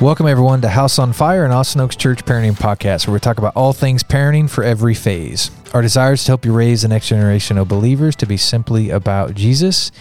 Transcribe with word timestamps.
Welcome, 0.00 0.26
everyone, 0.28 0.62
to 0.62 0.68
House 0.68 0.98
on 0.98 1.12
Fire 1.12 1.44
and 1.44 1.52
Austin 1.52 1.82
Oaks 1.82 1.94
Church 1.94 2.24
Parenting 2.24 2.52
Podcast, 2.58 3.06
where 3.06 3.12
we 3.12 3.20
talk 3.20 3.36
about 3.36 3.54
all 3.54 3.74
things 3.74 4.02
parenting 4.02 4.48
for 4.48 4.64
every 4.64 4.94
phase. 4.94 5.50
Our 5.74 5.82
desire 5.82 6.14
is 6.14 6.24
to 6.24 6.30
help 6.30 6.46
you 6.46 6.54
raise 6.54 6.82
the 6.82 6.88
next 6.88 7.08
generation 7.08 7.58
of 7.58 7.68
believers 7.68 8.16
to 8.16 8.26
be 8.26 8.38
simply 8.38 8.88
about 8.88 9.34
Jesus. 9.34 9.92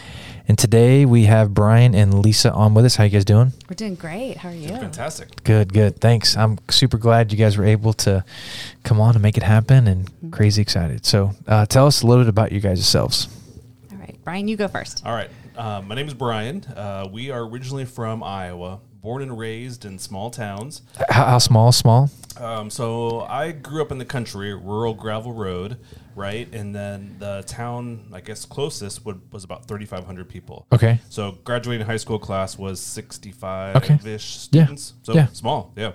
And 0.48 0.57
today 0.57 1.05
we 1.05 1.25
have 1.25 1.54
Brian 1.54 1.93
and 1.93 2.14
Lisa 2.23 2.52
on 2.54 2.73
with 2.73 2.86
us. 2.86 2.96
How 2.96 3.04
you 3.04 3.09
guys 3.09 3.25
doing? 3.25 3.52
We're 3.70 3.75
doing 3.75 3.96
great. 3.96 4.38
How 4.38 4.50
are 4.50 4.55
you? 4.55 4.70
Fantastic. 4.70 5.43
Good, 5.43 5.73
good. 5.73 6.00
Thanks. 6.00 6.38
I'm 6.38 6.59
super 6.70 6.97
glad 6.97 7.31
you 7.34 7.38
guys 7.38 7.57
were 7.57 7.66
able 7.66 7.91
to 7.93 8.23
come 8.84 9.02
on 9.02 9.16
and 9.16 9.21
make 9.21 9.36
it 9.38 9.43
happen 9.43 9.86
and 9.88 10.05
Mm-hmm. 10.09 10.29
crazy 10.31 10.61
excited. 10.61 11.05
So 11.05 11.31
uh, 11.47 11.66
tell 11.66 11.88
us 11.88 12.02
a 12.04 12.07
little 12.07 12.23
bit 12.23 12.29
about 12.29 12.52
you 12.54 12.59
guys 12.61 12.77
yourselves. 12.79 13.27
All 13.91 13.97
right, 13.97 14.18
Brian, 14.23 14.47
you 14.47 14.55
go 14.55 14.68
first. 14.70 15.02
All 15.05 15.13
right. 15.13 15.29
Uh, 15.57 15.81
my 15.86 15.93
name 15.95 16.07
is 16.07 16.13
Brian. 16.13 16.63
Uh, 16.66 17.07
we 17.11 17.31
are 17.31 17.41
originally 17.41 17.84
from 17.86 18.23
Iowa, 18.23 18.79
born 19.02 19.21
and 19.21 19.37
raised 19.37 19.86
in 19.86 19.97
small 20.00 20.29
towns. 20.29 20.82
How, 21.10 21.25
how 21.25 21.37
small? 21.37 21.71
Small? 21.71 22.10
Um, 22.37 22.69
so 22.69 23.21
I 23.21 23.51
grew 23.51 23.82
up 23.82 23.91
in 23.91 23.97
the 23.97 24.05
country, 24.05 24.54
rural 24.54 24.93
gravel 24.93 25.33
road, 25.33 25.78
right? 26.15 26.47
And 26.54 26.74
then 26.75 27.15
the 27.19 27.43
town, 27.47 28.05
I 28.14 28.21
guess, 28.21 28.46
closest 28.46 29.05
would, 29.05 29.21
was 29.33 29.43
about 29.43 29.68
3,500 29.68 30.27
people. 30.29 30.65
Okay. 30.71 31.00
So 31.10 31.38
graduating 31.43 31.86
high 31.88 31.97
school 31.97 32.19
class 32.19 32.58
was 32.58 32.80
65 32.80 33.75
Okay. 33.77 33.95
ish 33.95 34.47
Yeah. 34.52 34.64
students. 34.64 34.94
So 35.03 35.13
Yeah. 35.13 35.27
small, 35.33 35.73
yeah. 35.75 35.91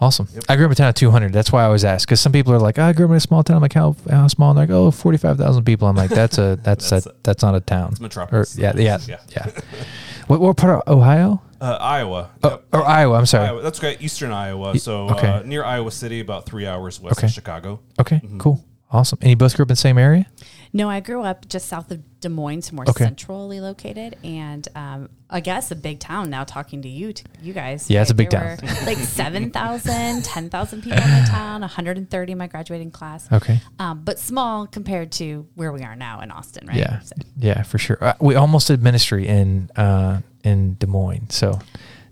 Awesome. 0.00 0.28
I 0.48 0.56
grew 0.56 0.64
up 0.64 0.70
in 0.70 0.72
a 0.72 0.76
town 0.76 0.88
of 0.88 0.94
200. 0.94 1.30
That's 1.32 1.52
why 1.52 1.60
I 1.62 1.66
always 1.66 1.84
ask. 1.84 2.08
Because 2.08 2.20
some 2.22 2.32
people 2.32 2.54
are 2.54 2.58
like, 2.58 2.78
"Oh, 2.78 2.84
I 2.84 2.94
grew 2.94 3.04
up 3.04 3.10
in 3.10 3.18
a 3.18 3.20
small 3.20 3.42
town. 3.42 3.56
I'm 3.56 3.62
like, 3.62 3.74
how, 3.74 3.94
how 4.08 4.26
small? 4.28 4.50
And 4.50 4.58
they're 4.58 4.66
like, 4.66 4.74
oh, 4.74 4.90
45,000 4.90 5.62
people. 5.64 5.88
I'm 5.88 5.96
like, 5.96 6.08
that's 6.08 6.38
a 6.38 6.56
that's 6.62 6.88
That's 6.88 7.04
a, 7.06 7.10
a- 7.10 7.14
that's 7.22 7.42
not 7.42 7.54
a 7.54 7.60
town. 7.60 7.90
It's 7.92 8.00
metropolis. 8.00 8.56
Or, 8.56 8.60
yeah, 8.62 8.72
yeah, 8.76 8.98
Yeah. 9.06 9.18
yeah. 9.30 9.50
what, 10.26 10.40
what 10.40 10.56
part 10.56 10.82
of 10.86 10.90
Ohio? 10.96 11.42
Uh, 11.60 11.76
Iowa. 11.80 12.30
Oh, 12.42 12.48
Yep. 12.50 12.64
or 12.72 12.84
Iowa. 12.86 13.16
I'm 13.18 13.26
sorry. 13.26 13.48
Iowa. 13.48 13.62
That's 13.62 13.78
great. 13.78 14.00
Eastern 14.02 14.32
Iowa. 14.32 14.78
So 14.78 15.10
okay. 15.10 15.28
uh, 15.28 15.42
near 15.42 15.62
Iowa 15.64 15.90
City, 15.90 16.20
about 16.20 16.46
three 16.46 16.66
hours 16.66 17.00
west 17.00 17.18
Okay. 17.18 17.26
of 17.26 17.32
Chicago. 17.32 17.80
Okay, 18.00 18.16
Mm-hmm. 18.24 18.38
cool, 18.38 18.64
awesome. 18.90 19.18
And 19.20 19.30
you 19.30 19.36
both 19.36 19.54
grew 19.56 19.64
up 19.64 19.68
in 19.70 19.74
the 19.74 19.76
same 19.76 19.98
area? 19.98 20.26
No, 20.72 20.88
I 20.88 21.00
grew 21.00 21.22
up 21.22 21.48
just 21.48 21.66
south 21.68 21.90
of 21.90 21.98
Des 22.20 22.28
Moines, 22.28 22.62
so 22.62 22.76
more 22.76 22.88
Okay. 22.88 23.02
centrally 23.04 23.58
located, 23.60 24.16
and 24.22 24.68
um, 24.76 25.08
I 25.28 25.40
guess 25.40 25.72
a 25.72 25.74
big 25.74 25.98
town. 25.98 26.30
Now 26.30 26.44
talking 26.44 26.80
to 26.82 26.88
you, 26.88 27.12
to 27.12 27.24
you 27.42 27.52
guys. 27.52 27.90
Yeah, 27.90 28.02
it's 28.02 28.12
a 28.12 28.14
big 28.14 28.30
There 28.30 28.56
town. 28.56 28.68
were 28.78 28.86
like 28.86 28.98
7,000, 29.44 30.22
10,000 30.24 30.82
people 30.82 30.98
in 31.02 31.10
the 31.10 31.26
town, 31.28 31.60
130 31.62 32.32
in 32.32 32.38
my 32.38 32.46
graduating 32.46 32.92
class. 32.92 33.26
Okay. 33.32 33.60
Um, 33.80 34.02
but 34.04 34.18
small 34.20 34.66
compared 34.68 35.10
to 35.12 35.46
where 35.56 35.72
we 35.72 35.82
are 35.82 35.96
now 35.96 36.20
in 36.20 36.30
Austin, 36.30 36.68
right? 36.68 36.76
Yeah, 36.76 37.00
So- 37.00 37.16
yeah, 37.36 37.62
for 37.64 37.78
sure. 37.78 37.98
Uh, 38.00 38.12
we 38.20 38.36
almost 38.36 38.68
did 38.68 38.80
ministry 38.82 39.26
in 39.26 39.70
uh, 39.76 40.20
in 40.44 40.74
Des 40.78 40.86
Moines, 40.86 41.28
so 41.30 41.58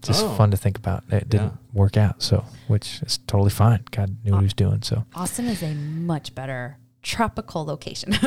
just 0.02 0.24
Oh. 0.24 0.28
fun 0.36 0.50
to 0.50 0.56
think 0.56 0.76
about. 0.78 1.04
It 1.10 1.28
didn't 1.28 1.46
Yeah. 1.52 1.72
work 1.80 1.96
out, 1.96 2.22
so 2.22 2.44
which 2.68 3.00
is 3.02 3.18
totally 3.26 3.50
fine. 3.50 3.80
God 3.90 4.16
knew 4.24 4.32
what 4.32 4.40
he 4.40 4.44
was 4.44 4.54
doing, 4.54 4.82
so 4.82 5.04
Austin 5.14 5.46
is 5.46 5.62
a 5.62 5.74
much 5.74 6.34
better 6.34 6.76
tropical 7.02 7.64
location. 7.64 8.12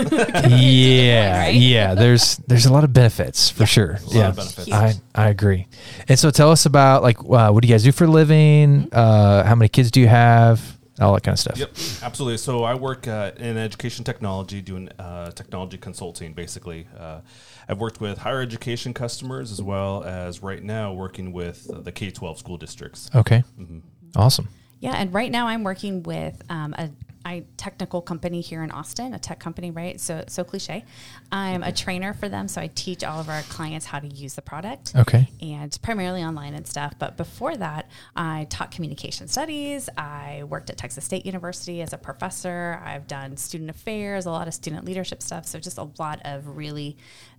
yeah, 0.47 1.39
right? 1.43 1.55
yeah. 1.55 1.93
There's 1.95 2.37
there's 2.47 2.65
a 2.65 2.73
lot 2.73 2.83
of 2.83 2.93
benefits 2.93 3.49
for 3.49 3.65
sure. 3.65 3.99
lot 4.05 4.13
yeah, 4.15 4.27
of 4.29 4.35
benefits. 4.35 4.71
I 4.71 4.93
I 5.15 5.29
agree. 5.29 5.67
And 6.07 6.17
so 6.19 6.31
tell 6.31 6.51
us 6.51 6.65
about 6.65 7.03
like 7.03 7.19
uh, 7.19 7.51
what 7.51 7.61
do 7.61 7.67
you 7.67 7.73
guys 7.73 7.83
do 7.83 7.91
for 7.91 8.05
a 8.05 8.07
living? 8.07 8.89
Uh, 8.91 9.43
how 9.43 9.55
many 9.55 9.69
kids 9.69 9.91
do 9.91 9.99
you 9.99 10.07
have? 10.07 10.77
All 10.99 11.13
that 11.15 11.23
kind 11.23 11.33
of 11.33 11.39
stuff. 11.39 11.57
Yep, 11.57 11.69
absolutely. 12.03 12.37
So 12.37 12.63
I 12.63 12.75
work 12.75 13.07
uh, 13.07 13.31
in 13.37 13.57
education 13.57 14.03
technology, 14.05 14.61
doing 14.61 14.87
uh, 14.99 15.31
technology 15.31 15.77
consulting. 15.77 16.33
Basically, 16.33 16.85
uh, 16.99 17.21
I've 17.67 17.79
worked 17.79 18.01
with 18.01 18.17
higher 18.17 18.41
education 18.41 18.93
customers 18.93 19.51
as 19.51 19.61
well 19.61 20.03
as 20.03 20.41
right 20.41 20.63
now 20.63 20.93
working 20.93 21.31
with 21.31 21.69
uh, 21.73 21.81
the 21.81 21.91
K 21.91 22.11
twelve 22.11 22.37
school 22.37 22.57
districts. 22.57 23.09
Okay. 23.15 23.43
Mm-hmm. 23.59 23.79
Awesome. 24.15 24.49
Yeah, 24.79 24.95
and 24.95 25.13
right 25.13 25.31
now 25.31 25.47
I'm 25.47 25.63
working 25.63 26.03
with 26.03 26.41
um, 26.49 26.73
a 26.77 26.89
I 27.23 27.45
technical 27.55 28.01
company 28.01 28.41
here 28.41 28.63
in 28.63 28.71
Austin, 28.71 29.13
a 29.13 29.19
tech 29.19 29.39
company, 29.39 29.69
right? 29.69 30.01
So 30.01 30.23
so 30.27 30.43
cliche. 30.43 30.83
I'm 31.31 31.61
a 31.61 31.71
trainer 31.71 32.15
for 32.15 32.27
them, 32.27 32.47
so 32.47 32.59
I 32.59 32.65
teach 32.73 33.03
all 33.03 33.19
of 33.19 33.29
our 33.29 33.43
clients 33.43 33.85
how 33.85 33.99
to 33.99 34.07
use 34.07 34.33
the 34.33 34.41
product. 34.41 34.93
Okay. 34.95 35.29
And 35.39 35.77
primarily 35.83 36.23
online 36.23 36.55
and 36.55 36.65
stuff. 36.65 36.95
But 36.97 37.17
before 37.17 37.55
that, 37.57 37.91
I 38.15 38.47
taught 38.49 38.71
communication 38.71 39.27
studies. 39.27 39.87
I 39.95 40.45
worked 40.49 40.71
at 40.71 40.77
Texas 40.77 41.05
State 41.05 41.27
University 41.27 41.83
as 41.83 41.93
a 41.93 41.97
professor. 41.99 42.81
I've 42.83 43.05
done 43.05 43.37
student 43.37 43.69
affairs, 43.69 44.25
a 44.25 44.31
lot 44.31 44.47
of 44.47 44.55
student 44.55 44.83
leadership 44.83 45.21
stuff. 45.21 45.45
So 45.45 45.59
just 45.59 45.77
a 45.77 45.89
lot 45.99 46.21
of 46.25 46.57
really 46.57 46.97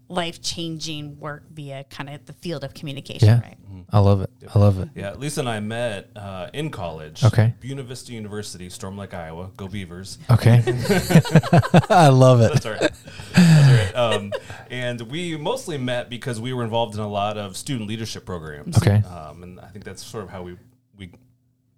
life 0.08 0.42
changing 0.42 1.18
work 1.18 1.44
via 1.50 1.84
kind 1.84 2.10
of 2.10 2.24
the 2.26 2.32
field 2.34 2.64
of 2.64 2.74
communication, 2.74 3.28
Yeah. 3.28 3.40
right? 3.40 3.56
I 3.90 3.98
love 3.98 4.20
it. 4.22 4.30
I 4.54 4.58
love 4.58 4.78
it. 4.78 4.88
Yeah, 4.94 5.14
Lisa 5.14 5.40
and 5.40 5.48
I 5.48 5.60
met 5.60 6.10
uh, 6.16 6.48
in 6.52 6.70
college. 6.70 7.24
Okay. 7.24 7.54
Buena 7.60 7.82
Vista 7.82 8.12
University, 8.12 8.68
Storm 8.68 8.96
Lake, 8.98 9.14
Iowa. 9.14 9.50
Go 9.56 9.68
Beavers. 9.68 10.18
Okay. 10.30 10.62
I 11.90 12.08
love 12.08 12.40
it. 12.40 12.52
That's 12.52 12.66
all 12.66 12.72
right. 12.72 12.80
That's 12.80 13.38
all 13.38 13.74
right. 13.74 13.94
Um, 14.16 14.32
and 14.70 15.00
we 15.02 15.36
mostly 15.36 15.78
met 15.78 16.10
because 16.10 16.40
we 16.40 16.52
were 16.52 16.64
involved 16.64 16.94
in 16.94 17.00
a 17.00 17.08
lot 17.08 17.36
of 17.38 17.56
student 17.56 17.88
leadership 17.88 18.24
programs. 18.26 18.76
Okay. 18.78 18.96
Um, 19.06 19.42
and 19.42 19.60
I 19.60 19.66
think 19.68 19.84
that's 19.84 20.04
sort 20.04 20.24
of 20.24 20.30
how 20.30 20.42
we 20.42 20.56
we 20.98 21.12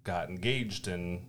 got 0.03 0.29
engaged 0.29 0.87
and. 0.87 1.21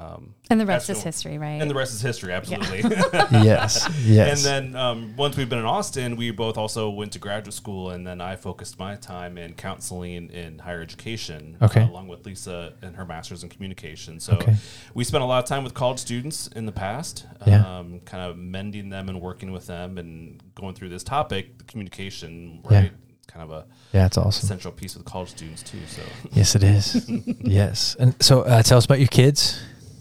Um, 0.00 0.34
And 0.48 0.58
the 0.58 0.64
rest 0.66 0.88
is 0.88 0.96
actual- 0.96 1.08
history, 1.08 1.38
right? 1.38 1.60
And 1.60 1.70
the 1.70 1.74
rest 1.74 1.92
is 1.92 2.00
history, 2.00 2.32
absolutely. 2.32 2.80
Yes. 3.32 3.86
Yes. 4.02 4.44
And 4.46 4.72
then 4.74 4.76
um, 4.80 5.14
once 5.16 5.36
we've 5.36 5.48
been 5.48 5.58
in 5.58 5.66
Austin, 5.66 6.16
we 6.16 6.30
both 6.30 6.56
also 6.56 6.88
went 6.88 7.12
to 7.12 7.18
graduate 7.18 7.52
school, 7.52 7.90
and 7.90 8.06
then 8.06 8.20
I 8.20 8.36
focused 8.36 8.78
my 8.78 8.96
time 8.96 9.36
in 9.36 9.52
counseling 9.54 10.30
in 10.30 10.58
higher 10.58 10.80
education, 10.80 11.58
Okay. 11.60 11.82
uh, 11.82 11.90
along 11.90 12.08
with 12.08 12.24
Lisa 12.24 12.72
and 12.82 12.96
her 12.96 13.04
master's 13.04 13.42
in 13.42 13.50
communication. 13.50 14.20
So 14.20 14.32
Okay. 14.34 14.56
we 14.94 15.04
spent 15.04 15.22
a 15.22 15.26
lot 15.26 15.42
of 15.44 15.48
time 15.48 15.64
with 15.64 15.74
college 15.74 15.98
students 15.98 16.46
in 16.48 16.64
the 16.66 16.72
past, 16.72 17.26
Yeah. 17.46 17.78
um, 17.78 18.00
kind 18.06 18.22
of 18.30 18.38
mending 18.38 18.88
them 18.88 19.08
and 19.10 19.20
working 19.20 19.52
with 19.52 19.66
them, 19.66 19.98
and 19.98 20.42
going 20.54 20.74
through 20.74 20.88
this 20.88 21.04
topic, 21.04 21.58
the 21.58 21.64
communication, 21.64 22.60
Yeah. 22.70 22.80
right? 22.80 22.92
Kind 23.26 23.44
of 23.44 23.50
a 23.52 23.66
yeah, 23.92 24.06
it's 24.06 24.18
awesome. 24.18 24.48
central 24.48 24.72
piece 24.72 24.96
with 24.96 25.04
college 25.04 25.28
students 25.30 25.62
too. 25.62 25.78
So 25.86 26.02
Yes, 26.32 26.54
it 26.56 26.64
is. 26.64 27.08
yes. 27.60 27.94
And 28.00 28.14
so 28.20 28.40
uh, 28.42 28.62
tell 28.62 28.78
us 28.78 28.86
about 28.86 28.98
your 28.98 29.06
kids. 29.08 29.60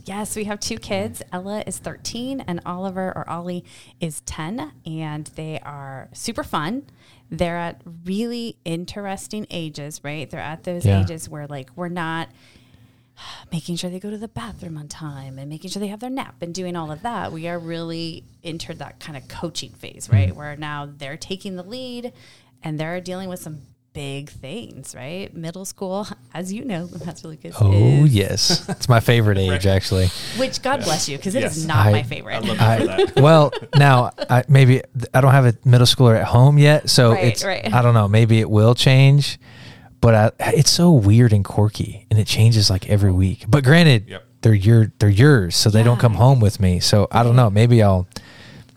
Yes, 0.09 0.36
we 0.36 0.46
have 0.46 0.59
two 0.59 0.78
kids. 0.80 1.22
Ella 1.31 1.64
is 1.68 1.78
13 1.78 2.42
and 2.42 2.59
Oliver 2.66 3.14
or 3.16 3.30
Ollie 3.30 3.64
is 4.00 4.22
10 4.22 4.72
and 4.88 5.28
they 5.36 5.59
are 5.59 6.09
super 6.14 6.44
fun. 6.44 6.88
They're 7.30 7.58
at 7.58 7.84
really 8.06 8.58
interesting 8.66 9.46
ages, 9.52 10.02
right? 10.03 10.28
They're 10.28 10.40
at 10.40 10.64
those 10.64 10.84
Yeah. 10.84 11.02
ages 11.03 11.30
where 11.30 11.46
like 11.46 11.70
we're 11.75 11.90
not 11.90 12.30
making 13.52 13.75
sure 13.75 13.92
they 13.92 14.00
go 14.00 14.09
to 14.09 14.18
the 14.18 14.28
bathroom 14.28 14.80
on 14.80 14.88
time 14.88 15.38
and 15.38 15.47
making 15.47 15.70
sure 15.70 15.80
they 15.80 15.90
have 15.90 16.00
their 16.00 16.09
nap 16.09 16.41
and 16.41 16.56
doing 16.56 16.76
all 16.76 16.91
of 16.91 17.03
that. 17.03 17.31
We 17.31 17.47
are 17.47 17.59
really 17.59 18.24
entered 18.44 18.80
that 18.80 19.00
kind 19.00 19.16
of 19.16 19.28
coaching 19.28 19.74
phase, 19.74 20.08
Mm-hmm. 20.08 20.16
right? 20.16 20.36
Where 20.36 20.56
now 20.56 20.90
they're 20.91 21.18
taking 21.18 21.56
the 21.56 21.62
lead 21.64 22.14
and 22.64 22.80
they're 22.80 23.00
dealing 23.00 23.30
with 23.30 23.41
some 23.41 23.62
big 23.94 24.30
things, 24.30 24.94
right? 24.96 25.34
Middle 25.36 25.66
school, 25.66 26.08
as 26.34 26.54
you 26.54 26.64
know, 26.64 26.86
that's 27.06 27.24
really 27.24 27.38
good. 27.38 27.54
Oh, 27.60 27.72
is- 28.06 28.14
yes. 28.14 28.70
It's 28.70 28.88
my 28.90 29.00
favorite 29.00 29.38
age, 29.48 29.66
actually. 29.66 30.08
which 30.38 30.62
God 30.62 30.84
bless 30.84 31.10
you, 31.10 31.18
because 31.18 31.36
it 31.36 31.44
is 31.44 31.58
Yes. 31.60 31.66
not 31.68 31.88
I- 31.88 31.92
my 31.92 32.00
I 32.00 32.04
favorite. 32.04 32.44
love 32.46 32.48
you 32.48 32.88
for 32.88 33.06
that. 33.14 33.22
well, 33.22 33.52
now 33.76 34.12
I, 34.30 34.44
maybe 34.48 34.82
I 35.14 35.22
don't 35.22 35.32
have 35.32 35.46
a 35.46 35.56
middle 35.66 35.88
schooler 35.88 36.18
at 36.20 36.26
home 36.28 36.58
yet, 36.58 36.90
so 36.90 37.12
Right, 37.12 37.26
it's 37.26 37.44
right. 37.44 37.72
I 37.74 37.82
don't 37.82 37.94
know. 37.94 38.08
Maybe 38.08 38.40
it 38.40 38.50
will 38.50 38.76
change, 38.76 39.40
but 40.02 40.16
I, 40.16 40.32
it's 40.54 40.70
so 40.72 40.92
weird 40.92 41.34
and 41.34 41.44
quirky, 41.44 42.06
and 42.10 42.20
it 42.20 42.28
changes 42.28 42.70
like 42.70 42.90
every 42.90 43.12
week. 43.12 43.46
But 43.50 43.64
granted, 43.64 44.08
Yep. 44.08 44.24
they're 44.42 44.54
your 44.54 44.92
they're 45.00 45.10
yours, 45.10 45.56
so 45.56 45.70
they 45.70 45.84
don't 45.84 46.00
come 46.00 46.14
home 46.14 46.40
with 46.40 46.60
me. 46.60 46.80
So 46.80 47.08
I 47.12 47.24
don't 47.24 47.36
know. 47.36 47.50
Maybe 47.50 47.82
I'll 47.84 48.08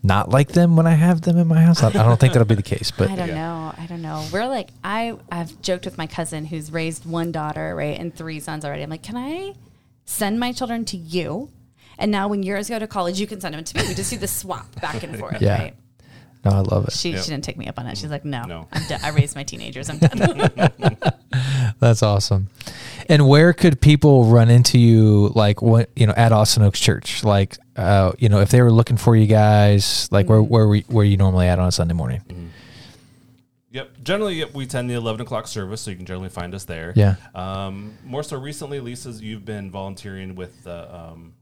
not 0.02 0.28
like 0.30 0.48
them 0.48 0.74
when 0.76 0.86
I 0.86 0.94
have 0.94 1.20
them 1.22 1.38
in 1.38 1.46
my 1.46 1.60
house. 1.62 1.82
I, 1.82 1.88
I 1.88 1.92
don't 1.92 2.18
think 2.18 2.32
that'll 2.32 2.46
be 2.46 2.54
the 2.56 2.62
case, 2.62 2.90
but 2.90 3.10
I 3.12 3.16
don't 3.16 3.28
Yeah. 3.28 3.34
know. 3.34 3.74
I 3.78 3.86
don't 3.86 4.02
know. 4.02 4.26
We're 4.32 4.46
like 4.48 4.70
I 4.82 5.16
I've 5.30 5.60
joked 5.62 5.84
with 5.84 5.96
my 5.99 6.06
cousin 6.06 6.44
who's 6.44 6.72
raised 6.72 7.06
one 7.06 7.31
daughter, 7.32 7.75
right, 7.75 7.99
and 7.99 8.14
three 8.14 8.40
sons 8.40 8.64
already. 8.64 8.82
I'm 8.82 8.90
like, 8.90 9.02
can 9.02 9.16
I 9.16 9.54
send 10.04 10.40
my 10.40 10.52
children 10.52 10.84
to 10.87 10.96
you? 10.96 11.50
And 11.99 12.10
now 12.10 12.26
when 12.28 12.43
yours 12.43 12.69
go 12.69 12.78
to 12.78 12.87
college, 12.87 13.20
you 13.20 13.26
can 13.26 13.40
send 13.40 13.54
them 13.54 13.62
to 13.64 13.76
me. 13.78 13.87
We 13.88 13.94
just 13.94 14.10
do 14.10 14.16
the 14.19 14.26
swap 14.26 14.81
back 14.81 15.02
and 15.02 15.16
forth, 15.19 15.40
Yeah. 15.40 15.58
right? 15.58 15.75
No, 16.44 16.50
I 16.50 16.61
love 16.61 16.87
it. 16.89 16.93
She, 16.93 17.11
Yeah. 17.11 17.21
she 17.23 17.31
didn't 17.31 17.44
take 17.44 17.56
me 17.56 17.69
up 17.69 17.79
on 17.79 17.87
it. 17.87 17.97
She's 17.97 18.11
like, 18.11 18.25
no, 18.25 18.44
No. 18.44 18.69
I'm 18.73 18.87
done. 18.89 19.00
I 19.03 19.11
raised 19.11 19.37
my 19.37 19.44
teenagers. 19.44 19.89
I'm 19.89 19.99
done. 19.99 20.50
That's 21.81 22.03
awesome. 22.03 22.49
And 23.09 23.29
where 23.29 23.53
could 23.53 23.81
people 23.81 24.25
run 24.27 24.49
into 24.50 24.79
you, 24.79 25.33
like 25.35 25.62
what 25.62 25.91
you 25.97 26.06
know, 26.06 26.15
at 26.17 26.33
Austin 26.33 26.62
Oaks 26.62 26.81
Church? 26.81 27.25
Like, 27.25 27.56
uh, 27.77 28.12
you 28.19 28.29
know, 28.29 28.41
if 28.41 28.50
they 28.50 28.62
were 28.62 28.71
looking 28.73 28.97
for 28.97 29.17
you 29.17 29.27
guys, 29.27 30.09
like 30.12 30.29
where 30.29 30.43
where 30.43 30.69
we, 30.69 30.81
where 30.83 31.05
you 31.05 31.17
normally 31.17 31.47
at 31.49 31.59
on 31.59 31.69
a 31.69 31.73
Sunday 31.73 31.94
morning? 31.94 32.50
Yep. 33.71 34.03
Generally, 34.03 34.35
yep, 34.35 34.53
we 34.53 34.65
attend 34.65 34.91
the 34.91 34.94
11 34.94 35.23
o'clock 35.23 35.47
service, 35.47 35.81
so 35.81 35.91
you 35.91 35.97
can 35.97 36.05
generally 36.05 36.29
find 36.29 36.55
us 36.55 36.65
there. 36.65 36.93
Yeah. 36.94 37.15
Um, 37.35 37.97
more 38.05 38.23
so 38.23 38.39
recently, 38.39 38.81
Lisa's, 38.81 39.23
you've 39.23 39.47
been 39.47 39.71
volunteering 39.71 40.35
with 40.35 40.62
the 40.65 40.94
um, 40.94 41.33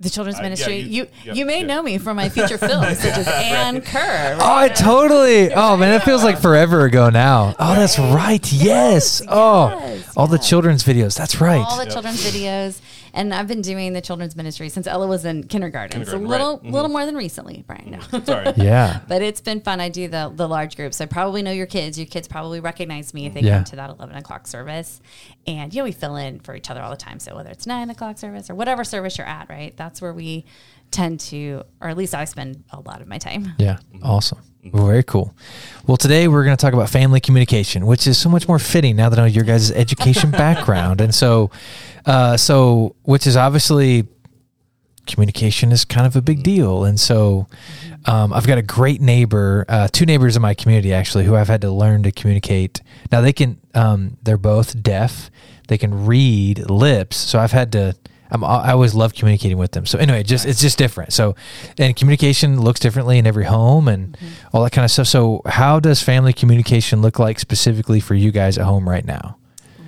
the 0.00 0.10
children's 0.10 0.36
Uh, 0.38 0.42
yeah, 0.42 0.42
ministry. 0.44 0.78
you- 0.78 0.88
you 1.04 1.06
yep, 1.24 1.36
you 1.36 1.46
may 1.46 1.60
yeah. 1.60 1.66
know 1.66 1.82
me 1.82 1.98
from 1.98 2.16
my 2.16 2.28
feature 2.28 2.58
films, 2.70 2.98
such 2.98 3.16
as 3.16 3.28
Anne 3.28 3.80
Kerr. 3.80 4.36
Oh, 4.40 4.54
I 4.56 4.68
totally. 4.68 5.52
Oh 5.52 5.76
man, 5.76 5.92
it 5.94 6.02
feels 6.02 6.24
like 6.24 6.38
forever 6.40 6.84
ago 6.84 7.10
now. 7.10 7.54
Oh, 7.58 7.74
that's 7.74 7.98
right. 7.98 8.52
Yes. 8.52 9.22
Oh, 9.28 9.68
yes, 9.80 10.12
all 10.16 10.26
the 10.26 10.38
children's 10.38 10.82
videos. 10.84 11.16
That's 11.16 11.40
right. 11.40 11.64
all 11.64 11.78
the 11.84 11.90
children's 11.90 12.24
videos. 12.24 12.80
And 13.14 13.32
I've 13.32 13.46
been 13.46 13.62
doing 13.62 13.92
the 13.92 14.00
children's 14.00 14.36
ministry 14.36 14.68
since 14.68 14.86
Ella 14.86 15.06
was 15.06 15.24
in 15.24 15.44
kindergarten. 15.44 16.04
so 16.04 16.10
a 16.12 16.14
Kindergarten, 16.16 16.28
little 16.28 16.56
right. 16.56 16.64
Little 16.64 16.82
mm-hmm. 16.88 16.92
more 16.92 17.06
than 17.06 17.16
recently, 17.16 17.64
Brian. 17.66 17.92
No. 17.92 17.98
Mm-hmm. 17.98 18.24
Sorry. 18.24 18.52
Yeah. 18.56 19.00
but 19.08 19.22
it's 19.22 19.40
been 19.40 19.60
fun. 19.60 19.80
I 19.80 19.88
do 19.88 20.08
the 20.08 20.32
the 20.34 20.48
large 20.48 20.76
groups. 20.76 21.00
I 21.00 21.06
probably 21.06 21.42
know 21.42 21.52
your 21.52 21.66
kids. 21.66 21.98
Your 21.98 22.06
kids 22.06 22.28
probably 22.28 22.60
recognize 22.60 23.14
me 23.14 23.26
if 23.26 23.34
they 23.34 23.40
Yeah. 23.40 23.56
come 23.58 23.64
to 23.64 23.76
that 23.76 23.90
eleven 23.90 24.16
o'clock 24.16 24.46
service. 24.46 25.00
And 25.46 25.72
you 25.72 25.80
know, 25.80 25.84
we 25.84 25.92
fill 25.92 26.16
in 26.16 26.40
for 26.40 26.54
each 26.56 26.70
other 26.70 26.82
all 26.82 26.90
the 26.90 26.96
time. 26.96 27.20
So 27.20 27.36
whether 27.36 27.50
it's 27.50 27.66
nine 27.66 27.88
o'clock 27.88 28.18
service 28.18 28.50
or 28.50 28.54
whatever 28.56 28.84
service 28.84 29.16
you're 29.16 29.26
at, 29.26 29.48
right? 29.48 29.76
That's 29.76 30.02
where 30.02 30.12
we 30.12 30.44
tend 30.90 31.20
to, 31.20 31.62
or 31.80 31.88
at 31.88 31.96
least 31.96 32.14
I 32.14 32.24
spend 32.24 32.64
a 32.70 32.80
lot 32.80 33.00
of 33.00 33.08
my 33.08 33.18
time. 33.18 33.52
Yeah. 33.58 33.78
Mm-hmm. 33.94 34.04
Awesome. 34.04 34.38
Very 34.64 35.02
cool. 35.02 35.34
Well, 35.86 35.98
today 35.98 36.26
we're 36.26 36.44
going 36.44 36.56
to 36.56 36.60
talk 36.60 36.72
about 36.72 36.88
family 36.88 37.20
communication, 37.20 37.84
which 37.84 38.06
is 38.06 38.16
so 38.16 38.30
much 38.30 38.48
more 38.48 38.58
fitting 38.58 38.96
now 38.96 39.10
that 39.10 39.18
I 39.18 39.22
know 39.22 39.26
your 39.26 39.44
guys' 39.44 39.70
education 39.70 40.30
background. 40.44 41.02
And 41.02 41.14
so, 41.14 41.50
uh, 42.06 42.36
so, 42.36 42.96
which 43.02 43.26
is 43.26 43.36
obviously 43.36 44.06
communication 45.06 45.70
is 45.70 45.84
kind 45.84 46.06
of 46.06 46.16
a 46.16 46.22
big 46.22 46.42
deal. 46.42 46.84
And 46.84 46.98
so, 46.98 47.46
um, 48.06 48.32
I've 48.32 48.46
got 48.46 48.58
a 48.58 48.62
great 48.62 49.00
neighbor, 49.00 49.64
uh, 49.68 49.88
two 49.90 50.06
neighbors 50.06 50.36
in 50.36 50.42
my 50.42 50.54
community 50.54 50.92
actually, 50.92 51.24
who 51.24 51.34
I've 51.34 51.48
had 51.48 51.60
to 51.62 51.70
learn 51.70 52.02
to 52.02 52.12
communicate. 52.12 52.80
Now 53.10 53.20
they 53.20 53.32
can, 53.32 53.58
um, 53.74 54.16
they're 54.22 54.36
both 54.36 54.82
deaf. 54.82 55.30
They 55.68 55.78
can 55.78 56.06
read 56.06 56.70
lips. 56.70 57.16
So 57.16 57.38
I've 57.38 57.52
had 57.52 57.72
to, 57.72 57.96
I'm, 58.30 58.42
I 58.42 58.72
always 58.72 58.94
love 58.94 59.14
communicating 59.14 59.58
with 59.58 59.72
them. 59.72 59.86
So 59.86 59.98
anyway, 59.98 60.22
just 60.22 60.44
it's 60.44 60.60
just 60.60 60.76
different. 60.76 61.12
So, 61.12 61.36
and 61.78 61.94
communication 61.94 62.60
looks 62.60 62.80
differently 62.80 63.18
in 63.18 63.26
every 63.26 63.44
home 63.44 63.88
and 63.88 64.16
all 64.52 64.62
that 64.64 64.72
kind 64.72 64.84
of 64.84 64.90
stuff. 64.90 65.06
So, 65.06 65.40
how 65.46 65.78
does 65.78 66.02
family 66.02 66.32
communication 66.32 67.00
look 67.00 67.18
like 67.18 67.38
specifically 67.38 68.00
for 68.00 68.14
you 68.14 68.32
guys 68.32 68.58
at 68.58 68.64
home 68.64 68.88
right 68.88 69.04
now? 69.04 69.38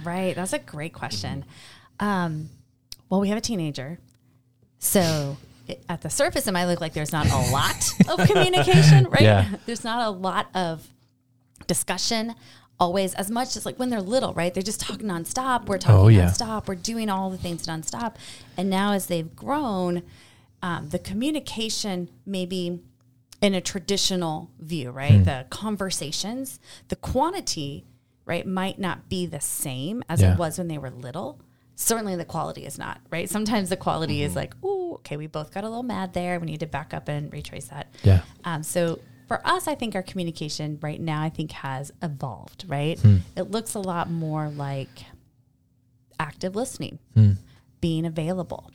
Right. 0.05 0.37
That's 0.37 0.53
a 0.53 0.59
great 0.59 0.93
question. 0.93 1.45
Um, 2.01 2.51
well, 3.09 3.21
we 3.21 3.29
have 3.29 3.39
a 3.39 3.43
teenager. 3.43 3.99
So 4.79 5.37
it, 5.69 5.83
at 5.89 6.03
the 6.03 6.11
surface, 6.11 6.47
it 6.47 6.53
might 6.53 6.67
look 6.67 6.81
like 6.81 6.93
there's 6.93 7.13
not 7.13 7.27
a 7.31 7.51
lot 7.53 7.91
of 8.09 8.19
communication, 8.29 9.05
right? 9.09 9.23
Yeah. 9.23 9.49
There's 9.67 9.85
not 9.85 10.07
a 10.07 10.11
lot 10.11 10.49
of 10.55 10.87
discussion 11.67 12.35
always 12.79 13.15
as 13.15 13.31
much 13.31 13.57
as 13.57 13.65
like 13.65 13.79
when 13.79 13.89
they're 13.89 14.03
little, 14.03 14.35
right? 14.35 14.53
They're 14.53 14.63
just 14.63 14.81
talking 14.81 15.07
nonstop. 15.07 15.67
We're 15.67 15.79
talking 15.79 15.97
Oh, 16.05 16.09
yeah. 16.09 16.27
nonstop. 16.27 16.69
We're 16.69 16.75
doing 16.75 17.09
all 17.09 17.31
the 17.31 17.39
things 17.39 17.67
nonstop. 17.67 18.17
And 18.57 18.69
now 18.69 18.93
as 18.93 19.07
they've 19.07 19.35
grown, 19.35 20.03
um, 20.63 20.91
the 20.91 20.99
communication 20.99 22.11
maybe 22.27 22.81
in 23.41 23.55
a 23.55 23.61
traditional 23.61 24.51
view, 24.61 24.91
right? 24.91 25.25
The 25.25 25.47
conversations, 25.51 26.61
the 26.89 26.97
quantity, 26.97 27.85
right, 28.27 28.47
might 28.47 28.79
not 28.79 29.09
be 29.09 29.25
the 29.27 29.41
same 29.41 30.03
as 30.09 30.21
Yeah. 30.21 30.35
it 30.35 30.39
was 30.39 30.59
when 30.59 30.69
they 30.69 30.79
were 30.79 30.91
little. 30.91 31.41
Certainly 31.77 32.17
the 32.17 32.25
quality 32.25 32.65
is 32.65 32.79
not, 32.79 33.01
right? 33.11 33.29
Sometimes 33.29 33.69
the 33.69 33.77
quality 33.77 34.23
is 34.23 34.35
like, 34.35 34.55
ooh, 34.65 34.95
okay, 34.95 35.17
we 35.17 35.27
both 35.27 35.53
got 35.53 35.63
a 35.63 35.69
little 35.69 35.83
mad 35.83 36.15
there. 36.15 36.41
We 36.41 36.47
need 36.47 36.61
to 36.61 36.67
back 36.67 36.95
up 36.95 37.09
and 37.09 37.31
retrace 37.33 37.69
that. 37.69 37.95
Yeah. 38.03 38.23
Um, 38.45 38.63
so 38.63 38.99
for 39.29 39.47
us, 39.47 39.69
I 39.69 39.75
think 39.75 39.95
our 39.95 40.03
communication 40.03 40.79
right 40.81 41.01
now, 41.01 41.23
I 41.23 41.29
think 41.29 41.53
has 41.53 41.93
evolved, 42.03 42.65
right? 42.67 42.99
It 43.37 43.51
looks 43.51 43.75
a 43.75 43.81
lot 43.81 44.11
more 44.11 44.49
like 44.49 45.05
active 46.19 46.57
listening, 46.57 46.99
being 47.81 48.07
available. 48.07 48.71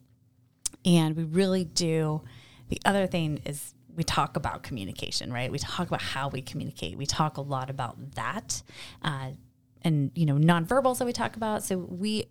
And 0.86 1.16
we 1.16 1.24
really 1.24 1.64
do. 1.66 2.22
The 2.70 2.80
other 2.86 3.08
thing 3.08 3.42
is 3.46 3.74
we 3.96 4.04
talk 4.04 4.38
about 4.38 4.64
communication, 4.64 5.34
right? 5.34 5.52
We 5.52 5.58
talk 5.60 5.88
about 5.88 6.02
how 6.02 6.30
we 6.30 6.42
communicate. 6.42 6.98
We 6.98 7.06
talk 7.06 7.38
a 7.38 7.42
lot 7.42 7.70
about 7.70 8.16
that, 8.16 8.62
uh, 9.04 9.32
and 9.82 10.12
you 10.16 10.26
know, 10.26 10.36
nonverbals 10.36 11.00
that 11.00 11.06
we 11.06 11.14
talk 11.14 11.36
about. 11.36 11.64
So 11.64 11.78
we, 11.78 12.26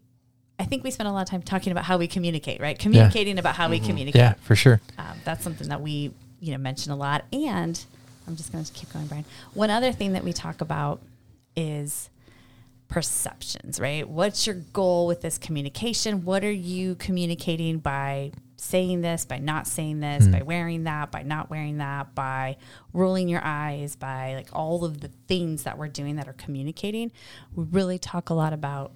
I 0.60 0.64
think 0.64 0.84
we 0.84 0.90
spend 0.90 1.08
a 1.08 1.12
lot 1.12 1.22
of 1.22 1.28
time 1.30 1.40
talking 1.40 1.72
about 1.72 1.84
how 1.84 1.96
we 1.96 2.06
communicate, 2.06 2.60
right? 2.60 2.78
Communicating 2.78 3.38
about 3.38 3.56
how 3.56 3.70
we 3.70 3.80
communicate. 3.80 4.20
Yeah, 4.20 4.34
for 4.42 4.54
sure. 4.54 4.78
Um, 4.98 5.16
that's 5.24 5.42
something 5.42 5.68
that 5.70 5.80
we, 5.80 6.12
you 6.38 6.52
know, 6.52 6.58
mention 6.58 6.92
a 6.92 6.96
lot. 6.96 7.24
And 7.32 7.82
I'm 8.26 8.36
just 8.36 8.52
going 8.52 8.62
to 8.62 8.72
keep 8.72 8.92
going, 8.92 9.06
Brian. 9.06 9.24
One 9.54 9.70
other 9.70 9.90
thing 9.90 10.12
that 10.12 10.22
we 10.22 10.34
talk 10.34 10.60
about 10.60 11.00
is 11.56 12.10
perceptions, 12.88 13.80
right? 13.80 14.06
What's 14.06 14.46
your 14.46 14.56
goal 14.56 15.06
with 15.06 15.22
this 15.22 15.38
communication? 15.38 16.26
What 16.26 16.44
are 16.44 16.52
you 16.52 16.94
communicating 16.96 17.78
by 17.78 18.32
saying 18.56 19.00
this, 19.00 19.24
by 19.24 19.38
not 19.38 19.66
saying 19.66 20.00
this, 20.00 20.26
by 20.26 20.42
wearing 20.42 20.84
that, 20.84 21.10
by 21.10 21.22
not 21.22 21.48
wearing 21.48 21.78
that, 21.78 22.14
by 22.14 22.58
rolling 22.92 23.30
your 23.30 23.40
eyes, 23.42 23.96
by 23.96 24.34
like 24.34 24.48
all 24.52 24.84
of 24.84 25.00
the 25.00 25.08
things 25.26 25.62
that 25.62 25.78
we're 25.78 25.88
doing 25.88 26.16
that 26.16 26.28
are 26.28 26.34
communicating? 26.34 27.10
We 27.54 27.64
really 27.64 27.98
talk 27.98 28.28
a 28.28 28.34
lot 28.34 28.52
about 28.52 28.92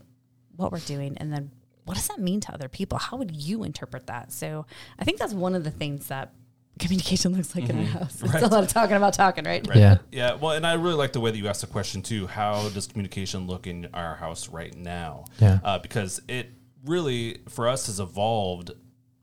what 0.57 0.73
we're 0.73 0.79
doing 0.81 1.17
and 1.19 1.33
then 1.33 1.51
what 1.85 1.95
does 1.97 2.09
that 2.09 2.19
mean 2.19 2.41
to 2.41 2.55
other 2.55 2.69
people? 2.69 2.97
How 2.99 3.17
would 3.19 3.37
you 3.37 3.63
interpret 3.63 4.07
that? 4.07 4.33
So 4.33 4.65
I 4.99 5.05
think 5.05 5.19
that's 5.19 5.35
one 5.35 5.55
of 5.55 5.65
the 5.65 5.71
things 5.71 6.07
that 6.09 6.33
communication 6.79 7.33
looks 7.37 7.55
like 7.55 7.69
in 7.69 7.79
our 7.79 7.85
house. 7.85 8.23
It's 8.23 8.35
a 8.35 8.47
lot 8.49 8.65
of 8.65 8.69
talking 8.71 8.97
about 8.97 9.13
talking, 9.13 9.45
right? 9.45 9.67
Right. 9.67 9.77
Yeah. 9.77 9.99
Yeah. 10.11 10.35
Well, 10.35 10.53
and 10.53 10.67
I 10.67 10.75
really 10.75 10.97
like 10.97 11.13
the 11.13 11.21
way 11.21 11.31
that 11.31 11.37
you 11.37 11.47
asked 11.47 11.61
the 11.61 11.67
question 11.67 12.01
too. 12.03 12.27
How 12.27 12.69
does 12.71 12.87
communication 12.87 13.47
look 13.47 13.67
in 13.67 13.89
our 13.93 14.15
house 14.17 14.49
right 14.49 14.75
now? 14.75 15.27
Yeah. 15.39 15.59
Uh, 15.63 15.79
because 15.79 16.23
it 16.27 16.53
really, 16.87 17.39
for 17.51 17.69
us, 17.69 17.87
has 17.87 18.01
evolved 18.01 18.71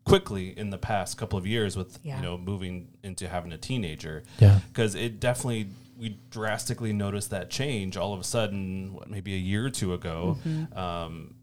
quickly 0.03 0.57
in 0.57 0.69
the 0.71 0.77
past 0.77 1.17
couple 1.17 1.37
of 1.37 1.45
years 1.45 1.75
with 1.77 1.99
Yeah. 2.03 2.17
you 2.17 2.23
know 2.23 2.37
moving 2.37 2.89
into 3.03 3.27
having 3.27 3.51
a 3.51 3.57
teenager. 3.57 4.23
Yeah. 4.39 4.59
Because 4.67 4.93
it 4.95 5.19
definitely 5.19 5.67
we 6.01 6.17
drastically 6.31 6.91
noticed 6.91 7.29
that 7.29 7.49
change 7.51 7.95
all 7.95 8.13
of 8.13 8.19
a 8.19 8.23
sudden. 8.23 8.93
What 8.93 9.09
maybe 9.09 9.33
a 9.35 9.37
year 9.37 9.65
or 9.67 9.69
two 9.69 9.93
ago. 9.93 10.37
Um, 10.75 11.35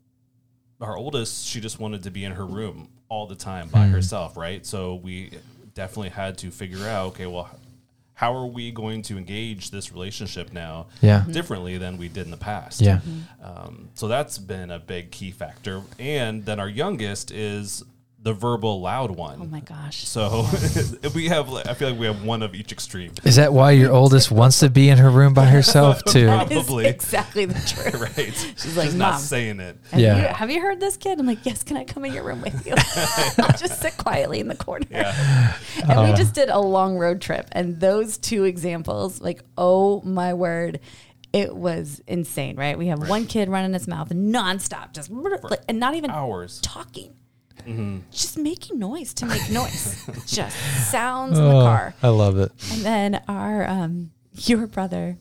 our 0.80 0.96
oldest, 0.96 1.46
she 1.46 1.60
just 1.60 1.78
wanted 1.80 2.02
to 2.04 2.10
be 2.10 2.24
in 2.24 2.32
her 2.32 2.44
room 2.46 2.88
all 3.08 3.26
the 3.26 3.34
time 3.34 3.68
by 3.68 3.86
herself, 3.86 4.36
right? 4.36 4.64
So 4.66 4.96
we 4.96 5.30
definitely 5.74 6.10
had 6.10 6.38
to 6.38 6.50
figure 6.50 6.86
out, 6.86 7.08
okay, 7.08 7.26
well, 7.26 7.48
how 8.14 8.34
are 8.34 8.46
we 8.46 8.70
going 8.72 9.02
to 9.02 9.16
engage 9.16 9.70
this 9.70 9.92
relationship 9.92 10.52
now 10.52 10.86
Yeah. 11.00 11.24
differently 11.30 11.78
than 11.78 11.98
we 11.98 12.08
did 12.08 12.24
in 12.26 12.30
the 12.32 12.36
past? 12.36 12.80
Yeah. 12.80 13.00
Um, 13.42 13.90
so 13.94 14.08
that's 14.08 14.38
been 14.38 14.70
a 14.72 14.78
big 14.80 15.10
key 15.12 15.30
factor. 15.30 15.82
And 15.98 16.44
then 16.44 16.58
our 16.60 16.68
youngest 16.68 17.30
is 17.30 17.84
the 18.20 18.32
verbal 18.34 18.80
loud 18.80 19.12
one. 19.12 19.38
Oh 19.40 19.44
my 19.46 19.60
gosh. 19.60 20.04
So 20.04 20.44
we 21.14 21.28
have, 21.28 21.48
I 21.52 21.74
feel 21.74 21.90
like 21.90 21.98
we 22.00 22.06
have 22.06 22.24
one 22.24 22.42
of 22.42 22.52
each 22.54 22.72
extreme. 22.72 23.12
Is 23.24 23.36
that 23.36 23.52
why 23.52 23.70
your 23.70 23.92
oldest 23.92 24.32
wants 24.32 24.58
to 24.60 24.68
be 24.68 24.88
in 24.88 24.98
her 24.98 25.08
room 25.08 25.34
by 25.34 25.44
herself 25.50 26.02
too? 26.04 26.26
That 26.26 26.50
is 26.50 26.64
Probably. 26.64 26.86
exactly 26.86 27.44
the 27.44 27.54
truth. 27.66 27.94
right. 28.18 28.34
She's 28.34 28.76
like, 28.76 28.86
Just 28.86 28.96
not 28.98 29.12
Mom. 29.12 29.20
saying 29.20 29.60
it. 29.60 29.78
Have, 29.92 30.00
Yeah. 30.00 30.16
you, 30.16 30.34
have 30.34 30.50
you 30.50 30.60
heard 30.60 30.80
this 30.80 30.96
kid? 30.96 31.20
I'm 31.20 31.26
like, 31.26 31.46
yes. 31.46 31.62
Can 31.62 31.76
I 31.76 31.84
come 31.84 32.04
in 32.04 32.12
your 32.12 32.24
room 32.24 32.42
with 32.42 32.66
you? 32.66 32.74
I'll 33.44 33.56
just 33.56 33.80
sit 33.80 33.96
quietly 33.96 34.40
in 34.40 34.48
the 34.48 34.56
corner. 34.56 34.86
Yeah. 34.90 35.54
And 35.80 35.88
we 36.00 36.10
uh. 36.12 36.16
just 36.16 36.34
did 36.34 36.48
a 36.48 36.58
long 36.58 36.96
road 36.98 37.20
trip, 37.20 37.46
and 37.52 37.78
those 37.78 38.18
two 38.18 38.44
examples, 38.44 39.20
like, 39.20 39.44
oh 39.56 40.02
my 40.02 40.34
word, 40.34 40.80
it 41.32 41.54
was 41.54 42.02
insane, 42.06 42.56
right? 42.56 42.76
We 42.76 42.88
have 42.88 43.08
one 43.08 43.26
kid 43.26 43.48
running 43.48 43.74
his 43.74 43.86
mouth 43.86 44.08
nonstop, 44.08 44.92
just 44.92 45.08
like, 45.10 45.60
and 45.68 45.78
not 45.78 45.94
even 45.94 46.10
Hours. 46.10 46.60
talking, 46.62 47.14
just 48.10 48.38
making 48.38 48.78
noise 48.78 49.12
to 49.14 49.26
make 49.26 49.48
noise, 49.50 49.96
just 50.26 50.56
sounds 50.90 51.38
in 51.38 51.44
the 51.48 51.54
Oh, 51.56 51.62
car. 51.62 51.94
I 52.02 52.08
love 52.08 52.38
it. 52.38 52.52
And 52.72 52.82
then 52.84 53.22
our 53.28 53.68
um, 53.68 54.10
your 54.34 54.66
brother, 54.66 55.16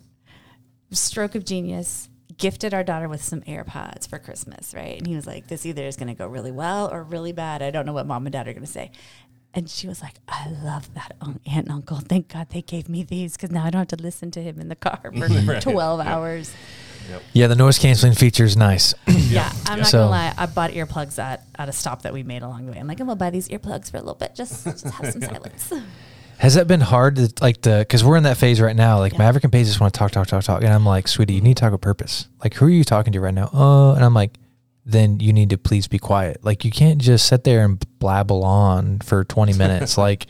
stroke 0.92 1.36
of 1.36 1.46
genius, 1.46 2.10
gifted 2.38 2.74
our 2.74 2.84
daughter 2.84 3.10
with 3.10 3.24
some 3.24 3.42
AirPods 3.42 4.08
for 4.08 4.20
Christmas, 4.20 4.74
right? 4.74 4.98
And 4.98 5.08
he 5.08 5.16
was 5.16 5.28
like, 5.28 5.48
"This 5.48 5.66
either 5.66 5.84
is 5.86 5.96
going 5.98 6.08
to 6.10 6.14
go 6.14 6.28
really 6.28 6.52
well 6.52 6.90
or 6.92 7.04
really 7.04 7.32
bad. 7.32 7.62
I 7.62 7.72
don't 7.72 7.86
know 7.86 7.94
what 7.94 8.06
mom 8.08 8.26
and 8.26 8.34
dad 8.34 8.48
are 8.48 8.54
going 8.54 8.66
to 8.66 8.72
say." 8.72 8.92
And 9.54 9.70
she 9.70 9.88
was 9.88 10.02
like, 10.02 10.16
"I 10.28 10.50
love 10.64 10.94
that 10.94 11.14
aunt 11.22 11.42
and 11.46 11.70
uncle. 11.72 11.98
Thank 11.98 12.28
God 12.30 12.50
they 12.50 12.62
gave 12.62 12.88
me 12.90 13.04
these 13.04 13.34
because 13.36 13.50
now 13.52 13.66
I 13.66 13.70
don't 13.72 13.80
have 13.90 13.98
to 13.98 14.04
listen 14.04 14.30
to 14.32 14.42
him 14.44 14.60
in 14.60 14.68
the 14.70 14.76
car 14.76 15.00
for 15.18 15.28
Right. 15.46 15.62
twelve 15.62 16.00
Yep. 16.00 16.08
hours." 16.08 16.54
Yeah, 17.34 17.48
the 17.48 17.56
noise 17.56 17.80
canceling 17.80 18.14
feature 18.14 18.44
is 18.46 18.56
nice. 18.58 18.94
Yeah, 19.08 19.52
I'm 19.66 19.80
not 19.80 19.88
So- 19.88 20.00
gonna 20.00 20.12
lie. 20.12 20.34
I 20.38 20.46
bought 20.46 20.72
earplugs 20.72 21.20
at, 21.20 21.44
at 21.56 21.68
a 21.68 21.74
stop 21.74 22.04
that 22.04 22.14
we 22.14 22.24
made 22.24 22.44
along 22.44 22.66
the 22.66 22.72
way. 22.72 22.78
I'm 22.80 22.88
like, 22.88 23.00
I'm 23.00 23.08
gonna 23.08 23.18
buy 23.18 23.30
these 23.30 23.50
earplugs 23.50 23.92
for 23.92 23.98
a 23.98 24.00
little 24.00 24.16
bit, 24.16 24.36
just 24.36 24.64
just 24.64 24.86
have 24.86 25.12
some 25.12 25.22
silence. 25.34 25.74
Has 26.38 26.54
that 26.54 26.68
been 26.68 26.82
hard 26.82 27.16
to 27.18 27.34
like 27.42 27.62
the 27.62 27.80
because 27.80 28.04
we're 28.04 28.16
in 28.16 28.24
that 28.24 28.38
phase 28.38 28.62
right 28.62 28.76
now? 28.76 29.00
Like 29.00 29.14
Yeah. 29.14 29.18
Maverick 29.20 29.44
and 29.44 29.52
Paige 29.52 29.66
just 29.68 29.80
want 29.82 29.94
to 29.94 29.98
talk, 29.98 30.12
talk, 30.12 30.28
talk, 30.28 30.44
talk, 30.44 30.64
and 30.64 30.72
I'm 30.74 30.86
like, 30.86 31.08
sweetie, 31.08 31.34
you 31.34 31.42
need 31.42 31.58
to 31.58 31.62
talk 31.62 31.72
with 31.74 31.82
purpose. 31.82 32.28
Like, 32.44 32.54
who 32.54 32.68
are 32.68 32.70
you 32.70 32.84
talking 32.86 33.12
to 33.14 33.20
right 33.20 33.34
now? 33.34 33.50
Uh, 33.54 33.94
and 33.96 34.06
I'm 34.06 34.14
like, 34.14 34.32
then 34.86 35.20
you 35.20 35.34
need 35.34 35.50
to 35.50 35.58
please 35.58 35.88
be 35.90 36.00
quiet. 36.00 36.44
Like, 36.46 36.64
you 36.64 36.72
can't 36.72 37.00
just 37.02 37.28
sit 37.28 37.44
there 37.44 37.66
and 37.66 37.84
blabble 38.00 38.44
on 38.44 39.00
for 39.00 39.26
20 39.26 39.54
minutes. 39.54 39.98
like, 40.08 40.26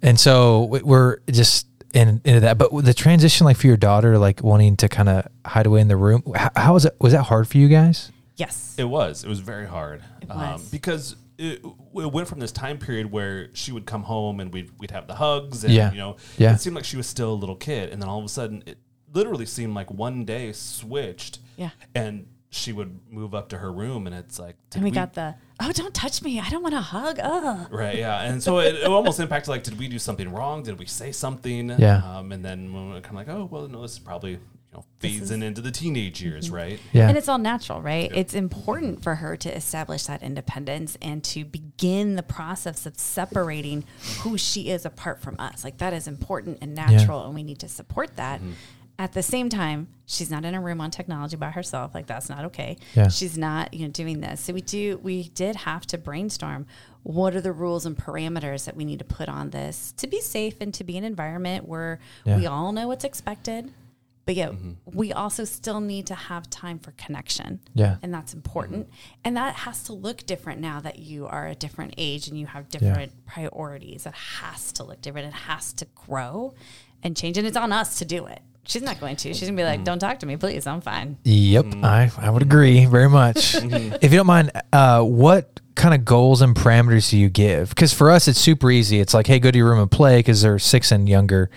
and 0.00 0.18
so 0.18 0.64
we're 0.82 1.18
just 1.30 1.66
in, 1.94 2.20
into 2.24 2.40
that. 2.40 2.58
But 2.58 2.70
the 2.84 2.94
transition, 2.94 3.44
like 3.44 3.56
for 3.56 3.66
your 3.66 3.76
daughter, 3.76 4.18
like 4.18 4.42
wanting 4.42 4.76
to 4.78 4.88
kind 4.88 5.08
of 5.08 5.26
hide 5.46 5.66
away 5.66 5.80
in 5.80 5.88
the 5.88 5.96
room, 5.96 6.22
how, 6.34 6.50
how 6.56 6.72
was 6.74 6.84
it? 6.84 6.94
Was 7.00 7.12
that 7.12 7.24
hard 7.24 7.48
for 7.48 7.58
you 7.58 7.68
guys? 7.68 8.10
Yes. 8.36 8.74
It 8.78 8.84
was. 8.84 9.24
It 9.24 9.28
was 9.28 9.40
very 9.40 9.66
hard. 9.66 10.02
Um, 10.30 10.40
It 10.40 10.52
was. 10.52 10.70
because 10.70 11.16
it, 11.38 11.60
it 11.64 12.12
went 12.12 12.28
from 12.28 12.40
this 12.40 12.52
time 12.52 12.78
period 12.78 13.10
where 13.10 13.48
she 13.54 13.72
would 13.72 13.86
come 13.86 14.02
home 14.04 14.40
and 14.40 14.52
we'd 14.52 14.70
we'd 14.78 14.90
have 14.90 15.06
the 15.06 15.14
hugs 15.14 15.64
and 15.64 15.72
Yeah. 15.72 15.90
you 15.92 15.98
know 15.98 16.16
Yeah. 16.36 16.54
it 16.54 16.58
seemed 16.60 16.74
like 16.76 16.84
she 16.84 16.96
was 16.96 17.06
still 17.06 17.32
a 17.32 17.34
little 17.34 17.54
kid 17.56 17.90
and 17.90 18.02
then 18.02 18.08
all 18.08 18.18
of 18.18 18.24
a 18.24 18.28
sudden 18.28 18.62
it 18.66 18.78
literally 19.12 19.46
seemed 19.46 19.74
like 19.74 19.90
one 19.90 20.24
day 20.24 20.52
switched 20.52 21.38
Yeah. 21.56 21.70
and 21.94 22.26
she 22.50 22.72
would 22.72 22.98
move 23.10 23.34
up 23.34 23.50
to 23.50 23.58
her 23.58 23.70
room 23.70 24.06
and 24.06 24.16
it's 24.16 24.38
like 24.38 24.56
did 24.70 24.78
And 24.78 24.84
we, 24.84 24.90
got 24.90 25.12
the, 25.14 25.34
oh, 25.60 25.70
don't 25.72 25.92
touch 25.94 26.22
me. 26.22 26.40
I 26.40 26.48
don't 26.48 26.62
want 26.62 26.74
to 26.74 26.80
hug. 26.80 27.18
Ugh. 27.22 27.68
Right, 27.70 27.98
yeah, 27.98 28.22
and 28.22 28.42
so 28.42 28.58
it, 28.58 28.74
it 28.76 28.86
almost 28.86 29.20
impacted 29.20 29.48
like, 29.48 29.64
did 29.64 29.78
we 29.78 29.86
do 29.88 29.98
something 29.98 30.32
wrong? 30.32 30.62
Did 30.62 30.78
we 30.78 30.86
say 30.86 31.12
something? 31.12 31.74
Yeah. 31.78 32.02
um, 32.04 32.32
and 32.32 32.44
then 32.44 32.72
we're 32.72 33.00
kind 33.00 33.06
of 33.06 33.26
like, 33.26 33.28
oh, 33.28 33.48
well, 33.50 33.68
no, 33.68 33.82
this 33.82 33.92
is 33.92 33.98
probably 33.98 34.32
you 34.32 34.38
know 34.72 34.84
phasing 35.00 35.42
into 35.42 35.60
the 35.60 35.70
teenage 35.70 36.22
years, 36.22 36.50
right? 36.50 36.80
Yeah. 36.92 37.08
And 37.08 37.18
it's 37.18 37.28
all 37.28 37.38
natural, 37.38 37.82
right? 37.82 38.10
It's 38.14 38.34
important 38.34 39.02
for 39.02 39.16
her 39.16 39.36
to 39.36 39.54
establish 39.54 40.04
that 40.04 40.22
independence 40.22 40.96
and 41.02 41.22
to 41.24 41.44
begin 41.44 42.16
the 42.16 42.22
process 42.22 42.86
of 42.86 42.98
separating 42.98 43.84
who 44.20 44.38
she 44.38 44.70
is 44.70 44.86
apart 44.86 45.20
from 45.20 45.36
us. 45.38 45.64
Like 45.64 45.78
that 45.78 45.92
is 45.92 46.06
important 46.08 46.58
and 46.62 46.74
natural, 46.74 47.24
and 47.26 47.34
we 47.34 47.42
need 47.42 47.58
to 47.60 47.68
support 47.68 48.16
that. 48.16 48.40
At 49.00 49.12
the 49.12 49.22
same 49.22 49.48
time, 49.48 49.86
she's 50.06 50.28
not 50.28 50.44
in 50.44 50.54
a 50.54 50.60
room 50.60 50.80
on 50.80 50.90
technology 50.90 51.36
by 51.36 51.50
herself. 51.50 51.94
Like 51.94 52.06
that's 52.06 52.28
not 52.28 52.44
okay. 52.46 52.76
Yeah. 52.94 53.08
She's 53.08 53.38
not, 53.38 53.72
you 53.72 53.86
know, 53.86 53.92
doing 53.92 54.20
this. 54.20 54.40
So 54.40 54.52
we 54.52 54.60
do 54.60 54.98
we 54.98 55.28
did 55.28 55.54
have 55.54 55.86
to 55.86 55.98
brainstorm 55.98 56.66
what 57.04 57.34
are 57.36 57.40
the 57.40 57.52
rules 57.52 57.86
and 57.86 57.96
parameters 57.96 58.64
that 58.64 58.76
we 58.76 58.84
need 58.84 58.98
to 58.98 59.04
put 59.04 59.28
on 59.28 59.50
this 59.50 59.92
to 59.98 60.08
be 60.08 60.20
safe 60.20 60.56
and 60.60 60.74
to 60.74 60.84
be 60.84 60.98
an 60.98 61.04
environment 61.04 61.68
where 61.68 62.00
Yeah. 62.24 62.38
we 62.38 62.46
all 62.46 62.72
know 62.72 62.88
what's 62.88 63.04
expected. 63.04 63.72
But 64.26 64.34
yet, 64.34 64.50
mm-hmm. 64.50 64.72
we 64.84 65.10
also 65.14 65.44
still 65.44 65.80
need 65.80 66.08
to 66.08 66.14
have 66.14 66.50
time 66.50 66.78
for 66.80 66.90
connection. 66.92 67.60
Yeah. 67.72 67.96
And 68.02 68.12
that's 68.12 68.34
important. 68.34 68.86
Mm-hmm. 68.86 69.20
And 69.24 69.36
that 69.38 69.54
has 69.54 69.84
to 69.84 69.94
look 69.94 70.26
different 70.26 70.60
now 70.60 70.80
that 70.80 70.98
you 70.98 71.26
are 71.26 71.46
a 71.46 71.54
different 71.54 71.94
age 71.96 72.28
and 72.28 72.38
you 72.38 72.44
have 72.44 72.68
different 72.68 73.12
priorities. 73.24 74.04
It 74.04 74.12
has 74.12 74.70
to 74.72 74.84
look 74.84 75.00
different. 75.00 75.28
It 75.28 75.32
has 75.32 75.72
to 75.74 75.86
grow 75.94 76.52
and 77.02 77.16
change. 77.16 77.38
And 77.38 77.46
it's 77.46 77.56
on 77.56 77.72
us 77.72 77.98
to 78.00 78.04
do 78.04 78.26
it. 78.26 78.42
She's 78.68 78.82
not 78.82 79.00
going 79.00 79.16
to. 79.16 79.32
She's 79.32 79.40
going 79.40 79.56
to 79.56 79.60
be 79.60 79.64
like, 79.64 79.80
mm. 79.80 79.84
don't 79.84 79.98
talk 79.98 80.18
to 80.18 80.26
me, 80.26 80.36
please. 80.36 80.66
I'm 80.66 80.82
fine. 80.82 81.16
Yep, 81.24 81.64
mm. 81.64 81.84
I, 81.84 82.10
I 82.18 82.28
would 82.28 82.42
agree 82.42 82.84
very 82.84 83.08
much. 83.08 83.56
Mm-hmm. 83.68 83.96
if 84.00 84.12
you 84.12 84.18
don't 84.18 84.26
mind, 84.26 84.52
uh, 84.72 85.02
what 85.02 85.60
kind 85.74 85.94
of 85.94 86.04
goals 86.04 86.42
and 86.42 86.54
parameters 86.54 87.10
do 87.10 87.18
you 87.18 87.28
give? 87.28 87.70
Because 87.70 87.92
for 87.92 88.10
us, 88.10 88.28
it's 88.28 88.38
super 88.38 88.70
easy. 88.70 89.00
It's 89.00 89.14
like, 89.14 89.26
hey, 89.26 89.38
go 89.38 89.50
to 89.50 89.58
your 89.58 89.70
room 89.70 89.80
and 89.80 89.90
play 89.90 90.18
because 90.18 90.42
they're 90.42 90.58
six 90.58 90.92
and 90.92 91.08
younger, 91.08 91.50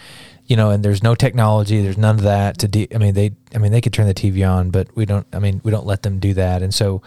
you 0.46 0.56
know, 0.56 0.72
and 0.72 0.84
there's 0.84 1.04
no 1.04 1.16
technology, 1.16 1.82
there's 1.82 1.98
none 1.98 2.16
of 2.16 2.24
that 2.24 2.58
to 2.60 2.68
do. 2.68 2.88
I 2.94 2.98
mean, 2.98 3.14
they, 3.14 3.32
I 3.54 3.60
mean, 3.60 3.72
they 3.72 3.82
could 3.82 3.94
turn 3.94 4.08
the 4.08 4.14
TV 4.14 4.50
on, 4.50 4.72
but 4.72 4.96
we 4.96 5.06
don't. 5.06 5.28
I 5.32 5.40
mean, 5.40 5.62
we 5.64 5.72
don't 5.72 5.86
let 5.86 6.04
them 6.04 6.20
do 6.20 6.34
that. 6.34 6.64
And 6.64 6.74
so, 6.74 7.02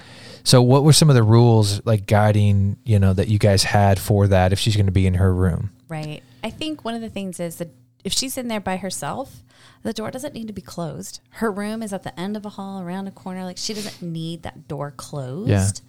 so 0.44 0.62
what 0.62 0.84
were 0.84 0.92
some 0.92 1.08
of 1.11 1.16
the 1.16 1.23
rules 1.23 1.84
like 1.84 2.06
guiding, 2.06 2.76
you 2.84 2.99
know, 2.99 3.12
that 3.14 3.28
you 3.28 3.38
guys 3.38 3.64
had 3.64 3.99
for 3.99 4.28
that 4.28 4.52
if 4.52 4.58
she's 4.58 4.76
going 4.76 4.87
to 4.87 4.92
be 4.92 5.06
in 5.06 5.14
her 5.14 5.34
room? 5.34 5.70
Right. 5.88 6.23
I 6.42 6.50
think 6.50 6.84
one 6.84 6.94
of 6.94 7.00
the 7.00 7.11
things 7.11 7.40
is 7.40 7.56
that 7.56 7.70
if 8.04 8.12
she's 8.12 8.38
in 8.38 8.49
there 8.49 8.61
by 8.61 8.76
herself, 8.76 9.42
the 9.85 9.93
door 9.93 10.11
doesn't 10.11 10.35
need 10.35 10.49
to 10.49 10.53
be 10.53 10.62
closed. 10.62 11.21
Her 11.31 11.53
room 11.53 11.83
is 11.83 11.93
at 11.93 12.03
the 12.03 12.19
end 12.19 12.37
of 12.37 12.45
a 12.45 12.49
hall, 12.49 12.81
around 12.81 13.07
a 13.07 13.12
corner. 13.12 13.45
Like 13.45 13.59
she 13.59 13.75
doesn't 13.75 14.03
need 14.03 14.43
that 14.43 14.67
door 14.67 14.91
closed. 14.91 15.83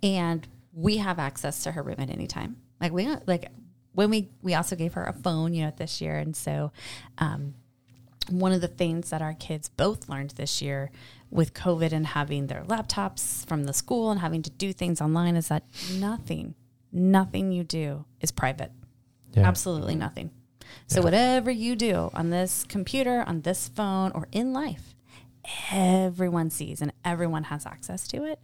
Yeah. 0.00 0.08
And 0.08 0.46
we 0.72 0.98
have 0.98 1.18
access 1.18 1.64
to 1.64 1.72
her 1.72 1.82
room 1.82 1.96
at 1.98 2.10
any 2.10 2.26
time. 2.26 2.58
Like 2.80 2.92
we 2.92 3.08
like 3.26 3.50
when 3.92 4.10
we 4.10 4.28
we 4.42 4.54
also 4.54 4.76
gave 4.76 4.92
her 4.92 5.04
a 5.04 5.12
phone, 5.12 5.54
you 5.54 5.64
know, 5.64 5.72
this 5.76 6.00
year, 6.00 6.18
and 6.18 6.36
so 6.36 6.70
um, 7.16 7.54
one 8.30 8.52
of 8.52 8.60
the 8.60 8.68
things 8.68 9.10
that 9.10 9.22
our 9.22 9.34
kids 9.34 9.68
both 9.70 10.08
learned 10.08 10.30
this 10.30 10.60
year 10.62 10.90
with 11.30 11.54
COVID 11.54 11.92
and 11.92 12.06
having 12.06 12.46
their 12.46 12.62
laptops 12.64 13.46
from 13.48 13.64
the 13.64 13.72
school 13.72 14.10
and 14.10 14.20
having 14.20 14.42
to 14.42 14.50
do 14.50 14.72
things 14.72 15.00
online 15.00 15.36
is 15.36 15.48
that 15.48 15.64
nothing, 15.94 16.54
nothing 16.92 17.50
you 17.50 17.64
do 17.64 18.04
is 18.20 18.30
private. 18.30 18.72
Yeah. 19.32 19.46
Absolutely 19.46 19.94
nothing. 19.94 20.30
So 20.86 21.02
whatever 21.02 21.50
you 21.50 21.76
do 21.76 22.10
on 22.14 22.30
this 22.30 22.64
computer, 22.68 23.24
on 23.26 23.42
this 23.42 23.68
phone, 23.68 24.12
or 24.14 24.28
in 24.32 24.52
life, 24.52 24.94
everyone 25.70 26.50
sees 26.50 26.80
and 26.80 26.92
everyone 27.04 27.44
has 27.44 27.66
access 27.66 28.08
to 28.08 28.24
it. 28.24 28.38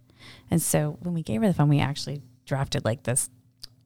And 0.49 0.61
so 0.61 0.97
when 1.01 1.13
we 1.13 1.21
gave 1.21 1.41
her 1.41 1.47
the 1.47 1.53
phone, 1.53 1.69
we 1.69 1.79
actually 1.79 2.21
drafted 2.45 2.85
like 2.85 3.03
this 3.03 3.29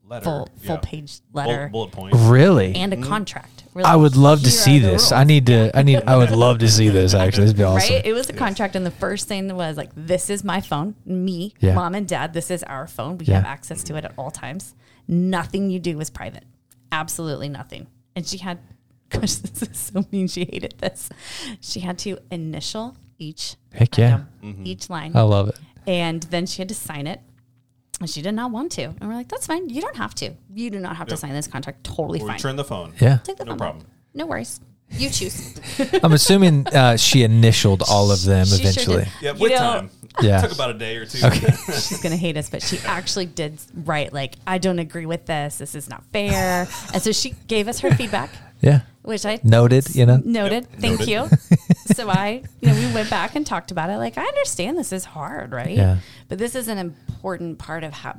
Letter, 0.10 0.24
full 0.24 0.50
full 0.64 0.76
yeah. 0.76 0.82
page 0.82 1.20
letter 1.34 1.70
bullet 1.72 1.92
points. 1.92 2.18
Really? 2.18 2.74
and 2.74 2.92
a 2.92 2.96
mm-hmm. 2.96 3.08
contract. 3.08 3.64
We're 3.76 3.86
I 3.86 3.96
would 3.96 4.16
love 4.16 4.42
to 4.42 4.50
see 4.50 4.80
this. 4.80 5.12
I 5.12 5.24
need 5.24 5.46
to. 5.46 5.70
I 5.78 5.84
need. 5.84 6.02
I 6.08 6.18
would 6.18 6.32
love 6.32 6.58
to 6.60 6.68
see 6.68 6.90
this. 6.90 7.14
Actually, 7.14 7.44
this 7.44 7.50
would 7.52 7.58
be 7.58 7.64
awesome. 7.64 7.94
Right? 7.94 8.06
It 8.06 8.14
was 8.14 8.28
a 8.28 8.34
contract, 8.34 8.76
and 8.76 8.84
the 8.84 8.92
first 8.92 9.28
thing 9.28 9.56
was 9.56 9.78
like, 9.78 9.92
"This 9.96 10.32
is 10.32 10.44
my 10.44 10.62
phone, 10.62 10.96
me, 11.06 11.54
Yeah. 11.60 11.76
mom 11.76 11.94
and 11.94 12.08
dad. 12.08 12.34
This 12.34 12.50
is 12.50 12.64
our 12.64 12.88
phone. 12.88 13.20
We 13.20 13.28
Yeah. 13.28 13.36
have 13.36 13.46
access 13.46 13.84
to 13.84 13.96
it 13.98 14.06
at 14.06 14.14
all 14.18 14.32
times. 14.32 14.74
Nothing 15.08 15.70
you 15.70 15.80
do 15.80 16.00
is 16.00 16.10
private. 16.10 16.46
Absolutely 16.92 17.48
nothing." 17.48 17.86
And 18.20 18.28
she 18.28 18.38
had, 18.40 18.60
gosh, 19.10 19.36
this 19.36 19.62
is 19.64 19.78
so 19.80 20.06
mean. 20.12 20.28
She 20.28 20.42
hated 20.44 20.76
this. 20.80 21.08
She 21.62 21.80
had 21.80 21.98
to 22.00 22.18
initial 22.30 22.98
each, 23.18 23.56
Heck 23.74 23.98
yeah. 23.98 24.24
item, 24.44 24.62
each 24.66 24.90
line, 24.90 25.14
I 25.16 25.22
love 25.22 25.48
it. 25.48 25.58
and 25.88 26.24
then 26.24 26.46
she 26.46 26.62
had 26.62 26.68
to 26.68 26.76
sign 26.76 27.08
it. 27.08 27.22
And 28.02 28.10
she 28.10 28.22
did 28.22 28.34
not 28.34 28.52
want 28.52 28.74
to. 28.74 28.84
And 28.84 29.04
we're 29.08 29.16
like, 29.16 29.30
"That's 29.30 29.48
fine. 29.48 29.70
You 29.70 29.80
don't 29.82 29.96
have 29.96 30.14
to. 30.16 30.34
You 30.54 30.70
do 30.70 30.80
not 30.80 30.98
have 30.98 31.08
to 31.08 31.16
sign 31.18 31.32
this 31.34 31.48
contract. 31.48 31.84
Totally 31.86 32.20
Or 32.22 32.28
fine. 32.28 32.36
return 32.36 32.56
the 32.58 32.64
phone. 32.66 32.94
Yeah. 33.00 33.20
Take 33.24 33.38
the 33.38 33.46
No 33.46 33.52
phone 33.52 33.58
back. 33.58 33.70
problem. 33.72 33.88
No 34.14 34.26
worries. 34.26 34.60
You 34.92 35.10
choose." 35.10 35.56
I'm 36.04 36.12
assuming 36.14 36.68
uh, 36.68 36.98
she 36.98 37.24
initialed 37.24 37.84
all 37.90 38.12
of 38.12 38.24
them 38.24 38.46
She 38.48 38.56
eventually. 38.62 39.04
did. 39.04 39.12
Yeah, 39.22 39.34
You 39.34 39.40
with 39.40 39.52
know- 39.54 39.58
time. 39.58 39.90
Yeah. 40.22 40.42
Took 40.42 40.52
about 40.54 40.72
a 40.72 40.74
day 40.74 40.98
or 40.98 41.06
two. 41.06 41.18
she's 41.68 42.02
gonna 42.02 42.18
hate 42.18 42.36
us, 42.36 42.50
but 42.50 42.62
she 42.62 42.78
actually 42.80 43.26
did 43.26 43.60
write 43.74 44.12
like, 44.12 44.36
I 44.46 44.58
don't 44.58 44.80
agree 44.80 45.06
with 45.06 45.26
this. 45.28 45.58
This 45.60 45.76
is 45.76 45.90
not 45.90 46.04
fair. 46.12 46.68
and 46.94 47.02
so 47.02 47.12
she 47.14 47.36
gave 47.48 47.68
us 47.70 47.80
her 47.80 47.92
feedback, 47.92 48.30
Yeah. 48.60 48.82
which 49.04 49.26
I 49.26 49.40
Noted, 49.44 49.96
you 49.96 50.06
know? 50.06 50.22
noted. 50.26 50.68
Yep, 50.72 50.80
Thank 50.82 51.00
noted. 51.08 51.08
you. 51.10 51.30
so 51.94 52.10
I, 52.10 52.44
you 52.60 52.70
know, 52.70 52.76
we 52.76 52.94
went 52.94 53.10
back 53.10 53.36
and 53.36 53.46
talked 53.46 53.72
about 53.72 53.90
it. 53.90 53.98
Like, 53.98 54.18
I 54.18 54.24
understand 54.26 54.78
this 54.78 54.92
is 54.92 55.06
hard, 55.06 55.52
right? 55.54 55.76
Yeah. 55.78 56.00
But 56.28 56.38
this 56.38 56.54
is 56.54 56.68
an 56.68 56.78
important 56.80 57.58
part 57.60 57.84
of 57.86 57.94
how 57.94 58.18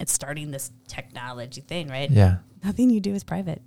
it's 0.00 0.12
starting 0.12 0.50
this 0.50 0.72
technology 0.88 1.60
thing, 1.60 1.86
right? 1.88 2.10
Yeah. 2.10 2.38
Nothing 2.64 2.90
you 2.90 2.98
do 3.00 3.14
is 3.14 3.22
private. 3.22 3.62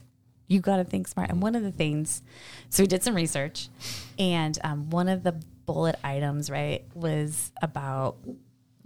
You 0.48 0.60
got 0.60 0.78
to 0.78 0.84
think 0.84 1.08
smart. 1.08 1.30
And 1.30 1.42
one 1.42 1.56
of 1.56 1.64
the 1.64 1.72
things, 1.72 2.24
so 2.70 2.84
we 2.84 2.88
did 2.88 3.04
some 3.04 3.14
research, 3.16 3.70
and 4.18 4.58
um, 4.64 4.90
one 4.90 5.08
of 5.08 5.24
the 5.24 5.40
bullet 5.74 5.96
items, 6.04 6.50
right, 6.50 6.84
was 6.96 7.52
about 7.62 8.18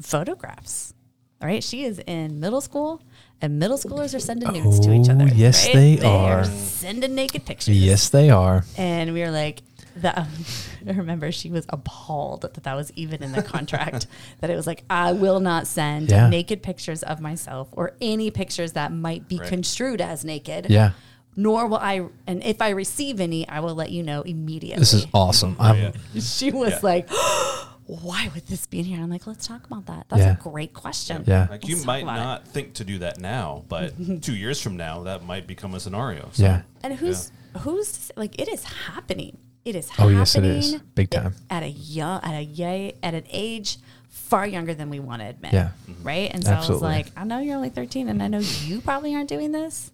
photographs. 0.02 0.94
All 1.42 1.48
right, 1.48 1.63
she 1.63 1.84
is 1.84 2.00
in 2.08 2.40
middle 2.40 2.62
school, 2.62 3.02
and 3.42 3.60
middle 3.60 3.78
schoolers 3.78 4.16
are 4.16 4.20
sending 4.20 4.52
nudes 4.54 4.80
to 4.82 4.94
each 4.94 5.10
Oh, 5.10 5.13
other. 5.13 5.28
yes, 5.28 5.66
right? 5.68 6.00
they 6.00 6.06
are 6.06 6.40
are. 6.40 6.46
sending 6.46 7.16
naked 7.16 7.46
pictures. 7.46 7.78
Yes, 7.78 8.10
they 8.10 8.30
are. 8.30 8.63
And 8.78 9.13
we 9.13 9.20
were 9.22 9.32
like, 9.32 9.62
the, 9.96 10.18
um, 10.22 10.28
I 10.88 10.92
remember 10.92 11.32
she 11.32 11.50
was 11.52 11.66
appalled 11.70 12.42
that 12.44 12.63
that 12.63 12.75
was 12.75 12.92
even 12.96 13.22
in 13.22 13.34
the 13.34 13.44
contract. 13.44 14.08
that 14.40 14.50
it 14.50 14.56
was 14.56 14.66
like, 14.68 14.84
I 14.90 15.12
will 15.12 15.40
not 15.42 15.68
send 15.68 16.10
Yeah. 16.10 16.30
naked 16.30 16.63
pictures 16.63 17.04
of 17.04 17.20
myself 17.20 17.68
or 17.74 17.92
any 18.02 18.32
pictures 18.32 18.72
that 18.74 18.92
might 18.94 19.28
be 19.28 19.38
Right. 19.40 19.48
construed 19.50 20.00
as 20.02 20.24
naked. 20.24 20.68
Yeah. 20.70 20.92
Nor 21.36 21.68
will 21.68 21.78
I, 21.78 22.06
and 22.28 22.44
if 22.44 22.62
I 22.62 22.70
receive 22.70 23.20
any, 23.20 23.48
I 23.48 23.60
will 23.60 23.75
let 23.75 23.90
you 23.92 24.04
know 24.04 24.22
immediately. 24.22 24.80
This 24.80 24.94
is 24.94 25.08
awesome. 25.13 25.56
I'm. 25.60 25.94
Oh, 26.16 26.20
she 26.20 26.52
was 26.52 26.72
Yeah. 26.72 26.80
like, 26.84 27.10
why 27.86 28.30
would 28.34 28.46
this 28.48 28.66
be 28.68 28.80
in 28.80 28.86
here? 28.86 29.00
I'm 29.02 29.10
like, 29.10 29.28
let's 29.28 29.48
talk 29.48 29.66
about 29.66 29.88
that. 29.88 30.06
That's 30.10 30.22
Yeah. 30.22 30.34
a 30.34 30.38
great 30.50 30.74
question. 30.74 31.24
Yeah. 31.28 31.48
Like 31.50 31.68
you 31.68 31.75
Let's 31.75 31.82
talk 31.86 31.88
might 31.88 32.04
about 32.04 32.16
it. 32.18 32.24
not 32.24 32.48
think 32.48 32.74
to 32.75 32.84
do 32.84 33.00
that 33.00 33.20
now, 33.20 33.63
but 33.68 33.94
two 34.22 34.36
years 34.36 34.62
from 34.62 34.78
now, 34.78 35.04
that 35.04 35.25
might 35.25 35.48
become 35.48 35.74
a 35.74 35.80
scenario. 35.80 36.30
So, 36.34 36.44
Yeah. 36.44 36.62
And 36.84 36.94
who's 36.94 37.32
who's 37.60 38.12
like 38.16 38.40
it 38.40 38.48
is 38.48 38.63
happening. 38.63 39.38
It 39.66 39.75
is 39.75 39.90
happening. 39.90 40.16
Oh, 40.18 40.20
yes, 40.20 40.36
it 40.36 40.44
is. 40.44 40.74
Big 40.96 41.10
time. 41.10 41.36
At 41.50 41.63
a 41.63 41.70
young 41.70 42.22
at 42.24 42.34
a 42.36 42.44
yay 42.44 42.96
at 43.02 43.13
an 43.13 43.24
age 43.32 43.78
far 44.10 44.46
younger 44.46 44.74
than 44.74 44.90
we 44.90 45.00
want 45.00 45.22
to 45.22 45.28
admit. 45.28 45.54
Yeah. 45.54 45.72
Right? 46.04 46.30
And 46.34 46.44
so 46.44 46.52
Absolutely. 46.52 46.88
I 46.88 46.98
was 46.98 47.06
like, 47.08 47.13
I 47.18 47.24
know 47.24 47.40
you're 47.40 47.56
only 47.56 47.70
13 47.70 48.08
and 48.10 48.22
I 48.22 48.28
know 48.28 48.40
you 48.40 48.80
probably 48.82 49.16
aren't 49.16 49.30
doing 49.30 49.52
this, 49.52 49.92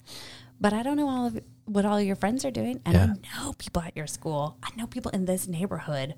but 0.60 0.74
I 0.74 0.84
don't 0.84 0.98
know 0.98 1.10
all 1.10 1.28
of 1.28 1.40
what 1.66 1.86
all 1.86 2.02
your 2.02 2.16
friends 2.16 2.44
are 2.46 2.52
doing. 2.52 2.82
And 2.86 2.94
Yeah. 2.96 3.14
I 3.14 3.44
know 3.46 3.54
people 3.54 3.82
at 3.82 3.96
your 3.96 4.08
school. 4.08 4.58
I 4.64 4.70
know 4.76 4.88
people 4.88 5.12
in 5.12 5.26
this 5.26 5.48
neighborhood 5.48 6.16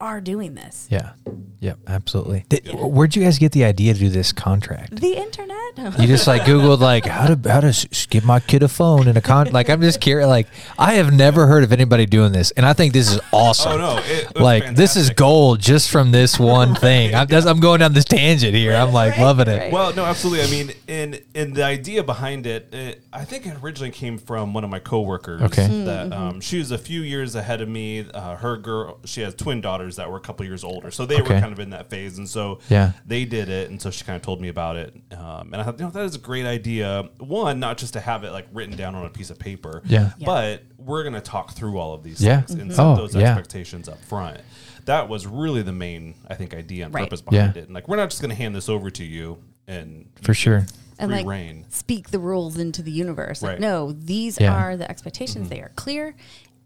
are 0.00 0.20
doing 0.20 0.54
this. 0.54 0.86
Yeah. 0.90 1.12
Yep. 1.60 1.78
Absolutely. 1.88 2.44
Did, 2.48 2.68
Where'd 2.72 3.16
you 3.16 3.24
guys 3.24 3.38
get 3.38 3.50
the 3.52 3.64
idea 3.64 3.92
to 3.94 3.98
do 3.98 4.08
this 4.08 4.32
contract? 4.32 4.94
The 5.00 5.14
internet. 5.16 5.54
You 6.00 6.06
just 6.08 6.26
like 6.26 6.42
Googled 6.42 6.80
like 6.80 7.04
how 7.06 7.32
to 7.34 7.48
how 7.50 7.60
to 7.60 7.68
s- 7.68 7.86
s- 7.92 8.06
give 8.06 8.24
my 8.24 8.40
kid 8.40 8.64
a 8.64 8.68
phone 8.68 9.06
and 9.06 9.16
a 9.16 9.20
con. 9.20 9.48
Like 9.52 9.68
I'm 9.70 9.80
just 9.80 10.00
curious. 10.00 10.26
Like 10.26 10.48
I 10.76 10.94
have 10.94 11.12
never 11.12 11.46
heard 11.46 11.62
of 11.62 11.72
anybody 11.72 12.04
doing 12.04 12.32
this, 12.32 12.50
and 12.52 12.66
I 12.66 12.72
think 12.72 12.92
this 12.94 13.12
is 13.12 13.20
awesome. 13.32 13.72
Oh 13.72 13.76
no! 13.76 13.98
It, 13.98 14.24
it 14.30 14.34
was 14.34 14.42
like 14.42 14.74
this 14.74 14.96
is 14.96 15.10
gold 15.10 15.60
just 15.60 15.88
from 15.90 16.10
this 16.10 16.36
one 16.36 16.74
thing. 16.74 17.14
I'm, 17.14 17.28
just, 17.28 17.46
I'm 17.46 17.60
going 17.60 17.78
down 17.78 17.92
this 17.92 18.04
tangent 18.06 18.54
here. 18.56 18.74
I'm 18.74 18.92
like 18.92 19.12
Right, 19.12 19.20
loving 19.22 19.46
it. 19.46 19.58
right. 19.58 19.72
Well, 19.72 19.94
no, 19.94 20.04
absolutely. 20.04 20.44
I 20.44 20.50
mean, 20.50 20.72
and 20.88 21.20
and 21.34 21.54
the 21.54 21.62
idea 21.64 22.02
behind 22.02 22.46
it, 22.48 22.74
it, 22.74 23.04
I 23.12 23.24
think 23.24 23.46
it 23.46 23.54
originally 23.62 23.92
came 23.92 24.18
from 24.18 24.54
one 24.54 24.64
of 24.64 24.70
my 24.70 24.80
coworkers. 24.80 25.42
Okay. 25.42 25.62
Mm-hmm. 25.68 25.84
That 25.84 26.12
um, 26.12 26.40
she 26.40 26.58
was 26.58 26.72
a 26.72 26.78
few 26.78 27.02
years 27.02 27.36
ahead 27.36 27.60
of 27.60 27.68
me. 27.68 28.04
Uh, 28.12 28.34
her 28.36 28.56
girl, 28.56 28.98
she 29.04 29.20
has 29.20 29.32
twin 29.36 29.60
daughters 29.60 29.87
daughters 29.88 29.96
that 29.96 30.10
were 30.10 30.16
a 30.18 30.20
couple 30.20 30.44
years 30.46 30.64
older, 30.64 30.90
so 30.90 31.06
they 31.06 31.20
Okay. 31.20 31.34
were 31.34 31.40
kind 31.40 31.52
of 31.52 31.58
in 31.60 31.70
that 31.70 31.88
phase, 31.90 32.18
and 32.18 32.28
so 32.28 32.58
Yeah. 32.68 32.92
they 33.06 33.24
did 33.24 33.48
it, 33.48 33.70
and 33.70 33.80
so 33.80 33.90
she 33.90 34.04
kind 34.04 34.16
of 34.16 34.22
told 34.22 34.40
me 34.40 34.48
about 34.48 34.76
it, 34.76 34.94
um, 35.12 35.52
and 35.52 35.56
I 35.56 35.62
thought, 35.64 35.78
you 35.78 35.84
know, 35.86 35.90
that 35.90 36.04
is 36.04 36.14
a 36.14 36.18
great 36.18 36.46
idea. 36.46 37.08
One, 37.18 37.58
not 37.60 37.78
just 37.78 37.94
to 37.94 38.00
have 38.00 38.24
it 38.24 38.32
like 38.32 38.46
written 38.52 38.76
down 38.76 38.94
on 38.94 39.04
a 39.06 39.10
piece 39.10 39.30
of 39.30 39.38
paper, 39.38 39.82
Yeah. 39.86 40.12
Yeah. 40.18 40.26
but 40.26 40.62
we're 40.78 41.02
going 41.02 41.14
to 41.14 41.20
talk 41.20 41.52
through 41.52 41.78
all 41.78 41.94
of 41.94 42.02
these 42.02 42.20
Yeah. 42.22 42.42
things 42.42 42.60
and 42.60 42.70
Mhm. 42.70 42.74
set 42.74 42.84
Oh, 42.84 42.96
those 42.96 43.14
yeah. 43.14 43.22
expectations 43.28 43.88
up 43.88 44.02
front. 44.04 44.40
That 44.84 45.08
was 45.08 45.26
really 45.26 45.62
the 45.62 45.72
main, 45.72 46.14
I 46.28 46.34
think, 46.34 46.54
idea 46.54 46.84
and 46.86 46.94
Right. 46.94 47.04
purpose 47.04 47.20
behind 47.22 47.56
Yeah. 47.56 47.62
it. 47.62 47.66
And 47.66 47.74
like, 47.74 47.88
we're 47.88 47.96
not 47.96 48.10
just 48.10 48.22
going 48.22 48.30
to 48.30 48.36
hand 48.36 48.54
this 48.54 48.68
over 48.68 48.90
to 48.90 49.04
you 49.04 49.38
and 49.66 50.06
For 50.22 50.32
sure. 50.34 50.66
and 50.98 51.10
free 51.10 51.18
like 51.18 51.26
reign. 51.26 51.64
speak 51.68 52.10
the 52.10 52.18
rules 52.18 52.56
into 52.56 52.82
the 52.82 52.90
universe. 52.90 53.42
Like, 53.42 53.60
no, 53.60 53.92
these 53.92 54.40
Yeah. 54.40 54.54
are 54.54 54.76
the 54.76 54.90
expectations. 54.90 55.48
They 55.50 55.60
are 55.60 55.72
clear, 55.76 56.14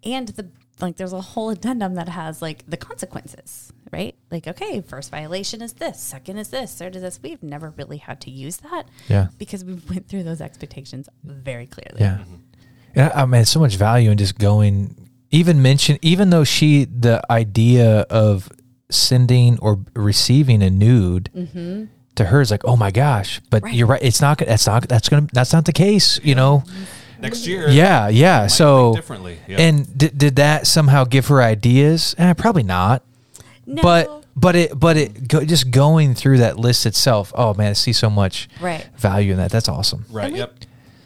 and 0.05 0.29
the 0.29 0.47
like. 0.83 0.97
There's 0.97 1.13
a 1.13 1.21
whole 1.21 1.51
addendum 1.51 1.95
that 1.95 2.09
has 2.09 2.43
like 2.43 2.65
the 2.69 2.77
consequences, 2.77 3.73
right? 3.93 4.15
Like, 4.31 4.47
okay, 4.47 4.81
first 4.83 5.11
violation 5.11 5.63
is 5.63 5.75
this, 5.75 6.01
second 6.01 6.39
is 6.39 6.49
this, 6.49 6.75
third 6.75 6.97
is 6.97 7.03
this. 7.03 7.21
We've 7.23 7.43
never 7.43 7.71
really 7.71 7.99
had 7.99 8.21
to 8.23 8.31
use 8.31 8.59
that, 8.59 8.85
Yeah. 9.09 9.29
because 9.39 9.65
we 9.65 9.75
went 9.89 10.09
through 10.09 10.25
those 10.25 10.41
expectations 10.41 11.09
very 11.25 11.67
clearly. 11.67 12.01
Yeah. 12.01 12.25
And 12.95 13.13
I, 13.13 13.23
I 13.23 13.27
mean, 13.27 13.45
so 13.45 13.61
much 13.61 13.77
value 13.77 14.11
in 14.11 14.19
just 14.19 14.39
going, 14.39 15.09
even 15.31 15.63
mention, 15.63 15.99
even 16.03 16.31
though 16.31 16.45
she, 16.45 16.85
the 16.85 17.23
idea 17.31 18.01
of 18.11 18.51
sending 18.91 19.59
or 19.61 19.81
receiving 19.95 20.63
a 20.63 20.69
nude 20.69 21.31
mm-hmm. 21.35 21.85
to 22.17 22.25
her 22.27 22.41
is 22.43 22.51
like, 22.51 22.65
oh 22.65 22.77
my 22.77 22.91
gosh, 22.91 23.41
but 23.51 23.63
Right. 23.63 23.75
you're 23.75 23.87
right. 23.87 24.03
It's 24.03 24.21
not, 24.21 24.39
that's 24.39 24.67
not, 24.67 24.89
that's 24.89 25.09
to, 25.09 25.27
that's 25.33 25.53
not 25.53 25.65
the 25.65 25.73
case, 25.73 26.21
you 26.23 26.35
know? 26.35 26.65
Next 27.23 27.47
year, 27.47 27.69
Yeah. 27.71 28.09
Yeah. 28.09 28.47
So, 28.49 28.95
differently. 28.95 29.39
Yeah. 29.49 29.61
and 29.61 29.97
did, 29.97 30.19
did 30.19 30.37
that 30.37 30.67
somehow 30.67 31.05
give 31.05 31.29
her 31.29 31.41
ideas? 31.43 32.15
Eh, 32.19 32.33
probably 32.35 32.63
not. 32.65 33.03
No, 33.65 33.81
But, 33.83 34.25
but 34.37 34.57
it, 34.57 34.79
but 34.79 34.97
it, 34.97 35.29
go, 35.29 35.45
just 35.45 35.71
going 35.71 36.15
through 36.15 36.39
that 36.39 36.59
list 36.59 36.85
itself. 36.85 37.33
Oh 37.37 37.55
man, 37.55 37.71
I 37.71 37.73
see 37.75 37.93
so 37.93 38.11
much 38.11 38.49
right. 38.61 38.87
value 38.99 39.33
in 39.33 39.39
that. 39.39 39.51
That's 39.51 39.69
awesome. 39.69 40.05
right. 40.11 40.33
We- 40.33 40.39
Yep. 40.39 40.55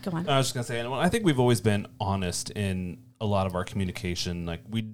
Go 0.04 0.10
on. 0.16 0.28
I 0.28 0.38
was 0.38 0.46
just 0.46 0.54
gonna 0.54 0.64
say, 0.64 0.80
I 0.80 1.08
think 1.08 1.24
we've 1.24 1.40
always 1.40 1.60
been 1.60 1.86
honest 2.00 2.50
in 2.50 2.98
a 3.20 3.26
lot 3.26 3.46
of 3.46 3.54
our 3.56 3.64
communication. 3.64 4.46
Like 4.46 4.60
we 4.70 4.86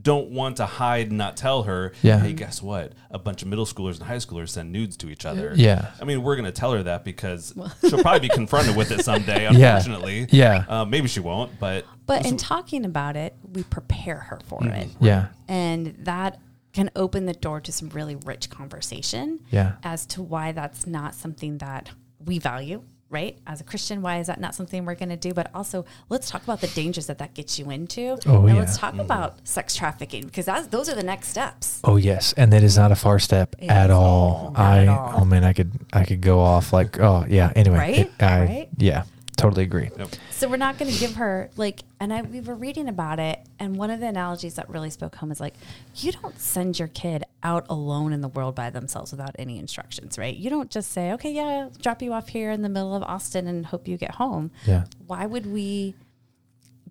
don't 0.00 0.30
want 0.30 0.56
to 0.56 0.64
hide 0.66 1.08
and 1.08 1.18
not 1.18 1.36
tell 1.36 1.64
her. 1.64 1.92
Yeah. 2.02 2.18
Hey, 2.18 2.32
guess 2.32 2.62
what? 2.62 2.92
A 3.10 3.18
bunch 3.18 3.42
of 3.42 3.48
middle 3.48 3.66
schoolers 3.66 3.98
and 3.98 4.04
high 4.08 4.16
schoolers 4.16 4.48
send 4.50 4.72
nudes 4.72 4.96
to 4.98 5.10
each 5.10 5.26
other. 5.26 5.52
Yeah. 5.54 5.90
I 6.00 6.04
mean, 6.04 6.22
we're 6.22 6.36
gonna 6.36 6.50
tell 6.52 6.72
her 6.72 6.82
that 6.84 7.04
because 7.04 7.52
she'll 7.88 8.00
probably 8.02 8.20
be 8.20 8.28
confronted 8.30 8.74
with 8.76 8.90
it 8.90 9.04
someday. 9.04 9.42
Yeah. 9.42 9.76
Unfortunately. 9.76 10.26
Yeah. 10.30 10.64
Uh, 10.68 10.84
maybe 10.86 11.08
she 11.08 11.20
won't, 11.20 11.58
but 11.60 11.84
But 12.06 12.24
in 12.24 12.36
talking 12.38 12.84
about 12.84 13.16
it, 13.16 13.36
we 13.42 13.62
prepare 13.64 14.16
her 14.18 14.40
for 14.46 14.64
it. 14.66 14.88
Yeah. 15.00 15.28
And 15.48 15.94
that 16.04 16.40
can 16.72 16.90
open 16.96 17.26
the 17.26 17.34
door 17.34 17.60
to 17.60 17.70
some 17.70 17.90
really 17.90 18.16
rich 18.16 18.48
conversation 18.48 19.40
Yeah. 19.50 19.72
as 19.82 20.06
to 20.06 20.22
why 20.22 20.52
that's 20.52 20.86
not 20.86 21.14
something 21.14 21.58
that 21.58 21.90
we 22.24 22.38
value, 22.38 22.82
right? 23.12 23.38
As 23.46 23.60
a 23.60 23.64
Christian, 23.64 24.02
why 24.02 24.18
is 24.18 24.26
that 24.26 24.40
not 24.40 24.54
something 24.54 24.84
we're 24.84 24.94
going 24.94 25.10
to 25.10 25.16
do? 25.16 25.32
But 25.34 25.50
also, 25.54 25.84
let's 26.08 26.30
talk 26.30 26.42
about 26.42 26.60
the 26.60 26.66
dangers 26.68 27.06
that 27.06 27.18
that 27.18 27.34
gets 27.34 27.58
you 27.58 27.70
into. 27.70 28.18
Oh, 28.26 28.46
and 28.46 28.54
yeah. 28.54 28.60
let's 28.60 28.78
talk 28.78 28.92
mm-hmm. 28.92 29.00
about 29.00 29.46
sex 29.46 29.76
trafficking 29.76 30.24
because 30.24 30.46
that's, 30.46 30.66
those 30.68 30.88
are 30.88 30.94
the 30.94 31.02
next 31.02 31.28
steps. 31.28 31.80
Oh 31.84 31.96
yes, 31.96 32.32
and 32.36 32.52
that 32.52 32.62
is 32.62 32.76
not 32.76 32.90
a 32.90 32.96
far 32.96 33.18
step 33.18 33.54
It 33.58 33.70
at 33.70 33.90
all. 33.90 34.52
not 34.56 34.60
I 34.60 34.82
at 34.82 34.88
all. 34.88 35.12
oh 35.18 35.24
man, 35.24 35.44
I 35.44 35.52
could 35.52 35.72
I 35.92 36.04
could 36.04 36.20
go 36.20 36.40
off 36.40 36.72
like 36.72 36.98
oh 36.98 37.24
yeah. 37.28 37.52
Anyway, 37.54 37.76
Right? 37.76 37.98
it- 37.98 38.12
I, 38.20 38.40
Right? 38.40 38.68
Yeah, 38.78 39.04
totally 39.42 39.64
agree. 39.64 39.90
Yep. 39.98 40.08
So 40.30 40.48
we're 40.48 40.56
not 40.56 40.78
going 40.78 40.90
to 40.92 40.98
give 40.98 41.16
her 41.16 41.50
like, 41.56 41.82
and 42.00 42.12
I 42.12 42.22
we 42.22 42.40
were 42.40 42.54
reading 42.54 42.88
about 42.88 43.18
it, 43.18 43.40
and 43.58 43.76
one 43.76 43.90
of 43.90 44.00
the 44.00 44.06
analogies 44.06 44.54
that 44.54 44.68
really 44.70 44.90
spoke 44.90 45.14
home 45.16 45.30
is 45.30 45.40
like, 45.40 45.54
you 45.96 46.12
don't 46.12 46.38
send 46.40 46.78
your 46.78 46.88
kid 46.88 47.24
out 47.42 47.66
alone 47.68 48.12
in 48.12 48.20
the 48.20 48.28
world 48.28 48.54
by 48.54 48.70
themselves 48.70 49.10
without 49.10 49.34
any 49.38 49.58
instructions, 49.58 50.16
right? 50.18 50.36
You 50.36 50.48
don't 50.50 50.70
just 50.70 50.92
say, 50.92 51.12
okay, 51.12 51.32
yeah, 51.32 51.42
I'll 51.64 51.70
drop 51.70 52.00
you 52.02 52.12
off 52.12 52.28
here 52.28 52.50
in 52.50 52.62
the 52.62 52.68
middle 52.68 52.94
of 52.94 53.02
Austin 53.02 53.46
and 53.48 53.66
hope 53.66 53.88
you 53.88 53.96
get 53.96 54.12
home. 54.16 54.50
Yeah. 54.66 54.84
Why 55.06 55.26
would 55.26 55.46
we 55.46 55.94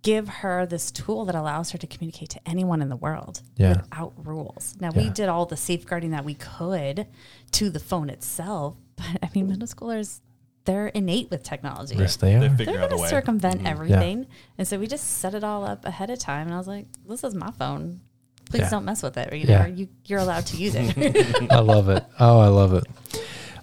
give 0.01 0.27
her 0.27 0.65
this 0.65 0.89
tool 0.91 1.25
that 1.25 1.35
allows 1.35 1.69
her 1.71 1.77
to 1.77 1.85
communicate 1.85 2.27
to 2.29 2.39
anyone 2.45 2.81
in 2.81 2.89
the 2.89 2.95
world 2.95 3.41
Yeah. 3.55 3.77
without 3.81 4.13
rules? 4.17 4.75
Now 4.79 4.89
we 4.91 5.09
did 5.09 5.29
all 5.29 5.45
the 5.45 5.55
safeguarding 5.57 6.11
that 6.11 6.25
we 6.25 6.33
could 6.33 7.05
to 7.51 7.69
the 7.69 7.79
phone 7.79 8.09
itself, 8.09 8.75
but 8.95 9.05
I 9.23 9.29
mean, 9.35 9.47
middle 9.47 9.67
schoolers. 9.67 10.19
They're 10.65 10.87
innate 10.87 11.31
with 11.31 11.43
technology 11.43 11.95
Yes, 11.95 12.17
they 12.17 12.35
they 12.37 12.45
are. 12.45 12.49
figure 12.49 12.73
they're 12.73 12.81
out 12.83 12.85
a 12.85 12.89
going 12.89 12.97
to 12.99 13.03
way. 13.03 13.09
circumvent 13.09 13.65
everything. 13.65 14.27
And 14.57 14.67
so 14.67 14.77
we 14.77 14.85
just 14.87 15.05
set 15.19 15.33
it 15.33 15.43
all 15.43 15.65
up 15.65 15.85
ahead 15.85 16.09
of 16.11 16.19
time. 16.19 16.45
And 16.47 16.53
I 16.53 16.57
was 16.57 16.67
like, 16.67 16.85
this 17.07 17.23
is 17.23 17.33
my 17.33 17.51
phone. 17.51 18.01
Please 18.49 18.59
Yeah. 18.61 18.69
don't 18.69 18.85
mess 18.85 19.01
with 19.01 19.17
it. 19.17 19.31
Or, 19.33 19.35
you 19.35 19.47
yeah. 19.47 19.61
know, 19.63 19.73
you 19.73 19.87
you're 20.05 20.19
allowed 20.19 20.45
to 20.47 20.57
use 20.57 20.75
it. 20.75 21.51
I 21.51 21.59
love 21.59 21.89
it. 21.89 22.03
Oh, 22.19 22.39
I 22.39 22.47
love 22.47 22.73
it. 22.73 22.83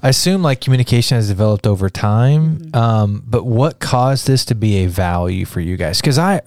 I 0.03 0.09
assume 0.11 0.43
like 0.43 0.61
communication 0.61 1.17
has 1.17 1.29
developed 1.29 1.67
over 1.67 1.89
time, 1.91 2.59
Mm-hmm. 2.59 2.75
um, 2.77 3.23
but 3.27 3.45
what 3.45 3.81
caused 3.81 4.27
this 4.27 4.45
to 4.47 4.55
be 4.55 4.79
a 4.79 4.87
value 4.87 5.45
for 5.45 5.61
you 5.61 5.77
guys? 5.77 6.01
Because 6.01 6.19
I, 6.19 6.41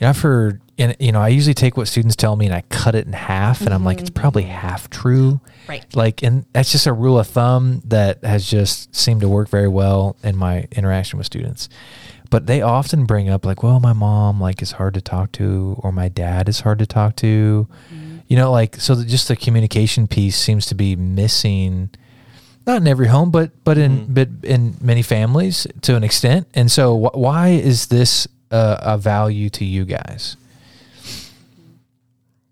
you 0.00 0.06
know, 0.06 0.08
I've 0.08 0.20
heard, 0.20 0.62
and 0.78 0.96
you 0.98 1.12
know, 1.12 1.20
I 1.20 1.28
usually 1.28 1.54
take 1.54 1.76
what 1.76 1.86
students 1.86 2.16
tell 2.16 2.34
me 2.34 2.46
and 2.46 2.54
I 2.54 2.62
cut 2.70 2.94
it 2.94 3.06
in 3.06 3.12
half, 3.12 3.60
and 3.60 3.72
I'm 3.74 3.84
like, 3.84 4.00
it's 4.00 4.08
probably 4.10 4.44
half 4.44 4.88
true. 4.90 5.40
right. 5.68 5.84
like 5.94 6.22
and 6.22 6.46
that's 6.52 6.72
just 6.72 6.86
a 6.86 6.92
rule 6.92 7.18
of 7.18 7.26
thumb 7.28 7.82
that 7.84 8.24
has 8.24 8.48
just 8.48 8.94
seemed 8.96 9.20
to 9.20 9.28
work 9.28 9.48
very 9.48 9.68
well 9.68 10.16
in 10.24 10.36
my 10.36 10.66
interaction 10.72 11.16
with 11.18 11.26
students 11.26 11.68
but 12.30 12.46
they 12.46 12.62
often 12.62 13.04
bring 13.06 13.28
up 13.28 13.44
like 13.44 13.62
well 13.62 13.78
my 13.80 13.92
mom 13.92 14.40
like 14.40 14.62
is 14.62 14.72
hard 14.72 14.94
to 14.94 15.00
talk 15.00 15.30
to 15.32 15.76
or 15.80 15.90
my 15.92 16.08
dad 16.08 16.48
is 16.48 16.60
hard 16.60 16.78
to 16.78 16.86
talk 16.86 17.14
to 17.16 17.68
you 18.28 18.36
know 18.36 18.50
like 18.52 18.76
so 18.76 19.02
just 19.04 19.28
the 19.28 19.34
communication 19.36 20.06
piece 20.08 20.36
seems 20.36 20.66
to 20.66 20.74
be 20.74 20.94
missing 20.96 21.90
not 22.66 22.78
in 22.80 22.86
every 22.88 23.08
home 23.08 23.30
but 23.30 23.50
but 23.64 23.76
in 23.78 24.06
Mhm. 24.06 24.14
but 24.14 24.28
in 24.44 24.76
many 24.80 25.02
families 25.02 25.66
to 25.82 25.94
an 25.96 26.02
extent 26.04 26.46
and 26.54 26.70
so 26.70 26.96
wh- 26.98 27.16
why 27.16 27.48
is 27.48 27.86
this 27.86 28.26
uh, 28.50 28.76
a 28.80 28.98
value 28.98 29.48
to 29.50 29.64
you 29.64 29.84
guys 29.84 30.36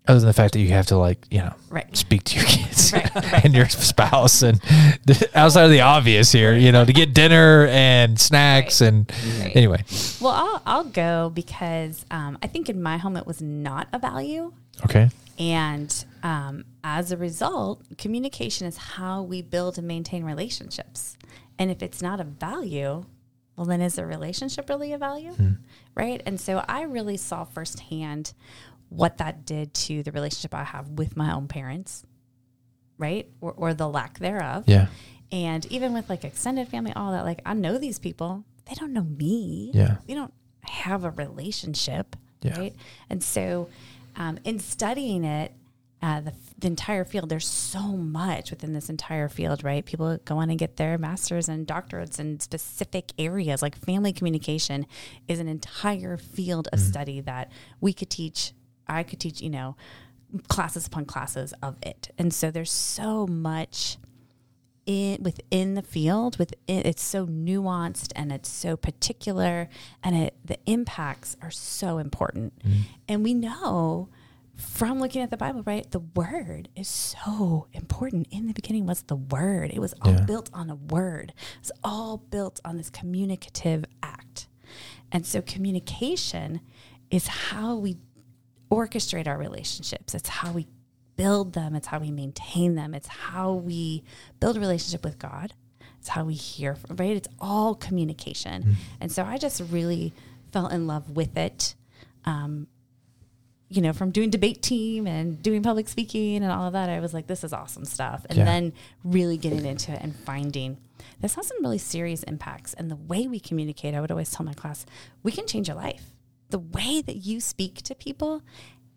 other 0.07 0.19
than 0.19 0.27
the 0.27 0.33
fact 0.33 0.53
that 0.53 0.59
you 0.59 0.69
have 0.69 0.87
to 0.87 0.97
like 0.97 1.19
you 1.29 1.37
know 1.39 1.53
Right. 1.69 1.95
speak 1.95 2.23
to 2.25 2.37
your 2.37 2.45
kids 2.47 2.91
Right, 2.93 3.13
right. 3.15 3.45
and 3.45 3.53
your 3.53 3.69
spouse 3.69 4.41
and 4.41 4.59
the, 5.05 5.29
outside 5.35 5.65
of 5.65 5.71
the 5.71 5.81
obvious 5.81 6.31
here 6.31 6.53
you 6.55 6.71
know 6.71 6.83
to 6.83 6.93
get 6.93 7.13
dinner 7.13 7.67
and 7.67 8.19
snacks 8.19 8.81
and 8.81 9.11
anyway 9.53 9.83
Well, 10.19 10.33
I'll, 10.33 10.61
I'll 10.65 10.83
go 10.85 11.29
because 11.33 12.05
um, 12.09 12.37
I 12.41 12.47
think 12.47 12.69
in 12.69 12.81
my 12.81 12.97
home 12.97 13.17
it 13.17 13.27
was 13.27 13.41
not 13.41 13.87
a 13.93 13.99
value. 13.99 14.53
okay 14.83 15.09
And 15.37 15.93
um, 16.23 16.65
as 16.83 17.11
a 17.11 17.17
result, 17.17 17.83
communication 17.97 18.65
is 18.67 18.77
how 18.77 19.21
we 19.21 19.41
build 19.41 19.77
and 19.77 19.87
maintain 19.87 20.23
relationships. 20.23 21.17
And 21.57 21.69
if 21.71 21.81
it's 21.83 22.01
not 22.01 22.19
a 22.19 22.23
value, 22.25 23.05
well, 23.59 23.65
then 23.65 23.81
is 23.81 23.95
the 23.95 24.05
relationship 24.05 24.69
really 24.69 24.93
a 24.93 24.97
value? 24.97 25.35
Right. 25.93 26.23
And 26.25 26.39
so 26.39 26.63
I 26.69 26.83
really 26.83 27.17
saw 27.17 27.43
firsthand 27.43 28.31
what 28.87 29.17
that 29.17 29.43
did 29.43 29.73
to 29.73 30.01
the 30.01 30.13
relationship 30.13 30.55
I 30.55 30.63
have 30.63 30.87
with 30.91 31.17
my 31.17 31.33
own 31.33 31.49
parents, 31.49 32.05
right? 32.97 33.27
Or, 33.41 33.51
or 33.51 33.73
the 33.73 33.89
lack 33.89 34.17
thereof. 34.19 34.63
yeah 34.65 34.87
And 35.29 35.65
even 35.65 35.91
with 35.93 36.09
like 36.09 36.23
extended 36.23 36.69
family, 36.69 36.93
all 36.95 37.11
that, 37.11 37.25
like 37.25 37.41
I 37.45 37.53
know 37.53 37.77
these 37.77 37.99
people, 37.99 38.45
they 38.65 38.75
don't 38.75 38.93
know 38.93 39.03
me. 39.03 39.71
Yeah. 39.73 39.97
We 40.07 40.13
don't 40.13 40.33
have 40.61 41.03
a 41.03 41.09
relationship. 41.11 42.15
Yeah. 42.41 42.57
Right. 42.57 42.75
And 43.09 43.21
so 43.21 43.67
um, 44.15 44.39
in 44.45 44.59
studying 44.59 45.25
it, 45.25 45.51
uh, 46.01 46.21
the, 46.21 46.33
the 46.57 46.67
entire 46.67 47.03
field, 47.03 47.29
there's 47.29 47.47
so 47.47 47.81
much 47.81 48.51
within 48.51 48.73
this 48.73 48.89
entire 48.89 49.27
field, 49.27 49.63
right? 49.63 49.85
People 49.85 50.17
go 50.23 50.37
on 50.37 50.49
and 50.49 50.57
get 50.57 50.77
their 50.77 50.97
masters 50.97 51.49
and 51.49 51.67
doctorates 51.67 52.19
in 52.19 52.39
specific 52.39 53.11
areas. 53.17 53.61
Like 53.61 53.75
family 53.75 54.13
communication 54.13 54.85
is 55.27 55.39
an 55.39 55.49
entire 55.49 56.15
field 56.15 56.69
of 56.71 56.79
study 56.79 57.19
that 57.21 57.51
we 57.81 57.91
could 57.91 58.09
teach. 58.09 58.53
I 58.87 59.03
could 59.03 59.19
teach, 59.19 59.41
you 59.41 59.49
know, 59.49 59.75
classes 60.47 60.87
upon 60.87 61.05
classes 61.05 61.53
of 61.61 61.75
it. 61.81 62.09
And 62.17 62.33
so 62.33 62.49
there's 62.49 62.71
so 62.71 63.27
much 63.27 63.97
in 64.85 65.21
within 65.21 65.75
the 65.75 65.81
field 65.81 66.39
with 66.39 66.53
it, 66.65 66.85
it's 66.85 67.03
so 67.03 67.27
nuanced 67.27 68.11
and 68.15 68.31
it's 68.31 68.49
so 68.49 68.75
particular 68.75 69.69
and 70.03 70.15
it 70.15 70.35
the 70.43 70.57
impacts 70.65 71.37
are 71.43 71.51
so 71.51 71.99
important 71.99 72.53
and 73.07 73.23
we 73.23 73.35
know 73.35 74.09
from 74.59 74.99
looking 74.99 75.21
at 75.21 75.29
the 75.29 75.37
bible 75.37 75.63
right 75.65 75.89
the 75.91 75.99
word 75.99 76.67
is 76.75 76.87
so 76.87 77.67
important 77.73 78.27
in 78.29 78.47
the 78.47 78.53
beginning 78.53 78.85
was 78.85 79.03
the 79.03 79.15
word 79.15 79.71
it 79.73 79.79
was 79.79 79.93
all 80.01 80.11
Yeah. 80.13 80.21
built 80.25 80.49
on 80.53 80.69
a 80.69 80.75
word 80.75 81.33
it's 81.59 81.71
all 81.83 82.17
built 82.17 82.59
on 82.65 82.75
this 82.77 82.89
communicative 82.89 83.85
act 84.03 84.47
and 85.11 85.25
so 85.25 85.41
communication 85.41 86.59
is 87.09 87.27
how 87.27 87.75
we 87.75 87.97
orchestrate 88.71 89.25
our 89.27 89.39
relationships. 89.39 90.13
It's 90.13 90.29
how 90.29 90.51
we 90.51 90.67
build 91.15 91.53
them. 91.53 91.73
It's 91.73 91.87
how 91.87 91.97
we 91.97 92.11
maintain 92.11 92.75
them. 92.75 92.93
It's 92.93 93.07
how 93.07 93.53
we 93.53 94.03
build 94.39 94.57
a 94.57 94.59
relationship 94.59 95.03
with 95.03 95.17
God. 95.17 95.55
It's 95.99 96.09
how 96.09 96.25
we 96.25 96.35
hear, 96.35 96.75
from, 96.75 96.97
right? 96.97 97.15
It's 97.17 97.27
all 97.39 97.73
communication. 97.73 98.77
And 99.01 99.11
so 99.11 99.23
I 99.23 99.39
just 99.39 99.59
really 99.71 100.13
fell 100.51 100.67
in 100.67 100.85
love 100.85 101.09
with 101.09 101.35
it. 101.35 101.73
Um, 102.25 102.67
you 103.69 103.81
know, 103.81 103.93
from 103.93 104.09
doing 104.11 104.29
debate 104.31 104.61
team 104.63 105.05
and 105.05 105.41
doing 105.43 105.61
public 105.61 105.87
speaking 105.87 106.37
and 106.37 106.51
all 106.51 106.65
of 106.65 106.73
that, 106.73 106.89
I 106.89 106.99
was 106.99 107.13
like, 107.13 107.27
this 107.27 107.43
is 107.43 107.53
awesome 107.53 107.85
stuff. 107.85 108.25
And 108.29 108.39
Yeah. 108.39 108.45
then 108.45 108.73
really 109.03 109.37
getting 109.37 109.65
into 109.65 109.91
it 109.91 109.99
and 110.01 110.15
finding 110.15 110.77
this 111.21 111.35
has 111.35 111.47
some 111.47 111.57
really 111.61 111.77
serious 111.77 112.23
impacts. 112.23 112.73
And 112.73 112.89
the 112.89 112.95
way 112.95 113.27
we 113.27 113.39
communicate, 113.39 113.93
I 113.93 114.01
would 114.01 114.11
always 114.11 114.31
tell 114.31 114.45
my 114.45 114.53
class, 114.53 114.85
we 115.21 115.31
can 115.31 115.45
change 115.47 115.67
your 115.67 115.77
life. 115.77 116.13
The 116.49 116.59
way 116.59 117.01
that 117.01 117.17
you 117.17 117.39
speak 117.41 117.81
to 117.83 117.93
people 117.95 118.41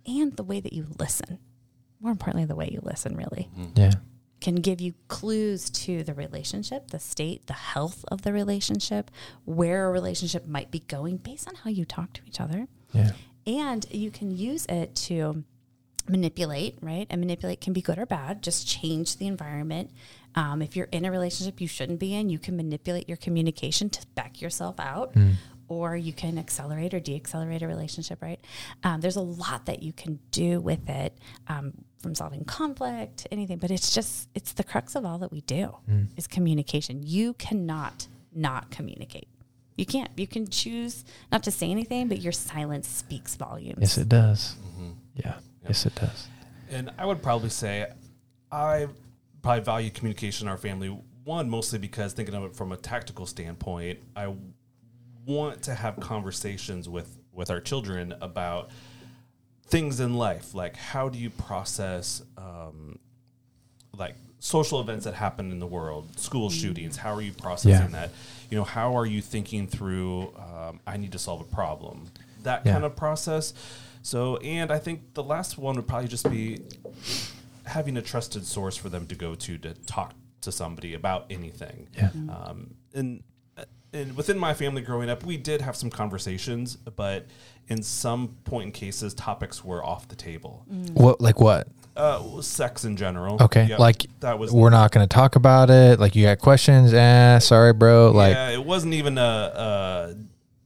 and 0.07 0.37
the 0.37 0.43
way 0.45 0.61
that 0.61 0.73
you 0.73 0.87
listen. 0.99 1.39
More 2.01 2.11
importantly, 2.13 2.45
the 2.47 2.57
way 2.57 2.69
you 2.73 2.81
listen, 2.83 3.17
really 3.17 3.49
mm-hmm. 3.57 3.73
Yeah. 3.79 3.93
can 4.41 4.57
give 4.57 4.81
you 4.81 4.95
clues 5.09 5.69
to 5.71 6.03
the 6.03 6.15
relationship, 6.15 6.91
the 6.91 6.99
state, 6.99 7.47
the 7.47 7.53
health 7.53 8.05
of 8.09 8.23
the 8.23 8.33
relationship, 8.33 9.11
where 9.45 9.87
a 9.89 9.93
relationship 9.93 10.47
might 10.47 10.71
be 10.71 10.81
going 10.81 11.19
based 11.19 11.47
on 11.49 11.57
how 11.57 11.71
you 11.71 11.85
talk 11.85 12.13
to 12.15 12.23
each 12.27 12.41
other. 12.41 12.67
Yeah. 12.93 13.13
And 13.47 13.87
you 13.91 14.11
can 14.11 14.31
use 14.31 14.67
it 14.67 14.95
to 15.07 15.45
manipulate, 16.09 16.77
right? 16.81 17.07
And 17.11 17.21
manipulate 17.21 17.61
can 17.61 17.73
be 17.73 17.81
good 17.83 17.99
or 17.99 18.07
bad, 18.07 18.43
just 18.43 18.67
change 18.67 19.17
the 19.17 19.27
environment. 19.27 19.91
Um, 20.35 20.63
if 20.63 20.77
you're 20.77 20.89
in 20.91 21.05
a 21.05 21.11
relationship 21.11 21.61
you 21.61 21.69
shouldn't 21.69 21.99
be 22.01 22.15
in, 22.15 22.29
you 22.29 22.39
can 22.39 22.57
manipulate 22.57 23.09
your 23.09 23.19
communication 23.19 23.91
to 23.91 24.07
back 24.15 24.41
yourself 24.41 24.81
out. 24.81 25.13
Or 25.69 25.97
you 25.97 26.13
can 26.13 26.37
accelerate 26.39 26.93
or 26.93 27.01
deaccelerate 27.01 27.63
a 27.63 27.67
relationship, 27.67 28.21
right? 28.21 28.41
Um, 28.85 29.01
there's 29.01 29.17
a 29.17 29.23
lot 29.23 29.67
that 29.67 29.83
you 29.83 29.93
can 29.93 30.19
do 30.31 30.61
with 30.61 30.89
it, 30.91 31.17
um, 31.49 31.73
from 32.01 32.15
solving 32.15 32.45
conflict, 32.45 33.27
anything. 33.31 33.59
But 33.59 33.71
it's 33.71 33.95
just 33.95 34.29
it's 34.35 34.53
the 34.53 34.65
crux 34.65 34.95
of 34.97 35.07
all 35.07 35.19
that 35.19 35.33
we 35.33 35.41
do 35.43 35.77
is 36.17 36.27
communication. 36.27 37.03
You 37.03 37.35
cannot 37.35 38.07
not 38.35 38.71
communicate. 38.71 39.29
You 39.77 39.87
can't. 39.87 40.11
You 40.17 40.27
can 40.27 40.47
choose 40.49 41.05
not 41.31 41.43
to 41.45 41.51
say 41.51 41.71
anything, 41.71 42.09
but 42.09 42.21
your 42.21 42.33
silence 42.33 42.89
speaks 42.89 43.37
volumes. 43.37 43.79
Yes, 43.81 43.99
it 43.99 44.09
does. 44.09 44.57
Mm-hmm. 44.67 44.91
Yeah. 45.15 45.35
Yes, 45.65 45.87
it 45.87 45.95
does. 45.95 46.29
And 46.71 46.91
I 46.99 47.07
would 47.07 47.23
probably 47.23 47.51
say 47.51 47.87
I 48.51 48.89
probably 49.43 49.65
value 49.65 49.91
communication 49.91 50.47
in 50.47 50.51
our 50.51 50.59
family. 50.59 50.89
One, 51.25 51.49
mostly 51.49 51.79
because 51.79 52.13
thinking 52.13 52.35
of 52.35 52.45
it 52.45 52.57
from 52.57 52.73
a 52.73 52.77
tactical 52.77 53.27
standpoint, 53.27 54.01
I 54.17 54.35
want 55.25 55.63
to 55.63 55.75
have 55.75 56.01
conversations 56.01 56.89
with 56.89 57.19
with 57.33 57.51
our 57.51 57.61
children 57.61 58.15
about 58.21 58.71
things 59.67 60.01
in 60.01 60.15
life, 60.15 60.55
like 60.55 60.77
how 60.77 61.09
do 61.09 61.19
you 61.19 61.31
process 61.31 62.23
um, 62.37 62.99
like 63.97 64.15
social 64.39 64.81
events 64.81 65.05
that 65.05 65.15
happen 65.15 65.51
in 65.53 65.59
the 65.59 65.67
world, 65.67 66.19
school 66.19 66.51
shootings. 66.51 66.97
How 66.97 67.15
are 67.15 67.23
you 67.23 67.33
processing 67.33 67.71
Yeah. 67.93 68.01
that? 68.07 68.11
You 68.51 68.59
know, 68.59 68.65
how 68.65 68.97
are 68.97 69.07
you 69.07 69.21
thinking 69.23 69.67
through? 69.67 70.35
Um, 70.37 70.81
I 70.87 70.97
need 70.97 71.13
to 71.13 71.19
solve 71.19 71.41
a 71.41 71.45
problem. 71.45 72.07
That 72.43 72.67
Yeah. 72.67 72.73
kind 72.73 72.85
of 72.85 72.97
process. 72.97 73.55
So, 74.03 74.37
and 74.39 74.73
I 74.73 74.79
think 74.79 75.15
the 75.15 75.23
last 75.23 75.59
one 75.59 75.77
would 75.77 75.87
probably 75.87 76.09
just 76.09 76.29
be 76.29 76.61
having 77.65 77.97
a 77.97 78.03
trusted 78.03 78.45
source 78.45 78.77
for 78.77 78.89
them 78.89 79.07
to 79.07 79.15
go 79.15 79.35
to 79.37 79.59
to 79.59 79.75
talk 79.87 80.15
to 80.41 80.51
somebody 80.51 80.95
about 80.95 81.27
anything. 81.31 81.87
Yeah. 81.97 82.11
Um, 82.29 82.75
and 82.95 83.23
and 83.95 84.17
within 84.17 84.39
my 84.39 84.55
family 84.55 84.81
growing 84.81 85.11
up, 85.11 85.23
we 85.23 85.37
did 85.37 85.61
have 85.61 85.77
some 85.77 85.91
conversations, 85.91 86.77
but 86.77 87.27
in 87.69 87.83
some 87.83 88.39
point 88.45 88.65
in 88.67 88.73
cases, 88.73 89.13
topics 89.13 89.63
were 89.63 89.85
off 89.85 90.09
the 90.09 90.17
table. 90.17 90.65
What 90.95 91.21
like 91.21 91.39
what? 91.41 91.69
Uh, 91.95 92.41
sex 92.41 92.85
in 92.85 92.97
general. 92.97 93.37
Okay. 93.41 93.67
Yep, 93.67 93.79
like 93.79 94.07
that 94.21 94.39
was 94.39 94.51
we're 94.51 94.71
not 94.71 94.93
going 94.93 95.07
to 95.07 95.13
talk 95.15 95.37
about 95.37 95.69
it. 95.69 96.01
Like 96.01 96.17
you 96.17 96.25
got 96.25 96.39
questions? 96.39 96.93
Eh, 96.95 97.39
sorry, 97.39 97.75
bro. 97.75 98.11
Like 98.13 98.35
yeah, 98.35 98.49
it 98.51 98.65
wasn't 98.65 98.95
even 98.95 99.19
a. 99.19 99.21
a 99.21 100.15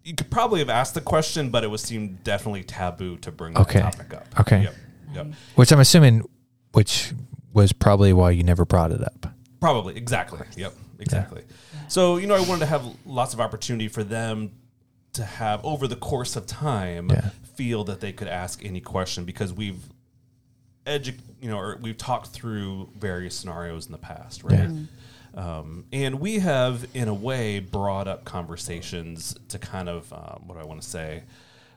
you 0.05 0.15
could 0.15 0.31
probably 0.31 0.61
have 0.61 0.71
asked 0.71 0.95
the 0.95 1.01
question, 1.01 1.51
but 1.51 1.65
it 1.65 1.67
was 1.67 1.83
seemed 1.83 2.23
definitely 2.23 2.63
taboo 2.63 3.17
to 3.19 3.33
bring 3.33 3.57
Okay. 3.59 3.81
that 3.81 3.93
topic 3.95 4.15
up. 4.15 4.27
Okay. 4.41 4.63
Yep. 4.63 4.75
Yep. 5.15 5.27
which 5.57 5.73
I'm 5.73 5.81
assuming 5.81 6.23
which 6.73 7.13
was 7.53 7.73
probably 7.73 8.13
why 8.13 8.31
you 8.31 8.45
never 8.45 8.65
brought 8.65 8.93
it 8.93 9.03
up. 9.03 9.27
Probably 9.61 9.97
exactly. 9.97 10.39
Yep. 10.57 10.75
Exactly. 11.01 11.43
So 11.89 12.19
you 12.19 12.29
know, 12.29 12.37
I 12.37 12.41
wanted 12.41 12.61
to 12.61 12.67
have 12.67 12.85
lots 13.05 13.35
of 13.35 13.41
opportunity 13.41 13.89
for 13.89 14.05
them 14.05 14.53
to 15.15 15.25
have 15.25 15.65
over 15.65 15.89
the 15.89 15.97
course 15.97 16.37
of 16.37 16.47
time 16.47 17.11
Yeah. 17.11 17.31
feel 17.57 17.83
that 17.85 18.01
they 18.01 18.13
could 18.13 18.29
ask 18.29 18.65
any 18.65 18.81
question 18.81 19.25
because 19.25 19.53
we've 19.53 19.81
edu- 20.87 21.19
you 21.41 21.49
know, 21.51 21.59
or 21.59 21.79
we've 21.81 21.99
talked 21.99 22.29
through 22.29 22.89
various 22.99 23.35
scenarios 23.35 23.87
in 23.87 23.93
the 23.93 23.99
past, 23.99 24.43
right? 24.45 24.71
Um, 25.35 25.85
and 25.93 26.19
we 26.19 26.39
have, 26.39 26.87
in 26.95 27.09
a 27.09 27.15
way, 27.15 27.59
brought 27.61 28.09
up 28.09 28.25
conversations 28.25 29.37
to 29.49 29.59
kind 29.59 29.89
of 29.89 30.11
um, 30.13 30.45
what 30.47 30.55
do 30.55 30.61
I 30.61 30.65
want 30.65 30.81
to 30.81 30.89
say, 30.89 31.25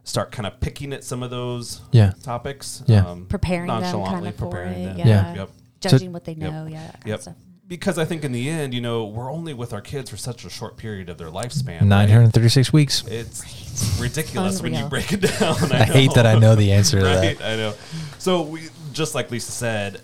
start 0.05 0.31
kind 0.31 0.47
of 0.47 0.59
picking 0.61 0.93
at 0.93 1.03
some 1.03 1.21
of 1.23 1.29
those 1.29 1.81
Yeah. 1.91 2.13
topics, 2.23 2.83
Yeah. 2.87 3.05
um, 3.05 3.25
preparing 3.25 3.67
them 3.67 3.81
kind 3.81 3.93
nonchalantly 3.93 4.29
of 4.29 4.37
preparing 4.37 4.73
it. 4.73 4.85
them. 4.85 4.97
Yeah. 4.99 5.05
Yeah. 5.07 5.35
Yep. 5.35 5.49
Judging 5.81 6.13
what 6.13 6.23
they 6.25 6.33
Yep. 6.33 6.51
know. 6.51 6.65
Yeah. 6.67 6.79
that 6.85 6.91
kind 6.93 7.03
of 7.03 7.07
Yep. 7.09 7.21
stuff. 7.21 7.35
Because 7.67 7.99
I 7.99 8.05
think 8.05 8.23
in 8.23 8.31
the 8.31 8.49
end, 8.49 8.73
you 8.73 8.81
know, 8.81 9.05
we're 9.05 9.31
only 9.31 9.53
with 9.53 9.73
our 9.73 9.81
kids 9.81 10.09
for 10.09 10.17
such 10.17 10.43
a 10.43 10.49
short 10.49 10.75
period 10.75 11.07
of 11.09 11.19
their 11.19 11.29
lifespan. 11.29 11.81
right? 11.81 11.83
936 11.83 12.73
weeks. 12.73 13.03
It's 13.05 13.97
ridiculous 13.99 14.59
when 14.61 14.73
you 14.73 14.85
break 14.85 15.13
it 15.13 15.21
down. 15.21 15.71
I 15.71 15.83
hate 15.83 16.13
that 16.15 16.25
I 16.25 16.39
know 16.39 16.55
the 16.55 16.71
answer 16.71 16.99
to 16.99 17.05
right? 17.15 17.37
that. 17.37 17.45
I 17.45 17.55
know. 17.57 17.73
So 18.17 18.41
we, 18.41 18.69
just 18.93 19.15
like 19.15 19.31
Lisa 19.31 19.51
said, 19.51 20.01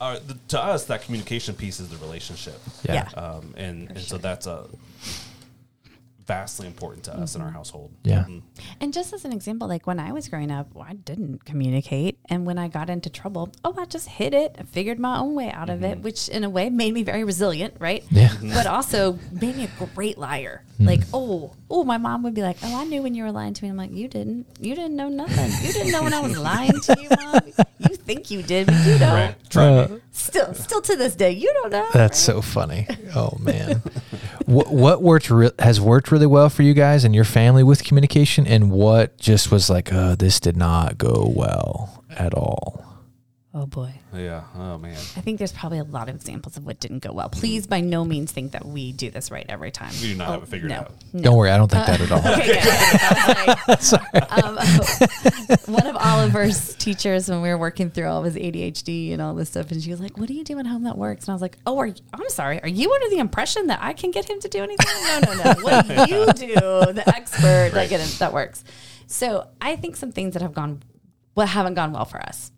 uh, 0.00 0.18
the, 0.26 0.38
to 0.48 0.60
us, 0.60 0.84
that 0.86 1.02
communication 1.02 1.54
piece 1.54 1.80
is 1.80 1.88
the 1.88 1.96
relationship. 1.98 2.60
Yeah. 2.84 3.08
Yeah. 3.12 3.20
Um, 3.20 3.54
and 3.56 3.90
and 3.90 4.00
so 4.00 4.18
that's 4.18 4.46
a 4.46 4.66
vastly 6.26 6.66
important 6.66 7.04
to 7.04 7.16
us 7.16 7.34
in 7.36 7.40
our 7.40 7.50
household. 7.50 7.92
Yeah. 8.02 8.24
Mhm. 8.24 8.42
And 8.80 8.92
just 8.92 9.12
as 9.12 9.24
an 9.24 9.32
example, 9.32 9.68
like 9.68 9.86
when 9.86 10.00
I 10.00 10.12
was 10.12 10.28
growing 10.28 10.50
up, 10.50 10.74
well, 10.74 10.86
I 10.88 10.94
didn't 10.94 11.44
communicate. 11.44 12.18
And 12.28 12.44
when 12.46 12.58
I 12.58 12.68
got 12.68 12.90
into 12.90 13.08
trouble, 13.10 13.52
oh, 13.64 13.74
I 13.78 13.84
just 13.84 14.08
hid 14.08 14.34
it. 14.34 14.56
I 14.58 14.64
figured 14.64 14.98
my 14.98 15.18
own 15.18 15.34
way 15.34 15.50
out 15.50 15.70
of 15.70 15.84
it, 15.84 16.00
which 16.00 16.28
in 16.28 16.42
a 16.44 16.50
way 16.50 16.68
made 16.68 16.92
me 16.94 17.02
very 17.04 17.22
resilient, 17.24 17.74
right? 17.78 18.04
Yeah. 18.10 18.32
But 18.42 18.66
also 18.66 19.18
made 19.32 19.56
me 19.56 19.68
a 19.80 19.86
great 19.94 20.18
liar. 20.18 20.64
Like, 20.80 21.02
oh, 21.14 21.52
oh, 21.70 21.84
my 21.84 21.96
mom 21.96 22.22
would 22.24 22.34
be 22.34 22.42
like, 22.42 22.58
oh, 22.62 22.80
I 22.80 22.84
knew 22.84 23.02
when 23.02 23.14
you 23.14 23.22
were 23.24 23.32
lying 23.32 23.54
to 23.54 23.64
me. 23.64 23.70
I'm 23.70 23.76
like, 23.76 23.92
you 23.92 24.08
didn't. 24.08 24.46
You 24.60 24.74
didn't 24.74 24.96
know 24.96 25.08
nothing. 25.08 25.50
You 25.66 25.72
didn't 25.72 25.92
know 25.92 26.02
when 26.02 26.12
I 26.14 26.20
was 26.20 26.36
lying 26.36 26.78
to 26.80 26.96
you, 27.00 27.08
mom. 27.10 27.40
You 27.78 27.94
think 27.94 28.30
you 28.30 28.42
did, 28.42 28.66
but 28.66 28.84
you 28.86 28.98
don't. 28.98 29.12
Right. 29.12 29.34
Try 29.50 29.66
Uh, 29.68 29.88
me. 29.88 30.00
Still, 30.16 30.54
still 30.54 30.80
to 30.80 30.96
this 30.96 31.14
day, 31.14 31.30
you 31.30 31.52
don't 31.62 31.70
know. 31.70 31.86
That's 31.92 32.18
so 32.18 32.40
funny. 32.40 32.88
Oh 33.14 33.36
man, 33.38 33.82
what 34.46 34.72
what 34.72 35.02
worked 35.02 35.30
re- 35.30 35.50
has 35.58 35.78
worked 35.80 36.10
really 36.10 36.26
well 36.26 36.48
for 36.48 36.62
you 36.62 36.72
guys 36.74 37.04
and 37.04 37.14
your 37.14 37.24
family 37.24 37.62
with 37.62 37.84
communication, 37.84 38.46
and 38.46 38.70
what 38.70 39.16
just 39.18 39.50
was 39.52 39.68
like, 39.70 39.92
uh, 39.92 40.16
this 40.16 40.40
did 40.40 40.56
not 40.56 40.96
go 40.98 41.30
well 41.34 42.02
at 42.10 42.32
all. 42.34 42.82
Oh 43.58 43.64
boy. 43.64 43.90
Yeah. 44.14 44.44
Oh 44.54 44.76
man. 44.76 44.98
I 45.16 45.22
think 45.22 45.38
there's 45.38 45.52
probably 45.52 45.78
a 45.78 45.84
lot 45.84 46.10
of 46.10 46.14
examples 46.14 46.58
of 46.58 46.66
what 46.66 46.78
didn't 46.78 46.98
go 46.98 47.10
well. 47.10 47.30
Please, 47.30 47.66
by 47.66 47.80
no 47.80 48.04
means, 48.04 48.30
think 48.30 48.52
that 48.52 48.66
we 48.66 48.92
do 48.92 49.10
this 49.10 49.30
right 49.30 49.46
every 49.48 49.70
time. 49.70 49.92
We 50.02 50.12
do 50.12 50.14
not 50.14 50.28
have 50.28 50.42
it 50.42 50.48
figured 50.50 50.68
no. 50.68 50.76
out. 50.76 50.92
No. 51.14 51.22
Don't 51.22 51.36
worry, 51.36 51.50
I 51.50 51.56
don't 51.56 51.70
think 51.70 51.86
that 51.86 52.00
at 52.02 52.12
all. 52.12 52.18
Okay, 52.36 52.60
good. 52.60 52.68
I 52.68 53.64
was 53.66 53.92
like, 53.92 55.68
um, 55.68 55.74
one 55.74 55.86
of 55.86 55.96
Oliver's 55.96 56.74
teachers, 56.74 57.30
when 57.30 57.40
we 57.40 57.48
were 57.48 57.56
working 57.56 57.88
through 57.88 58.08
all 58.08 58.18
of 58.18 58.26
his 58.26 58.34
ADHD 58.34 59.14
and 59.14 59.22
all 59.22 59.32
this 59.34 59.48
stuff, 59.48 59.70
and 59.70 59.82
she 59.82 59.90
was 59.90 60.00
like, 60.00 60.18
"What 60.18 60.28
do 60.28 60.34
you 60.34 60.44
do 60.44 60.58
at 60.58 60.66
home 60.66 60.82
that 60.82 60.98
works?" 60.98 61.24
And 61.24 61.30
I 61.30 61.34
was 61.34 61.40
like, 61.40 61.56
"Oh, 61.66 61.78
are 61.78 61.86
you, 61.86 61.94
I'm 62.12 62.28
sorry. 62.28 62.62
Are 62.62 62.68
you 62.68 62.92
under 62.92 63.08
the 63.08 63.20
impression 63.20 63.68
that 63.68 63.78
I 63.80 63.94
can 63.94 64.10
get 64.10 64.28
him 64.28 64.38
to 64.40 64.48
do 64.48 64.62
anything? 64.62 64.86
No, 65.02 65.20
no, 65.20 65.34
no. 65.34 65.54
What 65.62 65.88
do 65.88 65.94
you 66.14 66.26
do, 66.34 66.92
the 66.92 67.04
expert 67.06 67.70
that 67.72 67.88
get 67.88 68.00
him 68.00 68.08
that 68.18 68.34
works?" 68.34 68.64
So 69.06 69.48
I 69.62 69.76
think 69.76 69.96
some 69.96 70.12
things 70.12 70.34
that 70.34 70.42
have 70.42 70.52
gone, 70.52 70.82
well, 71.34 71.46
haven't 71.46 71.74
gone 71.74 71.92
well 71.92 72.04
for 72.04 72.20
us. 72.20 72.52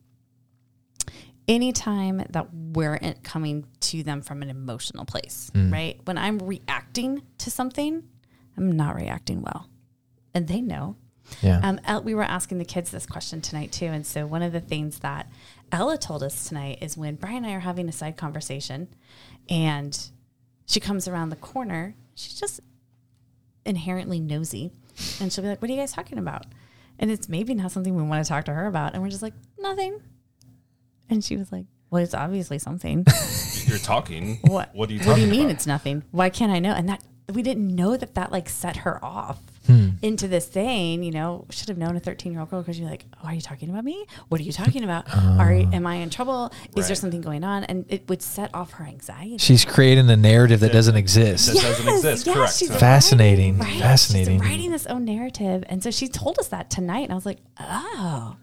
Anytime 1.49 2.23
that 2.31 2.49
we're 2.53 2.99
coming 3.23 3.65
to 3.81 4.03
them 4.03 4.21
from 4.21 4.43
an 4.43 4.51
emotional 4.51 5.05
place, 5.07 5.51
right? 5.55 5.99
When 6.05 6.19
I'm 6.19 6.39
reacting 6.39 7.23
to 7.39 7.51
something, 7.51 8.03
I'm 8.57 8.73
not 8.73 8.95
reacting 8.95 9.41
well 9.43 9.67
and 10.35 10.47
they 10.47 10.61
know. 10.61 10.97
Yeah, 11.43 11.61
Um, 11.63 11.81
El- 11.85 12.03
we 12.05 12.15
were 12.15 12.23
asking 12.23 12.59
the 12.59 12.65
kids 12.65 12.91
this 12.91 13.07
question 13.07 13.41
tonight 13.41 13.73
too, 13.73 13.87
and 13.87 14.07
so 14.07 14.27
one 14.27 14.43
of 14.43 14.53
the 14.53 14.61
things 14.61 14.99
that 15.01 15.31
Ella 15.73 15.99
told 15.99 16.23
us 16.23 16.49
tonight 16.49 16.79
is 16.83 16.97
when 16.97 17.17
Brian 17.17 17.39
and 17.45 17.47
I 17.47 17.53
are 17.53 17.61
having 17.61 17.89
a 17.89 17.93
side 17.93 18.17
conversation, 18.17 18.89
and 19.49 19.99
she 20.67 20.81
comes 20.81 21.07
around 21.09 21.29
the 21.31 21.37
corner. 21.37 21.95
She's 22.15 22.39
just 22.41 22.61
inherently 23.67 24.21
nosy, 24.21 24.71
and 25.21 25.31
she'll 25.33 25.43
be 25.45 25.49
like, 25.49 25.61
"What 25.61 25.71
are 25.71 25.75
you 25.75 25.79
guys 25.81 25.93
talking 25.93 26.19
about?" 26.19 26.47
And 26.99 27.11
it's 27.11 27.29
maybe 27.29 27.55
not 27.55 27.73
something 27.73 27.95
we 27.95 28.03
want 28.03 28.25
to 28.25 28.29
talk 28.29 28.45
to 28.47 28.55
her 28.55 28.67
about, 28.67 28.95
and 28.95 29.03
we're 29.03 29.11
just 29.11 29.23
like, 29.23 29.35
"Nothing." 29.59 30.01
And 31.11 31.25
she 31.25 31.37
was 31.37 31.51
like, 31.53 31.67
"Well, 31.91 32.03
it's 32.03 32.15
obviously 32.15 32.59
something." 32.59 33.05
You're 33.67 33.79
talking. 33.79 34.39
What? 34.43 34.75
What 34.75 34.89
do 34.89 34.95
you? 34.95 35.01
What 35.07 35.17
do 35.17 35.21
you 35.23 35.27
mean 35.29 35.43
about? 35.47 35.53
it's 35.53 35.67
nothing? 35.67 36.03
Why 36.11 36.31
can't 36.31 36.53
I 36.53 36.59
know? 36.59 36.73
And 36.73 36.89
that 36.89 37.03
we 37.33 37.43
didn't 37.43 37.69
know 37.75 37.97
that 37.97 38.15
that 38.15 38.33
like 38.33 38.49
set 38.49 38.79
her 38.79 39.03
off 39.05 39.39
Hmm. 39.67 39.91
into 40.01 40.27
this 40.29 40.47
thing. 40.47 41.03
You 41.03 41.11
know, 41.11 41.45
should 41.51 41.69
have 41.69 41.77
known 41.77 41.95
a 41.95 42.01
thirteen 42.01 42.33
year 42.33 42.41
old 42.41 42.49
girl 42.49 42.63
because 42.63 42.81
you're 42.81 42.89
like, 42.89 43.05
oh, 43.23 43.27
are 43.27 43.35
you 43.35 43.43
talking 43.43 43.69
about 43.69 43.85
me? 43.85 44.07
What 44.29 44.41
are 44.41 44.45
you 44.45 44.53
talking 44.53 44.83
about? 44.83 45.05
Uh. 45.15 45.45
you- 45.51 45.69
am 45.75 45.87
I 45.87 45.97
in 45.97 46.09
trouble? 46.09 46.51
Is 46.75 46.87
there 46.87 46.97
something 46.97 47.21
going 47.21 47.45
on? 47.45 47.65
And 47.65 47.85
it 47.91 48.09
would 48.09 48.23
set 48.23 48.55
off 48.55 48.71
her 48.73 48.85
anxiety. 48.87 49.37
she's 49.37 49.67
creating 49.67 50.09
a 50.09 50.17
narrative 50.17 50.61
that 50.61 50.73
doesn't 50.73 50.97
exist. 50.97 51.49
That 51.53 51.61
doesn't 51.61 51.87
exist. 51.89 52.27
yes, 52.27 52.35
Correct. 52.37 52.55
she's 52.57 52.69
So- 52.69 52.79
Fascinating, 52.79 53.59
Right? 53.59 53.79
fascinating. 53.79 54.41
She's 54.41 54.49
writing 54.51 54.71
this 54.71 54.87
own 54.87 55.05
narrative, 55.05 55.65
and 55.69 55.83
so 55.83 55.91
she 55.91 56.09
told 56.09 56.39
us 56.39 56.49
that 56.49 56.71
tonight, 56.71 57.01
and 57.03 57.13
I 57.13 57.15
was 57.15 57.27
like, 57.27 57.39
oh. 57.61 58.37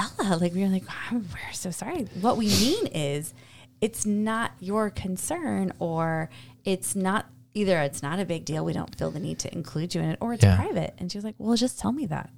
Ella, 0.00 0.36
like 0.36 0.54
we 0.54 0.62
were 0.62 0.68
like, 0.68 0.84
"I'm- 1.10 1.28
we're 1.32 1.52
so 1.52 1.70
sorry. 1.70 2.04
What 2.20 2.36
we 2.36 2.46
mean 2.48 2.86
is, 2.88 3.34
it's 3.80 4.06
not 4.06 4.52
your 4.60 4.88
concern, 4.90 5.72
or 5.78 6.30
it's 6.64 6.96
not 6.96 7.26
either. 7.54 7.80
It's 7.82 8.02
not 8.02 8.18
a 8.18 8.24
big 8.24 8.44
deal. 8.44 8.64
We 8.64 8.72
don't 8.72 8.94
feel 8.96 9.10
the 9.10 9.20
need 9.20 9.38
to 9.40 9.52
include 9.52 9.94
you 9.94 10.00
in 10.00 10.10
it, 10.10 10.18
or 10.20 10.32
it's 10.32 10.42
Yeah. 10.44 10.56
private." 10.56 10.94
And 10.98 11.10
she 11.12 11.18
was 11.18 11.24
like, 11.24 11.34
"Well, 11.38 11.56
just 11.56 11.78
tell 11.78 11.92
me 11.92 12.06
that. 12.06 12.30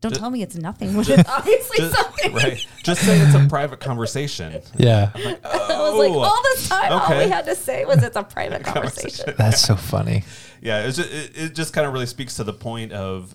Don't 0.00 0.12
Just- 0.12 0.20
tell 0.20 0.30
me 0.30 0.42
it's 0.42 0.54
nothing 0.54 0.94
when 0.94 1.04
it's 1.10 1.28
obviously 1.28 1.78
Just, 1.78 1.96
something." 1.96 2.32
right. 2.32 2.64
Just 2.84 3.02
say 3.02 3.18
it's 3.18 3.34
a 3.34 3.48
private 3.48 3.80
conversation. 3.80 4.62
Yeah. 4.76 5.10
I 5.16 5.18
was 5.20 5.98
like, 5.98 6.10
Oh, 6.12 6.18
all 6.20 6.40
this 6.54 6.68
time, 6.68 6.92
all 6.92 7.02
okay. 7.04 7.24
we 7.24 7.30
had 7.32 7.44
to 7.46 7.56
say 7.56 7.84
was 7.84 8.00
it's 8.04 8.14
a 8.16 8.22
private 8.36 8.62
conversation. 8.64 9.34
That's 9.36 9.60
so 9.60 9.74
funny. 9.74 10.22
Yeah, 10.60 10.86
it's 10.86 10.96
just, 10.96 11.12
it, 11.12 11.30
it 11.36 11.54
just 11.54 11.72
kind 11.72 11.86
of 11.86 11.92
really 11.92 12.06
speaks 12.06 12.34
to 12.36 12.42
the 12.44 12.52
point 12.52 12.90
of 12.90 13.34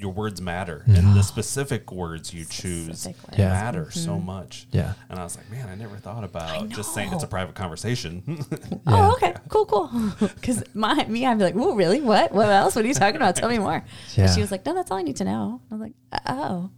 your 0.00 0.12
words 0.12 0.40
matter 0.40 0.82
and 0.86 1.14
the 1.14 1.22
specific 1.22 1.92
words 1.92 2.32
you 2.32 2.44
choose 2.46 2.86
Specific 2.86 3.22
words. 3.28 3.38
Yeah. 3.38 3.48
matter 3.50 3.90
so 3.90 4.18
much. 4.18 4.66
Yeah. 4.72 4.94
And 5.10 5.18
I 5.18 5.24
was 5.24 5.36
like, 5.36 5.50
man, 5.50 5.68
I 5.68 5.74
never 5.74 5.96
thought 5.96 6.24
about 6.24 6.68
just 6.70 6.94
saying 6.94 7.12
it's 7.12 7.22
a 7.22 7.26
private 7.28 7.54
conversation. 7.54 8.22
Yeah. 8.70 8.78
Oh, 8.86 9.12
okay, 9.14 9.34
cool, 9.48 9.66
cool. 9.66 9.90
Because 10.34 10.62
my 10.74 11.04
me, 11.06 11.26
I'd 11.26 11.38
be 11.38 11.44
like, 11.44 11.54
"Whoa, 11.54 11.74
really? 11.74 12.00
What? 12.00 12.32
What 12.32 12.48
else? 12.48 12.74
What 12.74 12.84
are 12.84 12.88
you 12.88 12.94
talking 12.94 13.16
about? 13.16 13.36
Tell 13.36 13.48
me 13.48 13.58
more." 13.68 13.84
Yeah. 14.16 14.24
And 14.24 14.34
she 14.34 14.40
was 14.40 14.50
like, 14.50 14.64
"No, 14.66 14.74
that's 14.74 14.90
all 14.90 14.96
I 14.98 15.02
need 15.02 15.16
to 15.16 15.24
know." 15.24 15.60
I 15.70 15.74
was 15.74 15.80
like, 15.82 15.92
"Oh, 16.26 16.70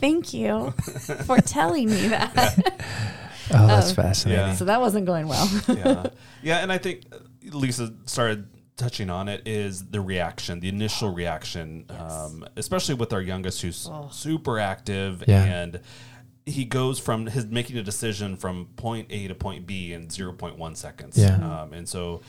thank 0.00 0.32
you 0.32 0.70
for 1.26 1.38
telling 1.38 1.88
me 1.90 2.08
that." 2.08 2.32
Oh, 3.52 3.66
that's 3.66 3.90
Um, 3.90 3.96
fascinating. 3.96 4.46
Yeah. 4.46 4.54
so 4.54 4.64
that 4.66 4.80
wasn't 4.80 5.06
going 5.06 5.26
well. 5.26 5.48
yeah. 5.68 6.06
Yeah. 6.42 6.58
And 6.58 6.70
I 6.72 6.78
think 6.78 7.02
uh, 7.12 7.16
Lisa 7.56 7.92
started 8.06 8.46
touching 8.80 9.10
on 9.10 9.28
it 9.28 9.42
is 9.46 9.86
the 9.90 10.00
reaction, 10.00 10.60
the 10.60 10.68
initial 10.68 11.10
reaction, 11.12 11.84
um, 11.90 12.44
especially 12.56 12.94
with 12.94 13.12
our 13.12 13.22
youngest 13.22 13.62
who's 13.62 13.88
super 14.10 14.58
active 14.58 15.22
Yeah. 15.28 15.44
and 15.44 15.80
he 16.46 16.64
goes 16.64 16.98
from 16.98 17.26
his 17.26 17.44
making 17.46 17.76
a 17.76 17.82
decision 17.82 18.36
from 18.36 18.66
point 18.76 19.06
A 19.10 19.28
to 19.28 19.34
point 19.34 19.66
B 19.66 19.92
in 19.92 20.08
0.1 20.08 20.74
seconds. 20.74 21.16
Yeah. 21.18 21.36
Um, 21.36 21.72
and 21.74 21.86
so 21.88 22.22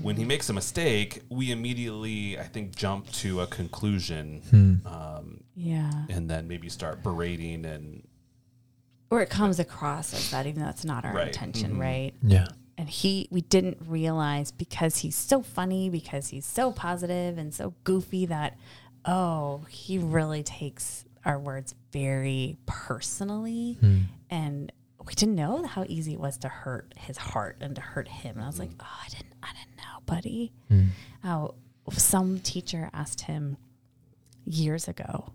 when 0.00 0.16
he 0.16 0.24
makes 0.24 0.48
a 0.48 0.52
mistake, 0.52 1.22
we 1.28 1.50
immediately, 1.50 2.38
I 2.38 2.44
think, 2.44 2.74
jump 2.76 3.10
to 3.22 3.40
a 3.40 3.46
conclusion 3.46 4.40
Hmm. 4.50 4.86
um, 4.86 5.40
yeah, 5.56 6.04
and 6.08 6.30
then 6.30 6.46
maybe 6.48 6.68
start 6.68 7.02
berating 7.02 7.66
and 7.66 8.02
or 9.10 9.20
it 9.20 9.30
comes 9.30 9.58
across 9.58 10.14
as 10.14 10.30
that, 10.30 10.46
even 10.46 10.62
though 10.62 10.68
it's 10.68 10.84
not 10.84 11.04
our 11.04 11.12
Right. 11.14 11.28
intention, 11.28 11.74
Mhm. 11.74 11.80
right? 11.80 12.14
Yeah. 12.22 12.46
And 12.78 12.88
he 12.88 13.28
we 13.30 13.40
didn't 13.40 13.78
realize 13.86 14.50
because 14.50 14.98
he's 14.98 15.16
so 15.16 15.42
funny 15.42 15.88
because 15.88 16.28
he's 16.28 16.46
so 16.46 16.72
positive 16.72 17.38
and 17.38 17.54
so 17.54 17.74
goofy 17.84 18.26
that 18.26 18.56
oh 19.04 19.64
he 19.68 19.98
really 19.98 20.42
takes 20.42 21.04
our 21.24 21.38
words 21.38 21.74
very 21.92 22.56
personally. 22.66 23.78
And 24.30 24.70
we 25.06 25.14
didn't 25.14 25.34
know 25.34 25.64
how 25.66 25.84
easy 25.88 26.12
it 26.12 26.20
was 26.20 26.38
to 26.38 26.48
hurt 26.48 26.94
his 26.96 27.16
heart 27.16 27.56
and 27.60 27.74
to 27.76 27.80
hurt 27.80 28.08
him. 28.08 28.36
And 28.36 28.44
i 28.44 28.46
was 28.46 28.58
like 28.58 28.70
oh 28.80 29.00
i 29.04 29.08
didn't 29.08 29.32
i 29.42 29.48
didn't 29.52 29.76
know 29.76 30.00
buddy. 30.06 30.52
Oh 31.24 31.54
some 31.92 32.40
teacher 32.40 32.90
asked 32.92 33.22
him 33.22 33.56
years 34.44 34.86
ago 34.88 35.32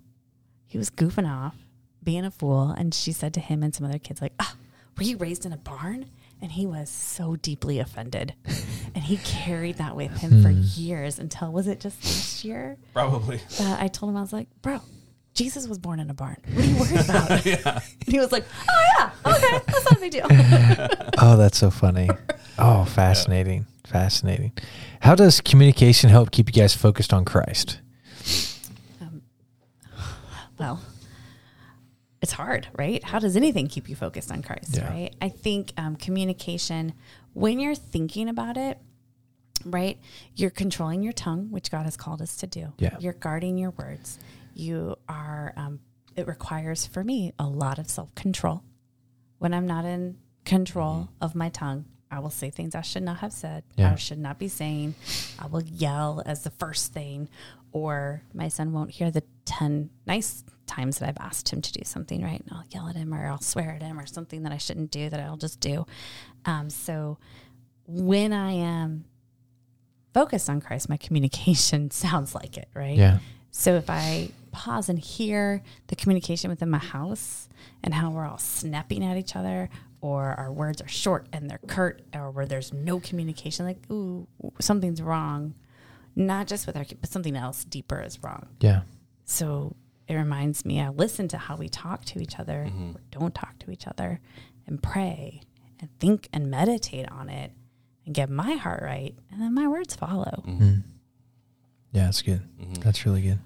he 0.68 0.78
was 0.78 0.90
goofing 0.90 1.30
off 1.30 1.56
being 2.04 2.26
a 2.26 2.32
fool. 2.32 2.70
And 2.72 2.94
she 2.94 3.12
said 3.12 3.34
to 3.36 3.40
him 3.40 3.64
and 3.64 3.74
some 3.74 3.86
other 3.86 4.00
kids 4.00 4.22
like 4.22 4.34
ah 4.40 4.56
were 4.98 5.04
you 5.04 5.18
raised 5.18 5.46
in 5.46 5.54
a 5.54 5.58
barn 5.58 6.10
and 6.42 6.52
he 6.52 6.66
was 6.66 6.90
so 6.90 7.36
deeply 7.36 7.80
offended 7.80 8.34
and 8.96 9.04
he 9.04 9.18
carried 9.18 9.78
that 9.78 9.96
with 9.96 10.16
him 10.18 10.42
for 10.42 10.50
hmm. 10.50 10.62
years 10.76 11.20
until 11.20 11.52
was 11.52 11.68
it 11.68 11.80
just 11.80 12.04
last 12.04 12.44
year 12.46 12.78
probably. 12.94 13.40
that 13.58 13.82
i 13.82 13.88
told 13.88 14.12
him 14.12 14.18
i 14.18 14.22
was 14.22 14.34
like 14.34 14.48
bro 14.62 14.82
jesus 15.34 15.68
was 15.68 15.78
born 15.78 16.00
in 16.00 16.10
a 16.10 16.14
barn 16.14 16.38
what 16.54 16.66
are 16.66 16.68
you 16.68 16.76
worried 16.78 17.06
about 17.06 17.32
and 17.46 17.84
he 18.08 18.20
was 18.20 18.32
like 18.32 18.44
oh 18.70 18.86
yeah 18.98 19.12
okay 19.34 19.60
that's 19.68 19.86
not 19.86 19.98
a 19.98 20.00
big 20.00 20.12
deal 20.12 20.28
Oh, 21.24 21.38
that's 21.38 21.60
so 21.60 21.70
funny. 21.70 22.10
Oh, 22.58 22.84
fascinating. 22.86 23.68
Fascinating. 23.86 24.54
How 25.02 25.14
does 25.14 25.40
communication 25.40 26.10
help 26.10 26.32
keep 26.32 26.48
you 26.48 26.62
guys 26.62 26.74
focused 26.76 27.14
on 27.14 27.26
Christ? 27.26 27.80
Um, 29.00 29.22
well 30.58 30.82
it's 32.22 32.32
hard 32.34 32.68
right? 32.78 33.04
How 33.04 33.20
does 33.20 33.36
anything 33.36 33.68
keep 33.68 33.90
you 33.90 33.96
focused 33.96 34.32
on 34.32 34.42
christ 34.42 34.76
Yeah. 34.78 34.90
right? 34.90 35.16
I 35.22 35.30
think 35.30 35.74
um, 35.78 35.96
communication 35.96 36.94
when 37.34 37.60
you're 37.60 37.76
thinking 37.76 38.30
about 38.30 38.58
it 38.58 38.78
right 39.66 40.00
you're 40.36 40.50
controlling 40.50 41.04
your 41.04 41.14
tongue 41.14 41.52
which 41.52 41.70
god 41.70 41.84
has 41.86 41.96
called 41.98 42.22
us 42.22 42.36
to 42.38 42.48
do. 42.48 42.74
Yeah. 42.80 42.96
you're 43.00 43.14
guarding 43.14 43.58
your 43.58 43.72
words. 43.72 44.18
You 44.54 44.96
are 45.08 45.54
um, 45.56 45.80
it 46.16 46.28
requires 46.28 46.86
for 46.88 47.04
me 47.04 47.32
a 47.40 47.46
lot 47.48 47.80
of 47.80 47.90
self-control. 47.90 48.64
When 49.40 49.54
i'm 49.54 49.66
not 49.68 49.86
in 49.86 50.18
control 50.46 51.10
of 51.22 51.36
my 51.36 51.50
tongue 51.50 51.86
i 52.10 52.20
will 52.20 52.30
say 52.32 52.50
things 52.50 52.74
i 52.76 52.82
should 52.82 53.04
not 53.04 53.18
have 53.20 53.32
said. 53.34 53.64
Yeah. 53.78 53.92
i 53.92 53.96
should 53.96 54.20
not 54.20 54.38
be 54.40 54.48
saying. 54.48 54.96
I 55.40 55.48
will 55.48 55.64
yell 55.64 56.22
as 56.26 56.44
the 56.44 56.50
first 56.52 56.94
thing 56.94 57.30
or 57.72 58.22
my 58.34 58.48
son 58.50 58.74
won't 58.74 58.92
hear 58.92 59.10
the 59.12 59.24
10 59.46 59.90
nice 60.06 60.44
times 60.68 61.00
that 61.00 61.10
i've 61.10 61.18
asked 61.20 61.50
him 61.50 61.62
to 61.62 61.72
do 61.74 61.82
something 61.84 62.24
right 62.24 62.40
and 62.42 62.50
i'll 62.54 62.64
yell 62.70 62.88
at 62.88 62.96
him 62.96 63.14
or 63.14 63.28
i'll 63.28 63.42
swear 63.42 63.72
at 63.72 63.82
him 63.82 64.00
or 64.00 64.06
something 64.06 64.44
that 64.44 64.52
i 64.52 64.58
shouldn't 64.58 64.92
do 64.92 65.10
that 65.10 65.20
i'll 65.20 65.38
just 65.38 65.60
do 65.60 65.86
um, 66.46 66.70
so 66.70 67.18
when 67.86 68.32
i 68.34 68.52
am 68.52 69.04
focused 70.14 70.50
on 70.50 70.62
christ 70.62 70.90
my 70.90 70.98
communication 70.98 71.90
sounds 72.06 72.34
like 72.36 72.58
it 72.58 72.70
right 72.74 72.98
Yeah. 72.98 73.20
so 73.52 73.76
if 73.76 73.90
I 73.90 74.30
pause 74.52 74.90
and 74.90 75.00
hear 75.00 75.64
the 75.88 75.96
communication 75.96 76.50
within 76.50 76.70
my 76.70 76.78
house 76.78 77.48
and 77.84 77.94
how 77.94 78.10
we're 78.12 78.28
all 78.28 78.38
snapping 78.38 79.02
at 79.02 79.16
each 79.16 79.34
other, 79.38 79.70
or 80.02 80.26
our 80.34 80.52
words 80.52 80.82
are 80.82 80.90
short 80.90 81.26
and 81.32 81.50
they're 81.50 81.62
curt, 81.68 82.02
or 82.14 82.32
where 82.32 82.46
there's 82.46 82.74
no 82.74 83.00
communication, 83.00 83.66
like 83.66 83.78
ooh, 83.90 84.28
something's 84.60 85.02
wrong, 85.02 85.54
not 86.18 86.48
just 86.48 86.68
with 86.68 86.76
our, 86.76 86.84
but 87.00 87.10
something 87.10 87.38
else 87.38 87.64
deeper 87.64 88.02
is 88.02 88.22
wrong. 88.22 88.46
Yeah. 88.60 88.82
So 89.24 89.78
it 90.12 90.16
reminds 90.18 90.66
me, 90.66 90.82
I 90.82 90.90
listen 90.90 91.28
to 91.30 91.38
how 91.38 91.56
we 91.56 91.70
talk 91.70 92.04
to 92.06 92.20
each 92.20 92.38
other 92.38 92.70
or 92.96 93.00
don't 93.12 93.34
talk 93.34 93.58
to 93.60 93.72
each 93.72 93.88
other, 93.88 94.20
and 94.68 94.84
pray 94.84 95.42
and 95.80 95.90
think 96.00 96.28
and 96.34 96.52
meditate 96.52 97.10
on 97.10 97.30
it, 97.30 97.52
and 98.06 98.14
get 98.14 98.30
my 98.30 98.54
heart 98.54 98.84
right, 98.84 99.16
and 99.32 99.42
then 99.42 99.54
my 99.54 99.68
words 99.68 99.96
follow. 99.96 100.44
Yeah, 101.94 102.06
that's 102.06 102.22
good. 102.22 102.42
That's 102.82 103.06
really 103.06 103.22
good. 103.22 103.40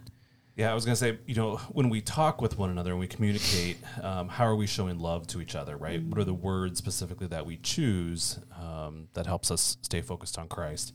Yeah, 0.57 0.71
I 0.71 0.73
was 0.73 0.85
gonna 0.85 0.95
say, 0.95 1.19
you 1.25 1.35
know, 1.35 1.57
when 1.69 1.89
we 1.89 1.99
talk 1.99 2.41
with 2.41 2.57
one 2.57 2.69
another 2.69 2.91
and 2.91 2.99
we 2.99 3.07
communicate, 3.07 3.75
um, 4.01 4.29
how 4.29 4.45
are 4.45 4.55
we 4.55 4.67
showing 4.67 4.99
love 4.99 5.27
to 5.27 5.41
each 5.41 5.53
other, 5.53 5.75
right? 5.75 6.01
What 6.01 6.17
are 6.17 6.23
the 6.23 6.33
words 6.33 6.77
specifically 6.77 7.27
that 7.27 7.45
we 7.45 7.57
choose 7.57 8.39
um, 8.57 9.09
that 9.15 9.25
helps 9.25 9.51
us 9.51 9.75
stay 9.81 10.01
focused 10.01 10.39
on 10.39 10.47
Christ 10.47 10.93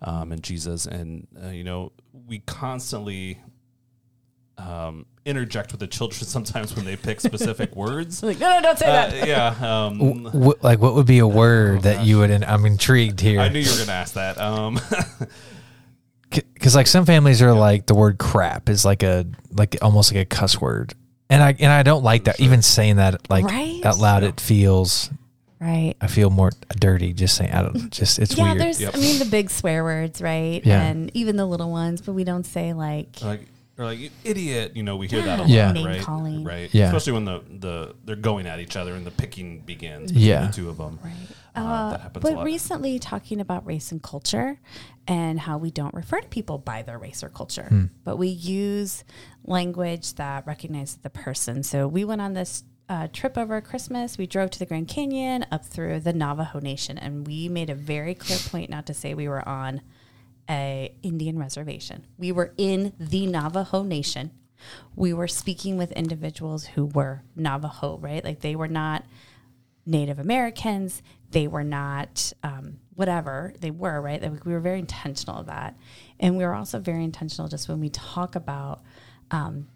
um, 0.00 0.30
and 0.30 0.42
Jesus? 0.44 0.86
And 0.86 1.26
uh, 1.42 1.48
you 1.48 1.64
know, 1.64 1.90
we 2.12 2.38
constantly 2.40 3.40
um, 4.60 5.06
interject 5.24 5.70
with 5.72 5.80
the 5.80 5.86
children 5.86 6.24
sometimes 6.26 6.74
when 6.76 6.84
they 6.84 6.96
pick 6.96 7.20
specific 7.30 7.74
words. 7.76 8.22
Like, 8.22 8.38
no, 8.38 8.48
no, 8.56 8.62
don't 8.62 8.78
say 8.78 8.86
Uh, 8.86 8.92
that. 9.10 9.26
yeah, 9.28 9.86
um, 9.86 9.98
W- 10.24 10.54
like, 10.62 10.78
what 10.80 10.94
would 10.94 11.06
be 11.06 11.18
a 11.20 11.26
word 11.28 11.82
that 11.82 12.04
you 12.04 12.18
would? 12.18 12.30
I'm 12.30 12.66
intrigued 12.66 13.20
here. 13.20 13.40
I 13.40 13.48
knew 13.48 13.60
you 13.60 13.70
were 13.70 13.78
gonna 13.78 13.92
ask 13.92 14.14
that. 14.14 14.38
Um, 14.38 14.78
because 16.30 16.76
like 16.76 16.86
some 16.86 17.04
families 17.06 17.42
are 17.42 17.52
like 17.52 17.86
the 17.86 17.94
word 17.94 18.18
crap 18.18 18.68
is 18.68 18.84
like 18.84 19.02
a 19.02 19.26
like 19.50 19.76
almost 19.82 20.12
like 20.14 20.22
a 20.22 20.24
cuss 20.24 20.60
word 20.60 20.94
and 21.28 21.42
i 21.42 21.54
and 21.58 21.72
i 21.72 21.82
don't 21.82 22.04
like 22.04 22.24
that 22.24 22.38
even 22.38 22.62
saying 22.62 22.96
that 22.96 23.28
like 23.28 23.44
Right? 23.46 23.80
out 23.84 23.98
loud 23.98 24.22
it 24.22 24.38
feels 24.40 25.10
Right. 25.58 25.94
i 26.00 26.06
feel 26.06 26.30
more 26.30 26.52
dirty 26.78 27.12
just 27.14 27.34
saying 27.34 27.50
i 27.50 27.62
don't 27.62 27.90
just 27.90 28.20
it's 28.20 28.36
yeah, 28.36 28.44
weird 28.44 28.58
there's, 28.58 28.80
Yep. 28.80 28.94
I 28.94 28.98
mean, 29.00 29.18
the 29.18 29.24
big 29.24 29.50
swear 29.50 29.82
words, 29.82 30.22
right? 30.22 30.64
Yeah. 30.64 30.80
And 30.82 31.10
even 31.14 31.34
the 31.36 31.44
little 31.46 31.70
ones, 31.70 32.00
but 32.00 32.12
we 32.12 32.22
don't 32.24 32.46
say 32.46 32.72
like, 32.74 33.20
like 33.22 33.46
or 33.80 33.84
like 33.86 33.98
"You 33.98 34.10
idiot 34.24 34.76
you 34.76 34.82
know 34.82 34.96
we 34.96 35.08
hear 35.08 35.22
that 35.22 35.38
a 35.38 35.42
lot 35.42 35.48
Yeah. 35.50 35.72
Name 35.72 35.86
right 35.86 36.00
calling. 36.02 36.44
right 36.44 36.68
Yeah. 36.72 36.86
especially 36.86 37.14
when 37.14 37.24
the 37.24 37.42
the 37.48 37.94
they're 38.04 38.16
going 38.16 38.46
at 38.46 38.60
each 38.60 38.76
other 38.76 38.94
and 38.94 39.06
the 39.06 39.10
picking 39.10 39.60
begins 39.60 40.12
between 40.12 40.28
Yeah. 40.28 40.46
the 40.46 40.52
two 40.52 40.68
of 40.68 40.76
them 40.76 40.98
right. 41.02 41.12
Uh, 41.56 41.60
Uh, 41.60 41.90
that 41.90 42.00
happens 42.02 42.24
a 42.24 42.28
but 42.28 42.36
lot. 42.36 42.44
recently, 42.44 42.98
talking 43.00 43.40
about 43.40 43.66
race 43.66 43.90
and 43.90 44.00
culture 44.00 44.60
and 45.08 45.40
how 45.40 45.58
we 45.58 45.70
don't 45.72 45.92
refer 45.94 46.20
to 46.20 46.28
people 46.28 46.58
by 46.58 46.82
their 46.82 46.96
race 46.96 47.24
or 47.24 47.28
culture, 47.28 47.66
Hmm. 47.68 47.84
but 48.04 48.18
we 48.18 48.28
use 48.28 49.02
language 49.44 50.14
that 50.14 50.46
recognizes 50.46 50.96
the 51.02 51.10
person. 51.10 51.62
So 51.62 51.88
we 51.88 52.04
went 52.04 52.20
on 52.20 52.34
this 52.34 52.62
uh, 52.88 53.06
trip 53.12 53.38
over 53.38 53.60
Christmas. 53.60 54.18
We 54.18 54.26
drove 54.26 54.50
to 54.50 54.58
the 54.58 54.66
Grand 54.66 54.88
Canyon 54.88 55.44
up 55.52 55.64
through 55.64 56.00
the 56.00 56.12
Navajo 56.12 56.58
Nation, 56.58 56.98
and 56.98 57.24
we 57.26 57.48
made 57.48 57.70
a 57.70 57.74
very 57.74 58.14
clear 58.14 58.38
point 58.50 58.68
not 58.68 58.84
to 58.86 58.94
say 58.94 59.14
we 59.14 59.28
were 59.28 59.48
on 59.48 59.80
a 60.50 60.92
Indian 61.02 61.38
reservation. 61.38 62.06
We 62.18 62.32
were 62.32 62.52
in 62.58 62.92
the 62.98 63.26
Navajo 63.26 63.84
Nation. 63.84 64.32
We 64.96 65.14
were 65.14 65.28
speaking 65.28 65.78
with 65.78 65.92
individuals 65.92 66.66
who 66.66 66.86
were 66.86 67.22
Navajo, 67.36 67.96
right? 67.98 68.22
Like 68.22 68.40
they 68.40 68.56
were 68.56 68.68
not 68.68 69.04
Native 69.86 70.18
Americans. 70.18 71.02
They 71.30 71.46
were 71.46 71.64
not 71.64 72.32
um, 72.42 72.80
whatever 72.94 73.54
they 73.60 73.70
were, 73.70 74.00
right? 74.00 74.20
Like 74.20 74.44
we 74.44 74.52
were 74.52 74.60
very 74.60 74.80
intentional 74.80 75.38
of 75.38 75.46
that, 75.46 75.76
and 76.18 76.36
we 76.36 76.44
were 76.44 76.54
also 76.54 76.80
very 76.80 77.04
intentional 77.04 77.48
just 77.48 77.68
when 77.68 77.80
we 77.80 77.88
talk 77.88 78.34
about 78.34 78.82
um, 79.30 79.68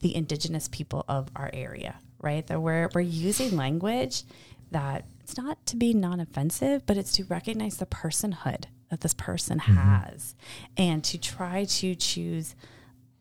the 0.00 0.14
indigenous 0.14 0.68
people 0.68 1.04
of 1.08 1.28
our 1.34 1.50
area, 1.52 1.96
right? 2.20 2.46
That 2.46 2.60
we're, 2.60 2.90
we're 2.94 3.00
using 3.00 3.56
language 3.56 4.24
that 4.70 5.06
it's 5.20 5.36
not 5.36 5.64
to 5.66 5.76
be 5.76 5.94
non 5.94 6.20
offensive, 6.20 6.84
but 6.86 6.96
it's 6.96 7.12
to 7.12 7.24
recognize 7.24 7.78
the 7.78 7.86
personhood 7.86 8.64
that 8.92 9.00
this 9.00 9.14
person 9.14 9.58
has 9.58 10.34
and 10.76 11.02
to 11.02 11.18
try 11.18 11.64
to 11.64 11.94
choose 11.94 12.54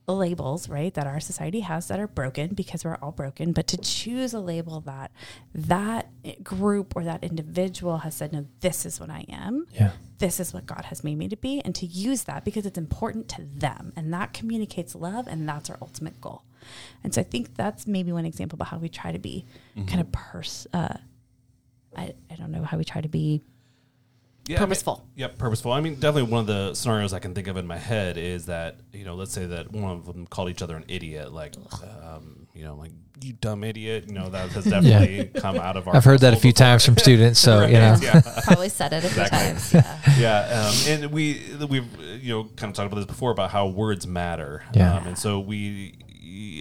labels, 0.05 0.67
right, 0.67 0.93
that 0.95 1.07
our 1.07 1.21
society 1.21 1.61
has 1.61 1.87
that 1.87 1.97
are 1.97 2.07
broken 2.07 2.53
because 2.53 2.83
we're 2.83 2.97
all 3.01 3.13
broken, 3.13 3.53
but 3.53 3.67
to 3.67 3.77
choose 3.77 4.33
a 4.33 4.39
label 4.41 4.81
that 4.81 5.11
that 5.55 6.09
group 6.43 6.93
or 6.97 7.05
that 7.05 7.23
individual 7.23 7.99
has 7.99 8.15
said, 8.15 8.33
no, 8.33 8.45
this 8.59 8.85
is 8.85 8.99
what 8.99 9.09
I 9.09 9.23
am. 9.29 9.65
Yeah. 9.73 9.91
This 10.17 10.41
is 10.41 10.53
what 10.53 10.65
God 10.65 10.83
has 10.85 11.05
made 11.05 11.17
me 11.17 11.29
to 11.29 11.37
be, 11.37 11.61
and 11.61 11.73
to 11.75 11.85
use 11.85 12.25
that 12.25 12.43
because 12.43 12.65
it's 12.65 12.77
important 12.77 13.29
to 13.29 13.43
them. 13.43 13.93
And 13.95 14.13
that 14.13 14.33
communicates 14.33 14.93
love, 14.93 15.25
and 15.25 15.47
that's 15.47 15.69
our 15.69 15.77
ultimate 15.81 16.19
goal. 16.19 16.43
And 17.01 17.13
so 17.13 17.21
I 17.21 17.23
think 17.23 17.55
that's 17.55 17.87
maybe 17.87 18.11
one 18.11 18.25
example 18.25 18.57
about 18.57 18.67
how 18.67 18.77
we 18.77 18.89
try 18.89 19.13
to 19.13 19.19
be 19.19 19.45
kind 19.87 20.01
of 20.01 20.11
pers- 20.11 20.67
uh, 20.73 20.95
I, 21.95 22.13
I 22.29 22.35
don't 22.35 22.51
know 22.51 22.63
how 22.63 22.77
we 22.77 22.83
try 22.83 22.99
to 23.01 23.09
be 23.09 23.41
Yeah, 24.47 24.57
I 24.57 24.59
mean- 24.61 24.67
purposeful. 24.69 25.07
Yep, 25.15 25.37
purposeful. 25.37 25.71
I 25.71 25.81
mean, 25.81 25.95
definitely 25.95 26.31
one 26.31 26.41
of 26.41 26.47
the 26.47 26.73
scenarios 26.73 27.13
I 27.13 27.19
can 27.19 27.33
think 27.35 27.47
of 27.47 27.57
in 27.57 27.67
my 27.67 27.77
head 27.77 28.17
is 28.17 28.47
that 28.47 28.79
you 28.91 29.05
know, 29.05 29.15
let's 29.15 29.31
say 29.31 29.45
that 29.45 29.71
one 29.71 29.91
of 29.91 30.05
them 30.05 30.25
called 30.27 30.49
each 30.49 30.61
other 30.61 30.75
an 30.75 30.85
idiot, 30.87 31.31
like, 31.31 31.53
um, 32.03 32.47
you 32.53 32.63
know, 32.63 32.75
like 32.75 32.91
you 33.23 33.33
dumb 33.33 33.63
idiot. 33.63 34.05
You 34.07 34.13
know, 34.15 34.29
that 34.29 34.49
has 34.49 34.63
definitely 34.65 35.25
come 35.39 35.57
out 35.57 35.77
of 35.77 35.87
our. 35.87 35.95
I've 35.95 36.03
heard 36.03 36.21
that 36.21 36.33
a 36.33 36.37
few 36.37 36.51
before. 36.53 36.65
times 36.65 36.83
from 36.85 36.97
students. 36.97 37.39
So, 37.39 37.65
you 37.67 37.73
know, 37.73 37.95
Yeah. 38.01 38.21
Probably 38.43 38.69
said 38.69 38.93
it 38.93 39.03
a 39.05 39.09
few 39.09 39.21
Exactly. 39.21 39.37
times. 39.39 39.73
Yeah. 39.73 40.17
yeah, 40.19 40.69
um, 40.69 40.75
and 40.87 41.11
we 41.11 41.39
we've 41.69 41.87
you 42.23 42.33
know 42.33 42.43
kind 42.55 42.71
of 42.71 42.75
talked 42.75 42.87
about 42.91 42.95
this 42.95 43.05
before 43.05 43.29
about 43.31 43.51
how 43.51 43.67
words 43.67 44.07
matter. 44.07 44.63
Yeah. 44.73 44.95
um, 44.97 45.07
and 45.07 45.17
so 45.17 45.39
we 45.39 45.99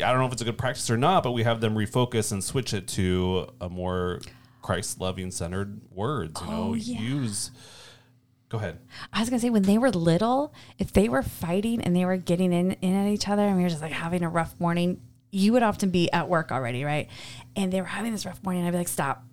I 0.05 0.11
don't 0.11 0.19
know 0.19 0.27
if 0.27 0.33
it's 0.33 0.43
a 0.43 0.45
good 0.45 0.59
practice 0.59 0.91
or 0.91 0.97
not, 0.99 1.23
but 1.23 1.33
we 1.33 1.45
have 1.45 1.61
them 1.63 1.75
refocus 1.75 2.31
and 2.33 2.45
switch 2.45 2.75
it 2.75 2.87
to 2.89 3.49
a 3.61 3.69
more 3.71 4.21
Christ 4.71 5.01
loving 5.01 5.31
centered 5.31 5.81
words. 5.91 6.41
You 6.41 6.47
know, 6.47 6.63
Oh, 6.71 6.75
yeah. 6.75 7.01
use. 7.01 7.51
Go 8.49 8.59
ahead. 8.59 8.79
I 9.13 9.21
was 9.21 9.29
gonna 9.31 9.41
say 9.41 9.51
when 9.51 9.63
they 9.63 9.79
were 9.79 9.91
little, 9.91 10.53
if 10.79 10.93
they 10.93 11.09
were 11.09 11.23
fighting 11.23 11.81
and 11.81 11.95
they 11.95 12.05
were 12.05 12.17
getting 12.17 12.53
in, 12.53 12.73
in 12.73 12.95
at 12.95 13.09
each 13.09 13.29
other 13.29 13.43
and 13.43 13.57
we 13.57 13.63
were 13.65 13.69
just 13.69 13.83
like 13.83 13.93
having 13.93 14.23
a 14.23 14.29
rough 14.29 14.55
morning, 14.61 15.01
you 15.33 15.53
would 15.53 15.63
often 15.63 15.91
be 15.91 16.11
at 16.13 16.29
work 16.29 16.51
already, 16.53 16.85
right? 16.85 17.09
And 17.57 17.73
they 17.73 17.81
were 17.81 17.87
having 17.87 18.13
this 18.13 18.25
rough 18.27 18.43
morning, 18.45 18.65
I'd 18.65 18.71
be 18.73 18.79
like, 18.79 18.89
Stop. 18.89 19.25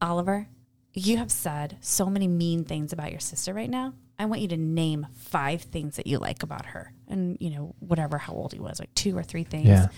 Oliver, 0.00 0.48
you 0.92 1.16
have 1.18 1.30
said 1.30 1.76
so 1.80 2.06
many 2.06 2.28
mean 2.28 2.64
things 2.64 2.92
about 2.92 3.10
your 3.10 3.20
sister 3.20 3.52
right 3.54 3.70
now. 3.70 3.94
I 4.18 4.24
want 4.26 4.40
you 4.40 4.48
to 4.48 4.56
name 4.56 5.06
five 5.14 5.62
things 5.62 5.96
that 5.96 6.06
you 6.06 6.18
like 6.18 6.42
about 6.42 6.66
her. 6.66 6.92
And, 7.08 7.36
you 7.40 7.50
know, 7.50 7.74
whatever 7.80 8.18
how 8.18 8.32
old 8.32 8.52
he 8.52 8.58
was, 8.58 8.78
like 8.80 8.92
two 8.94 9.16
or 9.16 9.22
three 9.22 9.44
things. 9.44 9.66
Yeah. 9.66 9.88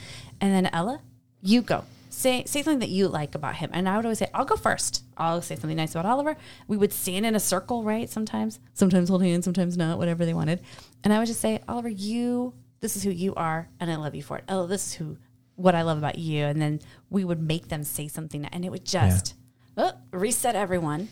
And 0.41 0.53
then 0.53 0.67
Ella, 0.73 1.01
you 1.41 1.63
go. 1.63 1.85
Say 2.11 2.45
say 2.47 2.63
something 2.63 2.81
that 2.81 2.89
you 2.89 3.09
like 3.09 3.35
about 3.35 3.57
him. 3.57 3.71
And 3.73 3.89
I 3.89 3.97
would 3.97 4.05
always 4.05 4.19
say, 4.19 4.29
I'll 4.33 4.45
go 4.45 4.57
first. 4.57 5.05
I'll 5.17 5.43
say 5.43 5.57
something 5.57 5.77
nice 5.77 5.93
about 5.93 6.07
Oliver. 6.07 6.37
We 6.67 6.77
would 6.77 6.93
stand 6.93 7.27
in 7.27 7.35
a 7.35 7.41
circle, 7.41 7.85
right? 7.85 8.09
Sometimes, 8.09 8.61
sometimes 8.75 9.09
hold 9.09 9.23
hands, 9.23 9.45
sometimes 9.45 9.77
not, 9.77 9.99
whatever 9.99 10.25
they 10.25 10.35
wanted. 10.35 10.61
And 11.05 11.13
I 11.13 11.19
would 11.19 11.27
just 11.27 11.41
say, 11.41 11.61
Oliver, 11.69 11.89
you, 11.89 12.55
this 12.81 12.97
is 12.97 13.03
who 13.03 13.11
you 13.11 13.35
are, 13.35 13.69
and 13.81 13.91
I 13.91 13.97
love 13.97 14.15
you 14.15 14.23
for 14.23 14.39
it. 14.39 14.45
Oh, 14.49 14.67
this 14.67 14.87
is 14.89 14.95
who, 14.95 15.19
what 15.57 15.75
I 15.75 15.83
love 15.83 15.99
about 15.99 16.19
you. 16.19 16.45
And 16.45 16.61
then 16.61 16.81
we 17.11 17.25
would 17.25 17.43
make 17.43 17.69
them 17.69 17.83
say 17.83 18.09
something, 18.09 18.45
and 18.47 18.65
it 18.65 18.71
would 18.71 18.85
just 18.85 19.35
oh, 19.77 19.93
reset 20.13 20.57
everyone. 20.57 21.09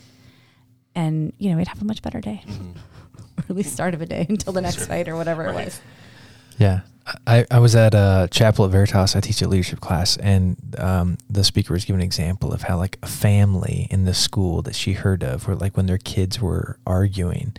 And, 0.95 1.33
you 1.37 1.51
know, 1.51 1.57
we'd 1.57 1.67
have 1.67 1.81
a 1.81 1.85
much 1.85 2.01
better 2.01 2.21
day. 2.21 2.41
Mm-hmm. 2.47 2.71
or 3.37 3.43
at 3.49 3.55
least 3.55 3.71
start 3.71 3.93
of 3.93 4.01
a 4.01 4.05
day 4.05 4.25
until 4.29 4.53
the 4.53 4.61
next 4.61 4.87
fight 4.87 5.07
or 5.07 5.15
whatever 5.15 5.45
it 5.45 5.53
was. 5.53 5.79
Yeah. 6.57 6.81
I, 7.25 7.45
I 7.49 7.59
was 7.59 7.75
at 7.75 7.93
a 7.93 8.27
chapel 8.31 8.65
at 8.65 8.71
Veritas. 8.71 9.15
I 9.15 9.21
teach 9.21 9.41
a 9.41 9.47
leadership 9.47 9.79
class, 9.79 10.17
and 10.17 10.57
um, 10.77 11.17
the 11.29 11.43
speaker 11.43 11.73
was 11.73 11.85
giving 11.85 12.01
an 12.01 12.05
example 12.05 12.51
of 12.53 12.63
how, 12.63 12.77
like, 12.77 12.97
a 13.01 13.07
family 13.07 13.87
in 13.89 14.03
the 14.05 14.13
school 14.13 14.61
that 14.63 14.75
she 14.75 14.93
heard 14.93 15.23
of, 15.23 15.47
where, 15.47 15.55
like, 15.55 15.77
when 15.77 15.85
their 15.85 15.97
kids 15.97 16.41
were 16.41 16.79
arguing, 16.85 17.55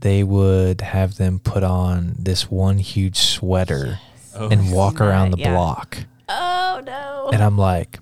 they 0.00 0.22
would 0.22 0.82
have 0.82 1.16
them 1.16 1.38
put 1.38 1.62
on 1.62 2.14
this 2.18 2.50
one 2.50 2.78
huge 2.78 3.16
sweater 3.18 4.00
Oh. 4.36 4.48
and 4.48 4.72
walk 4.72 5.00
around 5.00 5.30
the 5.30 5.38
Yeah. 5.38 5.52
block. 5.52 5.98
Oh, 6.28 6.82
no. 6.84 7.30
And 7.32 7.42
I'm 7.42 7.56
like, 7.56 8.00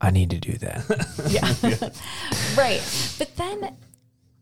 I 0.00 0.10
need 0.10 0.30
to 0.30 0.38
do 0.38 0.52
that. 0.58 0.84
Yeah. 1.28 1.88
right. 2.56 3.14
But 3.18 3.34
then, 3.36 3.74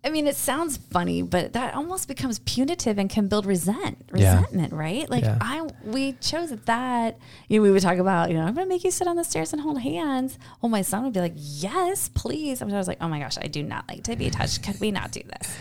I 0.02 0.08
mean, 0.08 0.26
it 0.26 0.34
sounds 0.36 0.78
funny, 0.78 1.20
but 1.20 1.52
that 1.52 1.74
almost 1.74 2.08
becomes 2.08 2.38
punitive 2.38 2.96
and 2.98 3.10
can 3.10 3.28
build 3.28 3.44
resent, 3.44 3.98
Yeah. 4.14 4.36
resentment, 4.38 4.72
right? 4.72 5.08
Like 5.10 5.24
Yeah. 5.24 5.36
I, 5.40 5.68
we 5.84 6.12
chose 6.14 6.50
that. 6.50 7.18
You 7.48 7.58
know, 7.58 7.62
we 7.62 7.70
would 7.70 7.82
talk 7.82 7.98
about, 7.98 8.30
you 8.30 8.34
know, 8.36 8.44
I'm 8.46 8.54
going 8.54 8.64
to 8.66 8.68
make 8.68 8.82
you 8.82 8.90
sit 8.90 9.06
on 9.06 9.16
the 9.16 9.24
stairs 9.24 9.52
and 9.52 9.60
hold 9.60 9.80
hands. 9.82 10.38
Well, 10.62 10.70
my 10.70 10.80
son 10.80 11.04
would 11.04 11.12
be 11.12 11.20
like, 11.20 11.34
yes, 11.36 12.08
please. 12.08 12.62
I 12.62 12.64
was 12.64 12.88
like, 12.88 12.96
oh 13.02 13.08
my 13.08 13.18
gosh, 13.20 13.36
I 13.42 13.46
do 13.46 13.62
not 13.62 13.86
like 13.88 14.04
to 14.04 14.16
be 14.16 14.30
touched. 14.30 14.62
Could 14.62 14.80
we 14.80 14.90
not 14.90 15.12
do 15.12 15.20
this? 15.22 15.54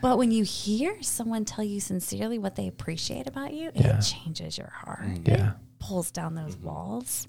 But 0.00 0.16
when 0.16 0.30
you 0.30 0.44
hear 0.44 0.96
someone 1.02 1.44
tell 1.44 1.64
you 1.64 1.78
sincerely 1.80 2.38
what 2.38 2.56
they 2.56 2.66
appreciate 2.68 3.26
about 3.26 3.52
you, 3.52 3.70
Yeah. 3.74 3.98
it 3.98 4.02
changes 4.02 4.56
your 4.56 4.68
heart. 4.70 5.04
Yeah. 5.26 5.50
It 5.50 5.54
pulls 5.78 6.10
down 6.10 6.34
those 6.36 6.56
walls. 6.56 7.28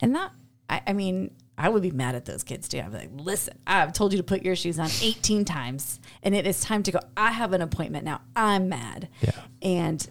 And 0.00 0.14
that, 0.14 0.32
I, 0.70 0.80
I 0.86 0.92
mean, 0.94 1.30
I 1.60 1.68
would 1.68 1.82
be 1.82 1.90
mad 1.90 2.14
at 2.14 2.24
those 2.24 2.42
kids 2.42 2.68
too. 2.68 2.78
I'd 2.78 2.90
be 2.90 2.96
like, 2.96 3.10
listen, 3.12 3.58
I've 3.66 3.92
told 3.92 4.12
you 4.12 4.16
to 4.16 4.24
put 4.24 4.42
your 4.42 4.56
shoes 4.56 4.78
on 4.78 4.88
18 5.02 5.44
times 5.44 6.00
and 6.22 6.34
it 6.34 6.46
is 6.46 6.62
time 6.62 6.82
to 6.84 6.90
go. 6.90 7.00
I 7.18 7.32
have 7.32 7.52
an 7.52 7.60
appointment 7.60 8.06
now. 8.06 8.22
I'm 8.34 8.70
mad. 8.70 9.10
Yeah. 9.20 9.32
And, 9.60 10.08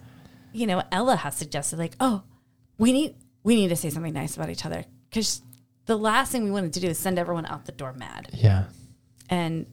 you 0.53 0.67
know, 0.67 0.83
Ella 0.91 1.15
has 1.15 1.35
suggested 1.35 1.79
like, 1.79 1.93
oh, 1.99 2.21
we 2.77 2.91
need, 2.93 3.15
we 3.43 3.55
need 3.55 3.69
to 3.69 3.75
say 3.75 3.89
something 3.89 4.13
nice 4.13 4.35
about 4.35 4.51
each 4.51 4.63
other. 4.63 4.85
Cause 5.11 5.41
the 5.87 5.97
last 5.97 6.31
thing 6.31 6.43
we 6.43 6.51
wanted 6.51 6.73
to 6.73 6.79
do 6.81 6.87
is 6.87 6.99
send 6.99 7.17
everyone 7.17 7.47
out 7.47 7.65
the 7.65 7.71
door 7.71 7.93
mad. 7.93 8.29
Yeah. 8.31 8.65
And 9.27 9.65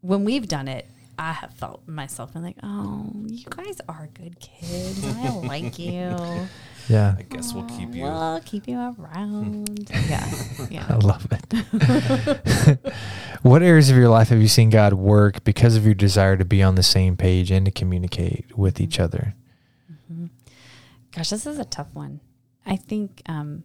when 0.00 0.24
we've 0.24 0.48
done 0.48 0.68
it, 0.68 0.86
I 1.18 1.32
have 1.32 1.52
felt 1.52 1.86
myself 1.86 2.34
and 2.34 2.42
like, 2.42 2.56
oh, 2.62 3.10
you 3.26 3.44
guys 3.44 3.76
are 3.90 4.08
good 4.14 4.40
kids. 4.40 5.04
I 5.04 5.28
like 5.36 5.78
you. 5.78 6.16
Yeah. 6.90 7.14
I 7.18 7.22
guess 7.22 7.54
we'll 7.54 7.64
keep 7.64 7.94
you. 7.94 8.02
We'll 8.02 8.40
keep 8.44 8.66
you 8.66 8.76
around. 8.76 9.90
yeah. 10.08 10.28
Yeah. 10.68 10.86
I 10.88 10.96
love 10.96 11.26
it. 11.30 12.78
what 13.42 13.62
areas 13.62 13.90
of 13.90 13.96
your 13.96 14.08
life 14.08 14.30
have 14.30 14.40
you 14.40 14.48
seen 14.48 14.70
God 14.70 14.94
work 14.94 15.44
because 15.44 15.76
of 15.76 15.84
your 15.84 15.94
desire 15.94 16.36
to 16.36 16.44
be 16.44 16.62
on 16.62 16.74
the 16.74 16.82
same 16.82 17.16
page 17.16 17.52
and 17.52 17.64
to 17.66 17.70
communicate 17.70 18.58
with 18.58 18.80
each 18.80 18.98
other? 18.98 19.34
Gosh, 21.12 21.30
this 21.30 21.46
is 21.46 21.58
a 21.58 21.64
tough 21.64 21.88
one. 21.92 22.20
I 22.66 22.76
think, 22.76 23.22
um, 23.26 23.64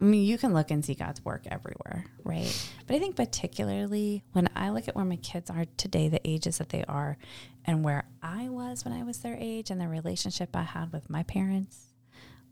I 0.00 0.04
mean, 0.04 0.24
you 0.24 0.38
can 0.38 0.54
look 0.54 0.70
and 0.70 0.84
see 0.84 0.94
God's 0.94 1.24
work 1.24 1.42
everywhere, 1.50 2.06
right? 2.24 2.70
But 2.86 2.96
I 2.96 2.98
think 2.98 3.16
particularly 3.16 4.24
when 4.32 4.48
I 4.56 4.70
look 4.70 4.88
at 4.88 4.96
where 4.96 5.04
my 5.04 5.16
kids 5.16 5.50
are 5.50 5.66
today, 5.76 6.08
the 6.08 6.20
ages 6.24 6.58
that 6.58 6.70
they 6.70 6.84
are, 6.84 7.18
and 7.64 7.84
where 7.84 8.04
I 8.22 8.48
was 8.48 8.84
when 8.84 8.94
I 8.94 9.02
was 9.02 9.18
their 9.18 9.36
age, 9.38 9.70
and 9.70 9.80
the 9.80 9.88
relationship 9.88 10.56
I 10.56 10.62
had 10.62 10.92
with 10.92 11.10
my 11.10 11.22
parents, 11.22 11.89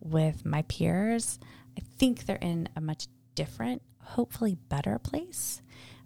with 0.00 0.44
my 0.44 0.62
peers, 0.62 1.38
I 1.76 1.82
think 1.98 2.26
they're 2.26 2.36
in 2.36 2.68
a 2.76 2.80
much 2.80 3.06
different, 3.34 3.82
hopefully 4.02 4.56
better 4.68 4.98
place. 4.98 5.62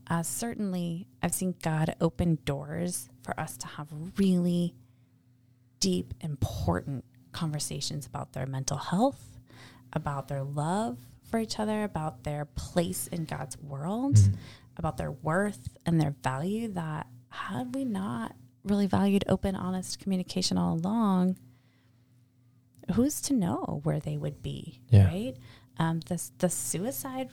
Uh, 0.09 0.23
certainly, 0.23 1.07
I've 1.23 1.35
seen 1.35 1.55
God 1.63 1.95
open 2.01 2.39
doors 2.45 3.09
for 3.23 3.39
us 3.39 3.57
to 3.59 3.67
have 3.67 3.89
really 4.19 4.75
deep, 5.81 6.15
important 6.21 7.05
conversations 7.33 8.07
about 8.07 8.33
their 8.33 8.47
mental 8.47 8.77
health, 8.77 9.41
about 9.93 10.29
their 10.29 10.43
love 10.43 10.99
for 11.31 11.39
each 11.39 11.59
other, 11.59 11.85
about 11.85 12.25
their 12.25 12.45
place 12.45 13.07
in 13.07 13.25
God's 13.25 13.57
world, 13.59 14.19
about 14.77 14.97
their 14.97 15.13
worth 15.13 15.77
and 15.87 16.01
their 16.01 16.15
value. 16.23 16.69
That 16.69 17.07
had 17.31 17.75
we 17.75 17.85
not 17.85 18.35
really 18.65 18.87
valued 18.87 19.25
open, 19.29 19.57
honest 19.57 19.99
communication 19.99 20.59
all 20.59 20.75
along, 20.75 21.39
who's 22.95 23.21
to 23.23 23.35
know 23.35 23.81
where 23.85 24.01
they 24.01 24.17
would 24.17 24.43
be, 24.43 24.81
Yeah. 24.91 25.07
right? 25.07 25.37
Um, 25.79 26.01
the, 26.01 26.23
the 26.39 26.49
suicide 26.51 27.31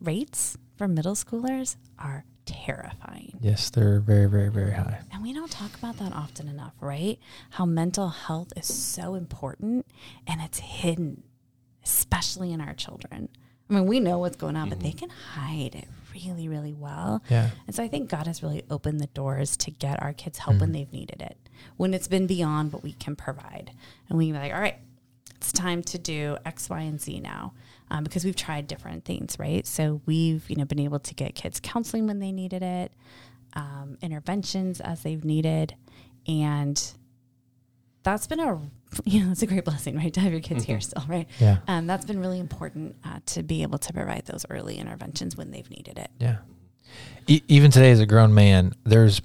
rates 0.00 0.56
for 0.76 0.88
middle 0.88 1.14
schoolers 1.14 1.76
are 1.98 2.24
terrifying. 2.44 3.38
Yes, 3.40 3.70
they're 3.70 4.00
very, 4.00 4.26
very, 4.28 4.50
very 4.50 4.72
high. 4.72 5.00
And 5.12 5.22
we 5.22 5.32
don't 5.32 5.50
talk 5.50 5.74
about 5.76 5.96
that 5.98 6.12
often 6.12 6.48
enough, 6.48 6.74
right? 6.80 7.18
How 7.50 7.64
mental 7.66 8.08
health 8.08 8.52
is 8.56 8.66
so 8.72 9.14
important 9.14 9.86
and 10.26 10.40
it's 10.40 10.58
hidden, 10.58 11.24
especially 11.84 12.52
in 12.52 12.60
our 12.60 12.74
children. 12.74 13.28
I 13.68 13.74
mean, 13.74 13.86
we 13.86 13.98
know 14.00 14.18
what's 14.18 14.36
going 14.36 14.56
on, 14.56 14.68
but 14.68 14.80
they 14.80 14.92
can 14.92 15.10
hide 15.10 15.74
it 15.74 15.88
really, 16.14 16.48
really 16.48 16.72
well. 16.72 17.22
Yeah. 17.28 17.50
And 17.66 17.74
so 17.74 17.82
I 17.82 17.88
think 17.88 18.08
God 18.08 18.26
has 18.28 18.42
really 18.42 18.62
opened 18.70 19.00
the 19.00 19.08
doors 19.08 19.56
to 19.58 19.70
get 19.72 20.00
our 20.02 20.12
kids 20.12 20.38
help 20.38 20.60
when 20.60 20.70
they've 20.72 20.92
needed 20.92 21.20
it, 21.20 21.36
when 21.76 21.94
it's 21.94 22.08
been 22.08 22.26
beyond 22.26 22.72
what 22.72 22.82
we 22.82 22.92
can 22.92 23.16
provide. 23.16 23.70
And 24.08 24.18
we 24.18 24.26
can 24.26 24.34
be 24.34 24.40
like, 24.40 24.52
all 24.52 24.60
right, 24.60 24.78
it's 25.36 25.52
time 25.52 25.82
to 25.84 25.98
do 25.98 26.36
X, 26.44 26.68
Y, 26.70 26.80
and 26.80 27.00
Z 27.00 27.20
now. 27.20 27.54
Um, 27.90 28.02
because 28.02 28.24
we've 28.24 28.34
tried 28.34 28.66
different 28.66 29.04
things, 29.04 29.38
right? 29.38 29.64
So 29.64 30.00
we've, 30.06 30.48
you 30.50 30.56
know, 30.56 30.64
been 30.64 30.80
able 30.80 30.98
to 30.98 31.14
get 31.14 31.36
kids 31.36 31.60
counseling 31.62 32.08
when 32.08 32.18
they 32.18 32.32
needed 32.32 32.62
it, 32.62 32.92
um, 33.52 33.96
interventions 34.02 34.80
as 34.80 35.02
they've 35.04 35.24
needed, 35.24 35.76
and 36.26 36.82
that's 38.02 38.26
been 38.26 38.40
a 38.40 38.60
you 39.04 39.24
know, 39.24 39.32
it's 39.32 39.42
a 39.42 39.46
great 39.46 39.64
blessing, 39.64 39.96
right? 39.96 40.12
To 40.14 40.20
have 40.20 40.32
your 40.32 40.40
kids 40.40 40.64
here 40.64 40.80
still, 40.80 41.04
right? 41.08 41.28
Yeah. 41.38 41.58
Um, 41.68 41.86
that's 41.86 42.04
been 42.04 42.20
really 42.20 42.38
important 42.38 42.96
uh, 43.04 43.20
to 43.26 43.42
be 43.42 43.62
able 43.62 43.78
to 43.78 43.92
provide 43.92 44.26
those 44.26 44.46
early 44.50 44.76
interventions 44.76 45.36
when 45.36 45.50
they've 45.50 45.68
needed 45.70 45.98
it. 45.98 46.10
Yeah. 46.18 46.38
E- 47.26 47.42
even 47.48 47.70
today, 47.70 47.90
as 47.90 48.00
a 48.00 48.06
grown 48.06 48.32
man, 48.34 48.74
there's 48.84 49.20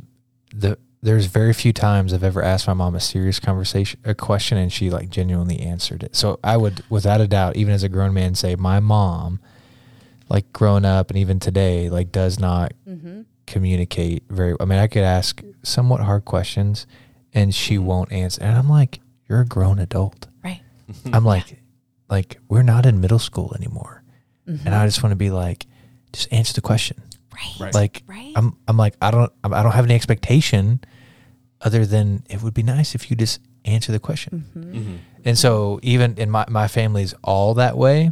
the 0.54 0.78
there's 1.02 1.26
very 1.26 1.54
few 1.54 1.74
times 1.74 2.14
I've 2.14 2.24
ever 2.24 2.44
asked 2.44 2.68
my 2.68 2.74
mom 2.74 2.94
a 2.96 3.00
serious 3.00 3.40
conversation, 3.40 4.00
a 4.06 4.14
question, 4.14 4.58
and 4.58 4.72
she 4.72 4.90
like 4.90 5.10
genuinely 5.10 5.60
answered 5.60 6.04
it. 6.04 6.16
So 6.16 6.40
I 6.44 6.58
would, 6.58 6.84
without 6.90 7.22
a 7.22 7.28
doubt, 7.28 7.56
even 7.58 7.74
as 7.74 7.84
a 7.84 7.90
grown 7.90 8.14
man, 8.14 8.36
say 8.36 8.56
my 8.56 8.80
mom, 8.80 9.40
like 10.30 10.52
growing 10.54 10.86
up 10.86 11.10
and 11.10 11.18
even 11.18 11.40
today, 11.40 11.90
like 11.90 12.12
does 12.12 12.40
not 12.40 12.74
Mm-hmm. 12.88 13.22
communicate 13.48 14.24
very. 14.30 14.56
I 14.60 14.66
mean, 14.66 14.80
I 14.80 14.88
could 14.88 15.04
ask 15.04 15.42
somewhat 15.64 16.02
hard 16.02 16.26
questions, 16.26 16.86
and 17.34 17.54
she 17.54 17.78
won't 17.78 18.12
answer. 18.12 18.42
And 18.44 18.58
I'm 18.58 18.70
like, 18.70 19.00
you're 19.28 19.42
a 19.42 19.46
grown 19.46 19.80
adult. 19.80 20.28
Right. 20.44 20.62
I'm 21.14 21.26
like, 21.26 21.60
like 22.10 22.38
we're 22.48 22.62
not 22.64 22.86
in 22.86 23.02
middle 23.02 23.20
school 23.20 23.54
anymore, 23.56 24.04
Mm-hmm. 24.48 24.66
and 24.68 24.76
I 24.76 24.86
just 24.88 25.02
want 25.04 25.12
to 25.12 25.18
be 25.18 25.30
like, 25.32 25.66
just 26.14 26.32
answer 26.34 26.54
the 26.54 26.62
question. 26.62 27.02
Right. 27.34 27.60
Right. 27.60 27.74
Like 27.74 28.04
Right. 28.08 28.34
I'm, 28.36 28.58
I'm 28.68 28.78
like 28.78 28.96
I 29.02 29.12
don't, 29.12 29.32
I'm- 29.44 29.52
don't 29.52 29.72
have 29.72 29.86
any 29.86 29.96
expectation, 29.96 30.82
other 31.62 31.86
than 31.86 32.24
it 32.30 32.42
would 32.42 32.54
be 32.54 32.64
nice 32.64 32.96
if 32.96 33.10
you 33.10 33.16
just 33.16 33.40
answer 33.66 33.92
the 33.92 34.00
question. 34.00 34.46
Mm-hmm. 34.58 34.74
Mhm. 34.78 34.98
And 35.26 35.38
so 35.38 35.80
even 35.84 36.16
in 36.18 36.30
my 36.32 36.46
my 36.50 36.68
family's 36.68 37.14
all 37.24 37.54
that 37.56 37.78
way, 37.78 38.12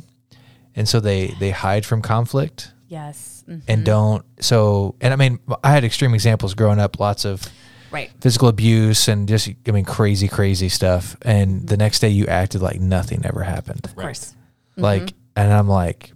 and 0.76 0.88
so 0.88 0.99
they 0.99 1.28
they 1.39 1.51
hide 1.51 1.86
from 1.86 2.01
conflict 2.01 2.72
Yes. 2.88 3.43
and 3.47 3.63
Mhm. 3.82 3.84
don't. 3.84 4.26
So 4.39 4.95
and 5.01 5.11
I 5.13 5.15
mean 5.15 5.39
I 5.63 5.72
had 5.72 5.84
extreme 5.84 6.13
examples 6.13 6.53
growing 6.53 6.80
up, 6.80 6.99
lots 6.99 7.26
of 7.26 7.47
Right. 7.91 8.11
physical 8.22 8.47
abuse 8.49 9.07
and 9.07 9.28
just 9.28 9.49
I 9.67 9.72
mean 9.72 9.86
crazy 9.86 10.28
crazy 10.28 10.70
stuff. 10.70 11.17
And 11.24 11.67
the 11.67 11.76
next 11.78 11.99
day 11.99 12.09
you 12.09 12.28
acted 12.28 12.61
like 12.61 12.80
nothing 12.80 13.26
ever 13.26 13.41
happened. 13.43 13.82
Of 13.86 13.95
course. 13.95 14.36
Like 14.78 15.13
and 15.36 15.51
I'm 15.51 15.67
like, 15.67 16.11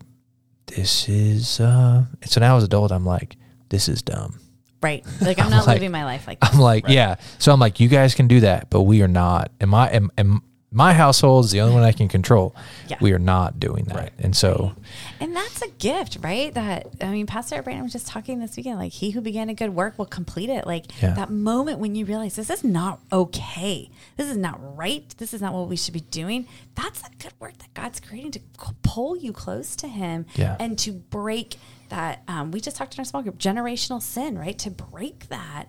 this 0.76 1.07
is 1.09 1.59
uh. 1.59 2.03
And 2.21 2.30
so 2.30 2.39
now 2.41 2.57
as 2.57 2.63
an 2.63 2.67
adult, 2.67 2.91
I'm 2.91 3.05
like, 3.05 3.38
this 3.69 3.88
is 3.89 4.01
dumb. 4.01 4.39
Right. 4.82 5.05
Like 5.21 5.39
I'm 5.39 5.45
I'm 5.45 5.51
not 5.51 5.67
like- 5.67 5.76
living 5.76 5.91
my 5.91 6.03
life 6.05 6.28
like 6.28 6.39
that. 6.41 6.53
I'm 6.53 6.59
like, 6.59 6.86
Right. 6.86 6.93
yeah. 6.93 7.15
So 7.39 7.51
I'm 7.53 7.59
like, 7.59 7.80
you 7.80 7.88
guys 7.88 8.15
can 8.15 8.28
do 8.28 8.41
that, 8.41 8.69
but 8.69 8.82
we 8.84 9.01
are 9.01 9.07
not. 9.07 9.51
am 9.61 9.74
i 9.74 9.89
am, 9.89 10.11
and 10.17 10.41
my 10.74 10.93
household 10.93 11.45
is 11.45 11.51
the 11.51 11.61
only 11.61 11.74
one 11.74 11.84
I 11.84 11.91
can 11.91 12.07
control. 12.07 12.55
Yeah. 12.88 12.97
We 12.99 13.13
are 13.13 13.19
not 13.19 13.59
doing 13.59 13.86
that. 13.86 13.95
Right. 13.95 14.11
And 14.19 14.36
so, 14.36 14.74
And 15.19 15.36
that's 15.36 15.61
a 15.61 15.69
gift, 15.69 16.17
right? 16.21 16.53
That 16.53 16.88
I 16.99 17.07
mean, 17.07 17.28
Pastor 17.28 17.61
Brandon 17.61 17.84
was 17.84 17.93
just 17.93 18.07
talking 18.07 18.39
this 18.39 18.57
weekend. 18.57 18.80
Like, 18.80 18.91
he 18.91 19.11
who 19.11 19.21
began 19.21 19.49
a 19.49 19.53
good 19.53 19.76
work 19.76 19.97
will 19.97 20.05
complete 20.05 20.49
it. 20.49 20.65
Like 20.67 20.86
Yeah. 21.01 21.13
that 21.13 21.30
moment 21.30 21.80
when 21.80 21.95
you 21.95 22.05
realize 22.05 22.36
this 22.36 22.49
is 22.49 22.63
not 22.63 22.99
okay, 23.11 23.89
this 24.17 24.28
is 24.30 24.38
not 24.38 24.59
right, 24.78 25.13
this 25.17 25.34
is 25.34 25.41
not 25.41 25.53
what 25.53 25.67
we 25.69 25.76
should 25.78 25.93
be 25.93 26.01
doing. 26.01 26.47
That's 26.76 27.01
the 27.01 27.09
good 27.19 27.34
work 27.39 27.57
that 27.59 27.74
God's 27.74 27.99
creating 27.99 28.32
to 28.32 28.39
pull 28.82 29.15
you 29.15 29.32
close 29.32 29.76
to 29.78 29.88
Him 29.88 30.26
Yeah. 30.36 30.57
and 30.59 30.78
to 30.80 30.91
break 30.91 31.57
that. 31.89 32.24
Um, 32.28 32.49
we 32.51 32.59
just 32.59 32.76
talked 32.78 32.95
in 32.95 32.99
our 33.01 33.05
small 33.05 33.21
group, 33.21 33.38
generational 33.38 34.01
sin, 34.01 34.38
right? 34.38 34.57
To 34.59 34.71
break 34.71 35.30
that. 35.30 35.65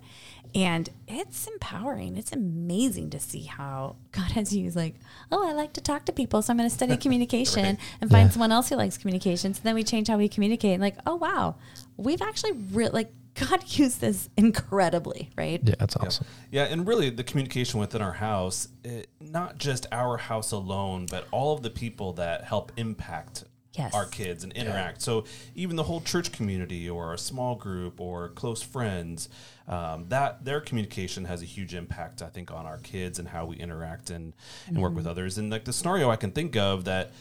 And 0.54 0.88
it's 1.08 1.46
empowering. 1.48 2.16
It's 2.16 2.30
amazing 2.32 3.10
to 3.10 3.18
see 3.20 3.42
how 3.42 3.96
God 4.12 4.30
has 4.32 4.54
used, 4.54 4.76
like, 4.76 4.94
oh, 5.32 5.48
I 5.48 5.52
like 5.52 5.72
to 5.72 5.80
talk 5.80 6.04
to 6.06 6.12
people, 6.12 6.42
so 6.42 6.52
I'm 6.52 6.56
going 6.58 6.68
to 6.68 6.74
study 6.74 6.96
communication 7.04 7.76
and 8.00 8.10
find 8.10 8.26
Yeah. 8.28 8.30
someone 8.30 8.52
else 8.52 8.68
who 8.68 8.76
likes 8.76 8.96
communication. 8.96 9.52
So 9.54 9.60
then 9.64 9.74
we 9.74 9.82
change 9.82 10.06
how 10.08 10.16
we 10.16 10.28
communicate. 10.28 10.74
And 10.74 10.80
Like, 10.82 10.96
oh 11.06 11.16
wow, 11.16 11.56
we've 11.96 12.22
actually 12.22 12.52
re- 12.72 12.88
like 12.90 13.12
God 13.50 13.64
used 13.66 14.00
this 14.00 14.28
incredibly, 14.36 15.28
right? 15.36 15.60
yeah, 15.64 15.74
that's 15.76 15.96
awesome. 15.96 16.24
Yeah, 16.52 16.64
and 16.66 16.86
really 16.86 17.10
the 17.10 17.24
communication 17.24 17.80
within 17.80 18.00
our 18.00 18.12
house, 18.12 18.68
it, 18.84 19.08
not 19.20 19.58
just 19.58 19.86
our 19.90 20.16
house 20.18 20.52
alone, 20.52 21.06
but 21.10 21.26
all 21.32 21.52
of 21.56 21.64
the 21.64 21.70
people 21.70 22.12
that 22.12 22.44
help 22.44 22.70
impact 22.76 23.42
Yes. 23.76 23.92
our 23.92 24.06
kids 24.06 24.44
and 24.44 24.52
interact. 24.52 25.02
So 25.02 25.24
even 25.56 25.74
the 25.74 25.82
whole 25.82 26.00
church 26.00 26.30
community 26.30 26.88
or 26.88 27.12
a 27.12 27.18
small 27.18 27.56
group 27.56 28.00
or 28.00 28.28
close 28.30 28.62
friends, 28.62 29.28
um, 29.66 30.06
that 30.10 30.44
their 30.44 30.60
communication 30.60 31.24
has 31.24 31.42
a 31.42 31.44
huge 31.44 31.74
impact, 31.74 32.22
I 32.22 32.28
think, 32.28 32.52
on 32.52 32.66
our 32.66 32.78
kids 32.78 33.18
and 33.18 33.26
how 33.26 33.46
we 33.46 33.56
interact 33.56 34.10
and, 34.10 34.32
and 34.68 34.78
work 34.78 34.94
with 34.94 35.08
others. 35.08 35.38
And 35.38 35.50
like 35.50 35.64
the 35.64 35.72
scenario 35.72 36.08
I 36.08 36.16
can 36.16 36.30
think 36.30 36.56
of 36.56 36.84
that 36.84 37.12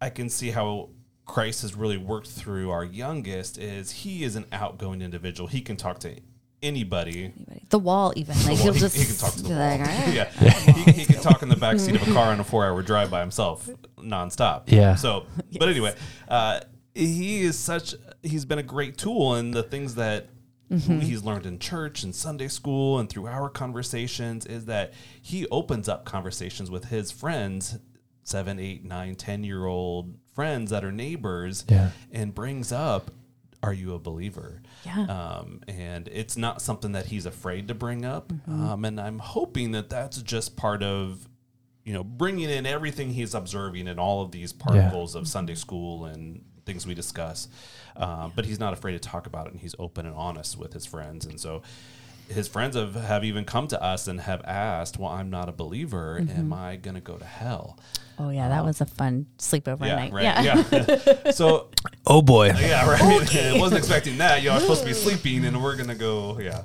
I 0.00 0.10
can 0.10 0.28
see 0.28 0.50
how 0.50 0.90
Christ 1.24 1.62
has 1.62 1.74
really 1.74 1.96
worked 1.96 2.28
through 2.28 2.70
our 2.70 2.84
youngest 2.84 3.58
is 3.58 3.90
he 3.90 4.24
is 4.24 4.36
an 4.36 4.46
outgoing 4.52 5.02
individual. 5.02 5.48
He 5.48 5.60
can 5.60 5.76
talk 5.76 5.98
to 6.00 6.14
anybody 6.62 7.32
The 7.70 7.78
wall, 7.78 8.12
even 8.16 8.36
like 8.38 8.46
well, 8.46 8.56
he'll 8.56 8.72
just 8.74 8.96
he 8.96 9.04
can 9.04 9.16
talk 9.16 9.32
to 9.34 9.42
the 9.42 9.48
be 9.48 9.54
wall. 9.54 9.68
like, 9.68 9.80
"All 9.80 9.86
right." 9.86 10.14
yeah, 10.14 10.52
he, 10.52 10.92
he 10.92 11.04
can 11.04 11.20
talk 11.22 11.42
in 11.42 11.48
the 11.48 11.56
back 11.56 11.78
seat 11.78 11.96
of 11.96 12.06
a 12.08 12.12
car 12.12 12.32
on 12.32 12.40
a 12.40 12.44
four-hour 12.44 12.82
drive 12.82 13.10
by 13.10 13.20
himself, 13.20 13.68
nonstop. 13.98 14.64
Yeah. 14.66 14.94
So, 14.94 15.26
but 15.58 15.68
anyway, 15.68 15.94
uh, 16.28 16.60
he 16.94 17.42
is 17.42 17.58
such. 17.58 17.94
He's 18.22 18.44
been 18.44 18.58
a 18.58 18.62
great 18.64 18.96
tool 18.98 19.36
in 19.36 19.50
the 19.52 19.62
things 19.62 19.94
that 19.96 20.28
Mm-hmm. 20.68 20.98
he's 20.98 21.22
learned 21.22 21.46
in 21.46 21.60
church 21.60 22.02
and 22.02 22.12
Sunday 22.12 22.48
school 22.48 22.98
and 22.98 23.08
through 23.08 23.28
our 23.28 23.48
conversations. 23.48 24.44
Is 24.46 24.64
that 24.64 24.92
he 25.22 25.46
opens 25.48 25.88
up 25.88 26.04
conversations 26.04 26.72
with 26.72 26.86
his 26.86 27.12
friends, 27.12 27.78
seven, 28.24 28.58
eight, 28.58 28.84
nine, 28.84 29.14
ten-year-old 29.14 30.16
friends 30.34 30.72
that 30.72 30.84
are 30.84 30.90
neighbors, 30.90 31.64
Yeah. 31.68 31.90
and 32.10 32.34
brings 32.34 32.72
up. 32.72 33.12
Are 33.62 33.72
you 33.72 33.94
a 33.94 34.00
believer? 34.00 34.60
Yeah. 34.86 35.02
um, 35.02 35.62
and 35.66 36.08
it's 36.08 36.36
not 36.36 36.62
something 36.62 36.92
that 36.92 37.06
he's 37.06 37.26
afraid 37.26 37.68
to 37.68 37.74
bring 37.74 38.04
up. 38.04 38.28
Mm-hmm. 38.28 38.68
Um, 38.68 38.84
and 38.84 39.00
I'm 39.00 39.18
hoping 39.18 39.72
that 39.72 39.90
that's 39.90 40.22
just 40.22 40.56
part 40.56 40.82
of, 40.82 41.28
you 41.84 41.92
know, 41.92 42.04
bringing 42.04 42.48
in 42.48 42.66
everything 42.66 43.10
he's 43.10 43.34
observing 43.34 43.88
in 43.88 43.98
all 43.98 44.22
of 44.22 44.30
these 44.30 44.52
particles 44.52 45.14
of 45.14 45.26
Sunday 45.28 45.56
school 45.56 46.04
and 46.04 46.44
things 46.64 46.86
we 46.86 46.94
discuss. 46.94 47.48
Um, 47.96 48.32
but 48.36 48.44
he's 48.44 48.60
not 48.60 48.72
afraid 48.72 48.92
to 48.92 48.98
talk 48.98 49.26
about 49.26 49.46
it, 49.46 49.52
and 49.52 49.60
he's 49.60 49.74
open 49.78 50.06
and 50.06 50.14
honest 50.14 50.58
with 50.58 50.72
his 50.72 50.86
friends. 50.86 51.26
And 51.26 51.40
so 51.40 51.62
his 52.28 52.48
friends 52.48 52.76
have, 52.76 52.94
have 52.94 53.24
even 53.24 53.44
come 53.44 53.68
to 53.68 53.82
us 53.82 54.08
and 54.08 54.20
have 54.20 54.42
asked, 54.44 54.98
"Well, 54.98 55.10
I'm 55.10 55.30
not 55.30 55.48
a 55.48 55.52
believer. 55.52 56.18
Mm-hmm. 56.20 56.38
Am 56.38 56.52
I 56.52 56.76
going 56.76 56.94
to 56.94 57.00
go 57.00 57.16
to 57.16 57.24
hell?" 57.24 57.78
Oh 58.18 58.30
yeah, 58.30 58.48
that 58.48 58.64
was 58.64 58.80
a 58.80 58.86
fun 58.86 59.26
sleepover 59.38 59.84
Yeah, 59.86 59.96
night. 59.96 60.12
right. 60.12 60.22
Yeah. 60.24 60.64
Yeah. 60.72 61.30
so 61.32 61.68
Oh 62.06 62.22
boy. 62.22 62.46
yeah, 62.46 62.88
right. 62.90 63.02
I 63.36 63.58
wasn't 63.58 63.78
expecting 63.78 64.16
that. 64.18 64.40
You 64.42 64.46
know, 64.48 64.52
I 64.52 64.54
was 64.54 64.62
supposed 64.64 64.80
to 64.82 64.86
be 64.86 64.94
sleeping, 64.94 65.44
and 65.44 65.62
we're 65.62 65.76
gonna 65.76 65.94
go. 65.94 66.38
Yeah. 66.40 66.62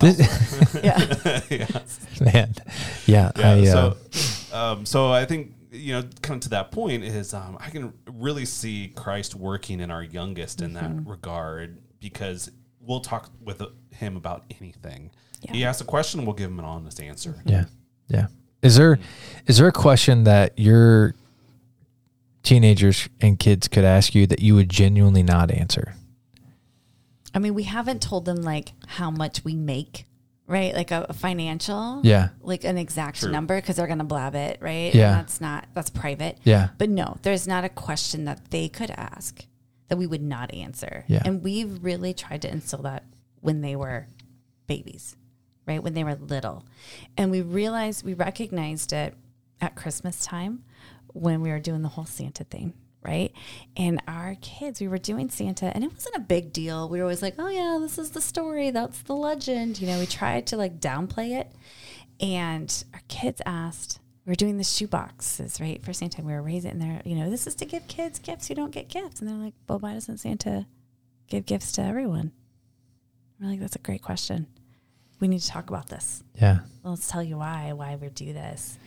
This- 0.00 0.74
yeah. 0.82 1.66
man. 2.20 2.54
Yeah. 3.06 3.30
Yeah. 3.36 3.50
I, 3.50 3.60
uh, 3.68 3.94
so, 4.10 4.56
um, 4.56 4.86
so 4.86 5.12
I 5.12 5.24
think 5.26 5.54
you 5.70 5.92
know, 5.92 6.02
kind 6.22 6.36
of 6.38 6.44
to 6.44 6.48
that 6.50 6.70
point 6.70 7.04
is 7.04 7.34
um, 7.34 7.58
I 7.60 7.68
can 7.68 7.92
really 8.10 8.46
see 8.46 8.88
Christ 8.96 9.34
working 9.34 9.80
in 9.80 9.90
our 9.90 10.02
youngest 10.02 10.62
in 10.62 10.72
Mm-hmm. 10.72 10.96
that 11.04 11.10
regard 11.10 11.78
because 12.00 12.50
we'll 12.88 13.00
talk 13.00 13.30
with 13.44 13.60
uh, 13.62 13.66
him 13.92 14.16
about 14.16 14.44
anything. 14.60 15.10
Yeah. 15.42 15.52
He 15.52 15.64
asks 15.64 15.80
a 15.80 15.84
question, 15.84 16.24
we'll 16.24 16.34
give 16.34 16.50
him 16.50 16.58
an 16.58 16.64
honest 16.64 17.00
answer. 17.00 17.36
yeah. 17.44 17.66
Yeah. 18.08 18.26
Is 18.62 18.76
there, 18.76 18.98
is 19.46 19.58
there 19.58 19.68
a 19.68 19.72
question 19.72 20.24
that 20.24 20.58
your 20.58 21.14
teenagers 22.42 23.08
and 23.20 23.38
kids 23.38 23.68
could 23.68 23.84
ask 23.84 24.14
you 24.14 24.26
that 24.26 24.40
you 24.40 24.54
would 24.54 24.68
genuinely 24.68 25.22
not 25.22 25.50
answer? 25.50 25.94
I 27.34 27.38
mean, 27.38 27.54
we 27.54 27.64
haven't 27.64 28.00
told 28.02 28.24
them 28.24 28.42
like 28.42 28.72
how 28.86 29.10
much 29.10 29.44
we 29.44 29.54
make, 29.54 30.06
right? 30.46 30.74
Like 30.74 30.90
a, 30.90 31.06
a 31.10 31.12
financial, 31.12 32.00
Yeah. 32.02 32.30
like 32.40 32.64
an 32.64 32.78
exact 32.78 33.20
True. 33.20 33.30
number 33.30 33.56
because 33.60 33.76
they're 33.76 33.86
going 33.86 33.98
to 33.98 34.04
blab 34.04 34.34
it, 34.34 34.58
right? 34.60 34.94
Yeah. 34.94 35.10
And 35.10 35.20
that's 35.20 35.40
not, 35.40 35.66
that's 35.74 35.90
private. 35.90 36.38
Yeah. 36.42 36.68
But 36.78 36.88
no, 36.88 37.18
there's 37.22 37.46
not 37.46 37.64
a 37.64 37.68
question 37.68 38.24
that 38.24 38.50
they 38.50 38.68
could 38.68 38.90
ask 38.90 39.44
that 39.88 39.96
we 39.96 40.06
would 40.06 40.22
not 40.22 40.54
answer. 40.54 41.04
Yeah. 41.08 41.22
And 41.24 41.42
we've 41.42 41.82
really 41.82 42.14
tried 42.14 42.42
to 42.42 42.50
instill 42.50 42.82
that 42.82 43.04
when 43.40 43.60
they 43.60 43.76
were 43.76 44.06
babies, 44.66 45.16
right? 45.66 45.82
When 45.82 45.94
they 45.94 46.04
were 46.04 46.14
little. 46.14 46.64
And 47.16 47.30
we 47.30 47.42
realized, 47.42 48.04
we 48.04 48.14
recognized 48.14 48.92
it 48.92 49.14
at 49.60 49.74
Christmas 49.74 50.24
time 50.24 50.64
when 51.08 51.40
we 51.40 51.50
were 51.50 51.60
doing 51.60 51.82
the 51.82 51.88
whole 51.88 52.06
Santa 52.06 52.44
thing. 52.44 52.74
Right. 53.00 53.32
And 53.76 54.02
our 54.08 54.36
kids, 54.42 54.80
we 54.80 54.88
were 54.88 54.98
doing 54.98 55.30
Santa 55.30 55.66
and 55.66 55.84
it 55.84 55.92
wasn't 55.92 56.16
a 56.16 56.20
big 56.20 56.52
deal. 56.52 56.88
We 56.88 56.98
were 56.98 57.04
always 57.04 57.22
like, 57.22 57.36
oh, 57.38 57.48
yeah, 57.48 57.78
this 57.80 57.96
is 57.96 58.10
the 58.10 58.20
story. 58.20 58.70
That's 58.70 59.00
the 59.02 59.14
legend. 59.14 59.80
You 59.80 59.86
know, 59.86 60.00
we 60.00 60.04
tried 60.04 60.48
to 60.48 60.56
like 60.56 60.80
downplay 60.80 61.38
it. 61.38 61.52
And 62.20 62.84
our 62.92 63.00
kids 63.06 63.40
asked, 63.46 64.00
we 64.28 64.32
were 64.32 64.36
doing 64.36 64.58
the 64.58 64.64
shoe 64.64 64.86
boxes, 64.86 65.58
right, 65.58 65.82
for 65.82 65.94
Santa. 65.94 66.20
We 66.20 66.34
were 66.34 66.42
raising, 66.42 66.72
and 66.72 66.82
they're, 66.82 67.00
you 67.06 67.16
know, 67.16 67.30
this 67.30 67.46
is 67.46 67.54
to 67.54 67.64
give 67.64 67.88
kids 67.88 68.18
gifts. 68.18 68.50
You 68.50 68.56
don't 68.56 68.72
get 68.72 68.90
gifts. 68.90 69.20
And 69.20 69.30
they're 69.30 69.38
like, 69.38 69.54
well, 69.66 69.78
why 69.78 69.94
doesn't 69.94 70.18
Santa 70.18 70.66
give 71.28 71.46
gifts 71.46 71.72
to 71.72 71.82
everyone? 71.82 72.32
We're 73.40 73.48
like, 73.48 73.60
that's 73.60 73.76
a 73.76 73.78
great 73.78 74.02
question. 74.02 74.46
We 75.18 75.28
need 75.28 75.40
to 75.40 75.48
talk 75.48 75.70
about 75.70 75.88
this. 75.88 76.22
Yeah. 76.34 76.58
Well, 76.82 76.92
let's 76.92 77.10
tell 77.10 77.22
you 77.22 77.38
why, 77.38 77.72
why 77.72 77.96
we 77.96 78.10
do 78.10 78.34
this. 78.34 78.78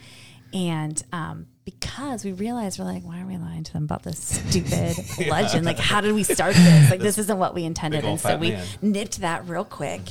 And 0.54 1.02
um, 1.12 1.48
because 1.66 2.24
we 2.24 2.34
realized 2.34 2.78
we're 2.78 2.86
like, 2.86 3.02
why 3.02 3.20
are 3.20 3.26
we 3.26 3.38
lying 3.38 3.64
to 3.64 3.74
them 3.74 3.86
about 3.86 4.04
this 4.04 4.20
stupid 4.48 5.28
legend? 5.28 5.66
Like, 5.66 5.80
how 5.80 6.02
did 6.02 6.14
we 6.14 6.22
start 6.22 6.54
this? 6.54 6.92
Like, 6.92 7.00
this 7.00 7.18
isn't 7.18 7.40
what 7.40 7.56
we 7.56 7.64
intended. 7.64 8.06
And 8.06 8.20
so 8.20 8.30
fat 8.30 8.40
we 8.40 8.60
nipped 8.84 9.22
that 9.22 9.50
real 9.50 9.66
quick. 9.66 10.02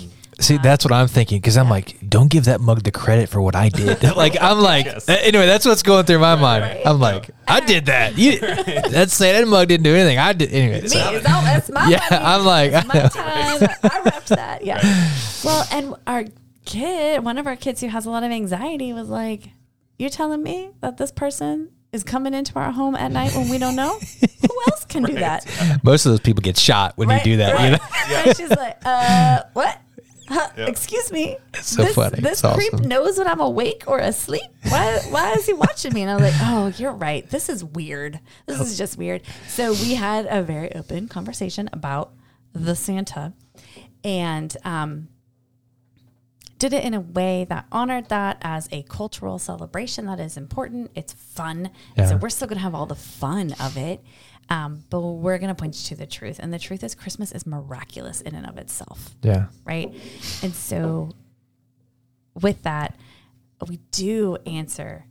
See, 0.40 0.56
that's 0.56 0.84
what 0.84 0.92
I'm 0.92 1.06
thinking 1.06 1.38
because 1.38 1.56
I'm 1.56 1.68
like, 1.68 1.96
don't 2.08 2.28
give 2.30 2.46
that 2.46 2.60
mug 2.60 2.82
the 2.82 2.90
credit 2.90 3.28
for 3.28 3.40
what 3.42 3.54
I 3.54 3.68
did. 3.68 4.02
like, 4.16 4.36
I'm 4.40 4.58
like, 4.58 4.86
Yes. 4.86 5.08
anyway, 5.08 5.46
that's 5.46 5.66
what's 5.66 5.82
going 5.82 6.06
through 6.06 6.18
my 6.20 6.34
mind. 6.34 6.64
Right. 6.64 6.82
I'm 6.86 6.98
like, 6.98 7.30
I 7.46 7.60
did 7.60 7.86
that. 7.86 8.16
You, 8.18 8.38
that's 8.40 9.12
saying 9.14 9.40
that 9.40 9.46
mug 9.48 9.68
didn't 9.68 9.84
do 9.84 9.94
anything. 9.94 10.18
I 10.18 10.32
did 10.32 10.50
anyway. 10.50 10.80
Me, 10.82 10.88
so- 10.88 11.00
all, 11.00 11.12
that's 11.42 11.70
my 11.70 11.88
Yeah, 11.88 12.00
money. 12.10 12.24
I'm 12.24 12.44
like, 12.44 12.72
It's 12.72 12.86
I 12.86 12.98
know. 12.98 13.02
my 13.60 13.66
time. 13.66 13.76
I 13.84 14.10
repped 14.10 14.28
that. 14.28 14.64
Yeah. 14.64 14.80
Well, 15.44 15.66
and 15.70 15.94
our 16.06 16.24
kid, 16.64 17.22
one 17.24 17.38
of 17.38 17.46
our 17.46 17.56
kids 17.56 17.80
who 17.80 17.88
has 17.88 18.06
a 18.06 18.10
lot 18.10 18.22
of 18.22 18.30
anxiety, 18.30 18.92
was 18.92 19.08
like, 19.08 19.50
"You're 19.98 20.10
telling 20.10 20.42
me 20.42 20.70
that 20.80 20.96
this 20.98 21.10
person 21.12 21.70
is 21.92 22.04
coming 22.04 22.34
into 22.34 22.58
our 22.58 22.70
home 22.70 22.94
at 22.94 23.10
night 23.10 23.34
when 23.34 23.48
we 23.48 23.58
don't 23.58 23.74
know? 23.76 23.98
Who 23.98 24.62
else 24.70 24.84
can 24.84 25.02
do 25.02 25.14
that? 25.14 25.44
Most 25.82 26.06
of 26.06 26.12
those 26.12 26.20
people 26.20 26.40
get 26.42 26.56
shot 26.56 26.92
when 26.96 27.10
you 27.10 27.20
do 27.24 27.36
that. 27.38 27.60
You 27.60 27.70
know? 27.72 27.78
Right. 28.24 28.36
She's 28.36 28.50
like, 28.50 28.78
uh, 28.84 29.42
what? 29.54 29.78
Huh, 30.30 30.48
Yep. 30.56 30.68
Excuse 30.70 31.10
me. 31.10 31.36
so 31.60 31.82
this, 31.82 31.94
funny. 31.94 32.20
This 32.20 32.42
It's 32.44 32.54
creep 32.54 32.72
awesome. 32.72 32.88
knows 32.88 33.18
when 33.18 33.26
I'm 33.26 33.40
awake 33.40 33.82
or 33.88 33.98
asleep. 33.98 34.42
Why? 34.68 35.00
Why 35.10 35.32
is 35.32 35.44
he 35.46 35.52
watching 35.52 35.92
me? 35.92 36.02
And 36.02 36.10
I 36.10 36.14
was 36.14 36.22
like, 36.22 36.34
oh, 36.42 36.72
you're 36.78 36.92
right. 36.92 37.28
This 37.28 37.48
is 37.48 37.64
weird. 37.64 38.20
This 38.46 38.60
is 38.60 38.78
just 38.78 38.96
weird. 38.96 39.22
So 39.48 39.72
we 39.72 39.94
had 39.94 40.26
a 40.30 40.42
very 40.42 40.72
open 40.74 41.08
conversation 41.08 41.68
about 41.72 42.12
the 42.52 42.76
Santa, 42.76 43.32
and 44.04 44.56
um, 44.64 45.08
did 46.58 46.72
it 46.72 46.84
in 46.84 46.94
a 46.94 47.00
way 47.00 47.46
that 47.48 47.66
honored 47.72 48.08
that 48.10 48.38
as 48.42 48.68
a 48.70 48.82
cultural 48.84 49.38
celebration 49.38 50.06
that 50.06 50.20
is 50.20 50.36
important. 50.36 50.90
It's 50.94 51.12
fun. 51.12 51.70
And 51.96 52.08
so 52.08 52.16
we're 52.16 52.28
still 52.28 52.48
going 52.48 52.58
to 52.58 52.62
have 52.62 52.74
all 52.74 52.86
the 52.86 52.94
fun 52.94 53.54
of 53.58 53.76
it. 53.76 54.02
Um, 54.48 54.84
but 54.90 55.00
we're 55.00 55.38
going 55.38 55.48
to 55.48 55.54
point 55.54 55.76
you 55.76 55.88
to 55.88 55.96
the 55.96 56.06
truth. 56.06 56.38
And 56.40 56.52
the 56.52 56.58
truth 56.58 56.82
is, 56.82 56.94
Christmas 56.96 57.30
is 57.30 57.46
miraculous 57.46 58.20
in 58.20 58.34
and 58.34 58.46
of 58.46 58.58
itself, 58.58 59.14
Yeah. 59.22 59.46
right? 59.64 59.92
And 60.42 60.52
so, 60.54 61.10
with 62.34 62.62
that, 62.62 62.96
we 63.68 63.78
do 63.92 64.36
answer 64.46 65.04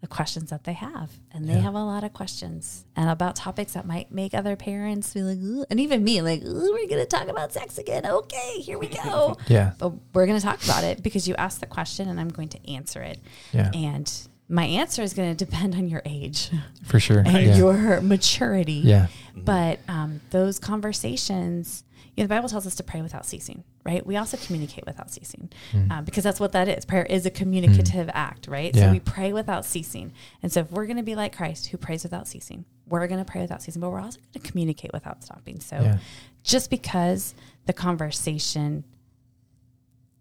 the 0.00 0.06
questions 0.06 0.48
that 0.48 0.64
they 0.64 0.72
have. 0.72 1.10
And 1.30 1.46
they 1.46 1.54
Yeah. 1.54 1.60
have 1.60 1.74
a 1.74 1.84
lot 1.84 2.04
of 2.04 2.14
questions 2.14 2.86
and 2.96 3.10
about 3.10 3.36
topics 3.36 3.74
that 3.74 3.86
might 3.86 4.10
make 4.10 4.32
other 4.32 4.56
parents 4.56 5.12
be 5.12 5.20
like, 5.22 5.36
"Ooh," 5.36 5.66
and 5.68 5.78
even 5.78 6.02
me, 6.02 6.22
like, 6.22 6.40
we're 6.42 6.86
going 6.88 6.88
to 6.88 7.04
talk 7.04 7.28
about 7.28 7.52
sex 7.52 7.76
again. 7.76 8.06
Okay, 8.06 8.60
here 8.60 8.78
we 8.78 8.86
go. 8.88 9.36
Yeah. 9.46 9.72
but 9.76 9.92
we're 10.14 10.24
going 10.24 10.38
to 10.38 10.44
talk 10.44 10.64
about 10.64 10.84
it 10.84 11.02
because 11.02 11.28
you 11.28 11.34
asked 11.36 11.60
the 11.60 11.66
question 11.66 12.08
and 12.08 12.18
I'm 12.18 12.30
going 12.30 12.48
to 12.50 12.70
answer 12.70 13.02
it. 13.02 13.18
Yeah. 13.52 13.70
And 13.74 14.10
my 14.50 14.64
answer 14.64 15.00
is 15.02 15.14
going 15.14 15.34
to 15.34 15.44
depend 15.44 15.74
on 15.76 15.88
your 15.88 16.02
age 16.04 16.50
For 16.84 16.98
sure. 17.00 17.20
and 17.20 17.28
Yeah. 17.46 17.56
your 17.56 18.00
maturity. 18.00 18.72
yeah. 18.84 19.06
But 19.36 19.78
um, 19.88 20.20
those 20.30 20.58
conversations, 20.58 21.84
you 22.16 22.22
know, 22.22 22.26
the 22.26 22.34
Bible 22.34 22.48
tells 22.48 22.66
us 22.66 22.74
to 22.74 22.82
pray 22.82 23.00
without 23.00 23.24
ceasing, 23.24 23.62
right? 23.86 24.04
We 24.04 24.16
also 24.16 24.36
communicate 24.36 24.84
without 24.86 25.10
ceasing 25.10 25.50
Mm. 25.72 25.90
um, 25.92 26.04
because 26.04 26.24
that's 26.24 26.40
what 26.40 26.52
that 26.52 26.68
is. 26.68 26.84
Prayer 26.84 27.04
is 27.06 27.24
a 27.26 27.30
communicative 27.30 28.10
act, 28.12 28.48
right? 28.48 28.74
Yeah. 28.74 28.86
So 28.86 28.92
we 28.92 28.98
pray 29.00 29.32
without 29.32 29.64
ceasing. 29.64 30.12
And 30.42 30.52
so 30.52 30.60
if 30.60 30.72
we're 30.72 30.86
going 30.86 30.96
to 30.98 31.02
be 31.04 31.14
like 31.14 31.34
Christ 31.36 31.68
who 31.68 31.78
prays 31.78 32.02
without 32.02 32.26
ceasing, 32.26 32.64
we're 32.88 33.06
going 33.06 33.24
to 33.24 33.30
pray 33.30 33.40
without 33.40 33.62
ceasing, 33.62 33.80
but 33.80 33.90
we're 33.90 34.00
also 34.00 34.18
going 34.18 34.42
to 34.44 34.50
communicate 34.50 34.92
without 34.92 35.22
stopping. 35.22 35.60
So 35.60 35.76
Yeah. 35.80 35.98
just 36.42 36.70
because 36.70 37.34
the 37.66 37.72
conversation 37.72 38.84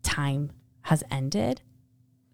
time 0.03 0.51
has 0.83 1.03
ended, 1.11 1.61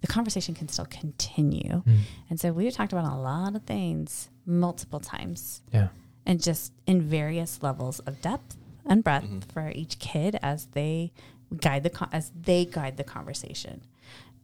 the 0.06 0.14
conversation 0.14 0.54
can 0.54 0.68
still 0.68 0.86
continue. 0.86 1.82
Mm. 1.86 1.98
And 2.30 2.40
so 2.40 2.52
we've 2.52 2.74
talked 2.74 2.94
about 2.94 3.12
a 3.12 3.16
lot 3.18 3.56
of 3.56 3.64
things 3.64 4.30
multiple 4.46 5.00
times 5.00 5.62
Yeah. 5.74 5.88
and 6.26 6.42
just 6.42 6.72
in 6.86 7.02
various 7.02 7.64
levels 7.64 8.00
of 8.02 8.22
depth 8.22 8.56
and 8.86 9.04
breadth 9.04 9.26
Mm-hmm. 9.26 9.40
for 9.54 9.72
each 9.74 9.98
kid 10.00 10.38
as 10.44 10.68
they 10.68 11.12
guide 11.60 11.84
the 11.84 11.90
con- 11.90 12.10
as 12.12 12.32
they 12.40 12.66
guide 12.66 12.98
the 12.98 13.04
conversation. 13.04 13.82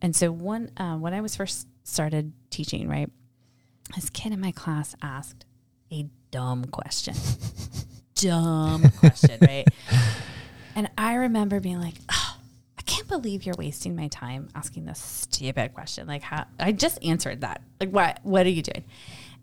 And 0.02 0.16
so 0.16 0.32
one 0.32 0.72
uh, 0.78 0.96
when 0.98 1.14
I 1.14 1.22
was 1.22 1.36
first 1.36 1.68
started 1.84 2.34
teaching, 2.50 2.88
right, 2.88 3.10
this 3.96 4.10
kid 4.10 4.32
in 4.34 4.40
my 4.40 4.52
class 4.52 4.96
asked 5.02 5.46
a 5.92 6.08
dumb 6.32 6.66
question, 6.66 7.14
dumb 8.16 8.90
question, 9.00 9.38
right, 9.42 9.68
and 10.76 10.90
I 10.98 11.16
remember 11.16 11.60
being 11.60 11.80
like, 11.80 11.96
oh, 12.12 12.16
I 12.16 12.21
can't 12.92 13.08
believe 13.08 13.46
you're 13.46 13.56
wasting 13.58 13.96
my 13.96 14.10
time 14.10 14.50
asking 14.54 14.86
this 14.86 15.00
stupid 15.00 15.74
question. 15.74 16.08
Like, 16.08 16.24
how 16.24 16.46
I 16.60 16.74
just 16.74 17.04
answered 17.04 17.42
that. 17.42 17.62
Like, 17.80 17.90
what 17.90 18.20
what 18.24 18.46
are 18.46 18.50
you 18.50 18.62
doing? 18.62 18.84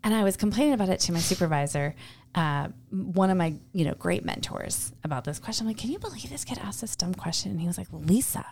And 0.03 0.13
I 0.13 0.23
was 0.23 0.37
complaining 0.37 0.73
about 0.73 0.89
it 0.89 0.99
to 1.01 1.11
my 1.11 1.19
supervisor, 1.19 1.95
uh, 2.35 2.69
one 2.91 3.31
of 3.31 3.37
my 3.37 3.55
you 3.73 3.85
know 3.85 3.95
great 3.95 4.23
mentors 4.23 4.93
about 5.03 5.23
this 5.23 5.39
question. 5.39 5.65
I'm 5.65 5.69
like, 5.69 5.77
can 5.77 5.91
you 5.91 5.97
believe 5.97 6.29
this 6.29 6.45
kid 6.45 6.59
asked 6.59 6.81
this 6.81 6.95
dumb 6.95 7.15
question? 7.15 7.51
And 7.51 7.59
he 7.59 7.67
was 7.67 7.77
like, 7.77 7.87
Lisa, 7.91 8.45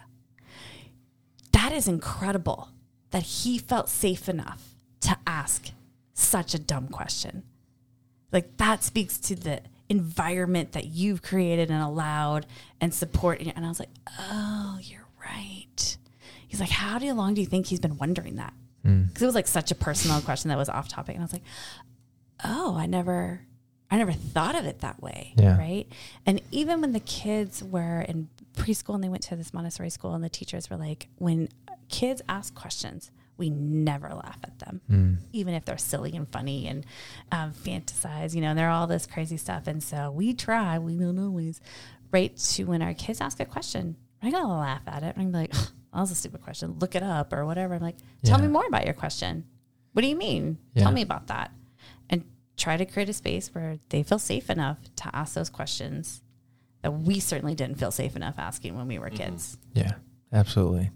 that 1.52 1.72
is 1.72 1.88
incredible 1.88 2.70
that 3.12 3.24
he 3.24 3.60
felt 3.60 3.90
safe 3.90 4.28
enough 4.28 4.74
to 5.02 5.16
ask 5.28 5.72
such 6.14 6.56
a 6.56 6.60
dumb 6.60 6.88
question. 6.88 7.44
Like 8.32 8.58
that 8.58 8.84
speaks 8.84 9.20
to 9.20 9.36
the 9.36 9.62
environment 9.90 10.74
that 10.74 10.86
you've 10.86 11.22
created 11.22 11.70
and 11.72 11.82
allowed 11.82 12.46
and 12.82 12.94
support. 12.94 13.40
And 13.42 13.66
I 13.66 13.70
was 13.70 13.80
like, 13.80 13.90
oh, 14.20 14.80
you're 14.82 15.06
right. 15.24 15.98
He's 16.48 16.60
like, 16.60 16.70
how 16.70 17.00
do- 17.00 17.14
long 17.14 17.34
do 17.34 17.42
you 17.42 17.48
think 17.48 17.68
he's 17.68 17.80
been 17.80 17.98
wondering 17.98 18.36
that? 18.36 18.54
Hmm. 18.84 19.04
Because 19.04 19.22
it 19.24 19.26
was 19.26 19.36
like 19.36 19.48
such 19.48 19.72
a 19.72 19.76
personal 19.76 20.22
question 20.22 20.50
that 20.50 20.58
was 20.58 20.70
off 20.70 20.88
topic. 20.88 21.16
And 21.16 21.24
I 21.24 21.26
was 21.26 21.34
like, 21.34 21.44
oh, 22.44 22.76
I 22.78 22.86
never, 22.86 23.42
I 23.90 23.98
never 23.98 24.12
thought 24.12 24.56
of 24.56 24.66
it 24.66 24.80
that 24.80 25.02
way. 25.02 25.34
Yeah. 25.38 25.58
Right. 25.58 25.88
And 26.26 26.42
even 26.52 26.82
when 26.82 26.92
the 26.94 27.00
kids 27.00 27.64
were 27.64 28.02
in 28.02 28.30
preschool 28.56 28.96
and 28.96 29.04
they 29.04 29.10
went 29.10 29.24
to 29.24 29.36
this 29.36 29.54
Montessori 29.54 29.90
school 29.90 30.14
and 30.14 30.24
the 30.24 30.30
teachers 30.30 30.70
were 30.70 30.78
like, 30.78 31.08
when 31.18 31.50
kids 31.90 32.22
ask 32.28 32.54
questions, 32.54 33.12
we 33.38 33.50
never 33.50 34.10
laugh 34.10 34.40
at 34.44 34.58
them, 34.60 34.82
Mm. 34.90 35.18
even 35.32 35.54
if 35.54 35.66
they're 35.66 35.78
silly 35.78 36.16
and 36.16 36.28
funny 36.30 36.68
and 36.68 36.86
um, 37.32 37.54
fantasize, 37.54 38.34
you 38.34 38.42
know, 38.42 38.50
and 38.50 38.58
they're 38.60 38.70
all 38.70 38.88
this 38.88 39.06
crazy 39.06 39.38
stuff. 39.38 39.68
And 39.68 39.82
so 39.84 40.10
we 40.12 40.34
try, 40.34 40.80
we 40.80 40.96
don't 40.98 41.20
always, 41.20 41.62
right? 42.12 42.36
To 42.36 42.64
when 42.66 42.82
our 42.82 42.94
kids 42.94 43.22
ask 43.22 43.40
a 43.40 43.46
question, 43.46 43.96
I'm 44.22 44.32
going 44.32 44.44
to 44.44 44.50
laugh 44.50 44.82
at 44.88 45.04
it. 45.04 45.14
I'm 45.18 45.32
going 45.32 45.48
to 45.50 45.54
be 45.54 45.58
like, 45.58 45.72
that 45.94 46.00
was 46.02 46.12
a 46.12 46.16
stupid 46.16 46.42
question. 46.42 46.78
Look 46.80 46.96
it 46.96 47.04
up 47.04 47.32
or 47.32 47.46
whatever. 47.46 47.76
I'm 47.76 47.82
like, 47.82 47.98
tell 48.24 48.40
Yeah. 48.40 48.48
me 48.48 48.52
more 48.52 48.66
about 48.66 48.86
your 48.86 48.94
question. 48.96 49.46
What 49.94 50.02
do 50.02 50.08
you 50.08 50.16
mean? 50.16 50.58
Yeah. 50.74 50.84
Tell 50.84 50.92
me 50.92 51.02
about 51.02 51.28
that. 51.28 51.52
And 52.10 52.24
try 52.56 52.78
to 52.78 52.86
create 52.86 53.10
a 53.10 53.14
space 53.14 53.54
where 53.54 53.78
they 53.90 54.04
feel 54.04 54.20
safe 54.20 54.50
enough 54.50 54.78
to 54.98 55.16
ask 55.16 55.34
those 55.36 55.50
questions 55.50 56.22
that 56.82 56.92
we 56.92 57.20
certainly 57.20 57.56
didn't 57.56 57.78
feel 57.80 57.92
safe 57.92 58.16
enough 58.16 58.36
asking 58.38 58.76
when 58.76 58.88
we 58.88 58.98
were 59.00 59.10
kids. 59.10 59.58
Yeah, 59.74 59.94
absolutely. 60.34 60.92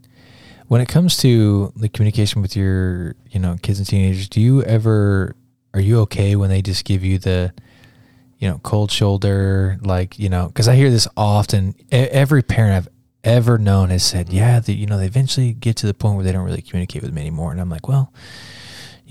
When 0.72 0.80
it 0.80 0.88
comes 0.88 1.18
to 1.18 1.74
the 1.76 1.90
communication 1.90 2.42
with 2.42 2.56
your, 2.56 3.16
you 3.30 3.42
know, 3.42 3.58
kids 3.62 3.80
and 3.80 3.86
teenagers, 3.86 4.30
do 4.30 4.40
you 4.40 4.64
ever 4.64 5.36
are 5.74 5.82
you 5.82 6.00
okay 6.04 6.38
when 6.38 6.50
they 6.50 6.62
just 6.62 6.86
give 6.86 7.04
you 7.04 7.20
the, 7.20 7.54
you 8.40 8.48
know, 8.48 8.58
cold 8.60 8.90
shoulder, 8.90 9.78
like 9.82 10.18
you 10.18 10.30
know, 10.30 10.48
because 10.48 10.70
I 10.70 10.76
hear 10.76 10.90
this 10.90 11.10
often. 11.18 11.76
Every 11.92 12.42
parent 12.42 12.76
I've 12.76 12.88
ever 13.26 13.58
known 13.58 13.90
has 13.90 14.06
said, 14.06 14.30
yeah, 14.30 14.62
that 14.62 14.72
you 14.72 14.86
know, 14.86 14.98
they 14.98 15.08
eventually 15.08 15.52
get 15.52 15.76
to 15.76 15.88
the 15.88 15.94
point 15.94 16.16
where 16.16 16.24
they 16.24 16.32
don't 16.32 16.46
really 16.46 16.62
communicate 16.62 17.02
with 17.02 17.12
me 17.12 17.20
anymore, 17.20 17.52
and 17.52 17.60
I'm 17.60 17.70
like, 17.70 17.90
well. 17.90 18.14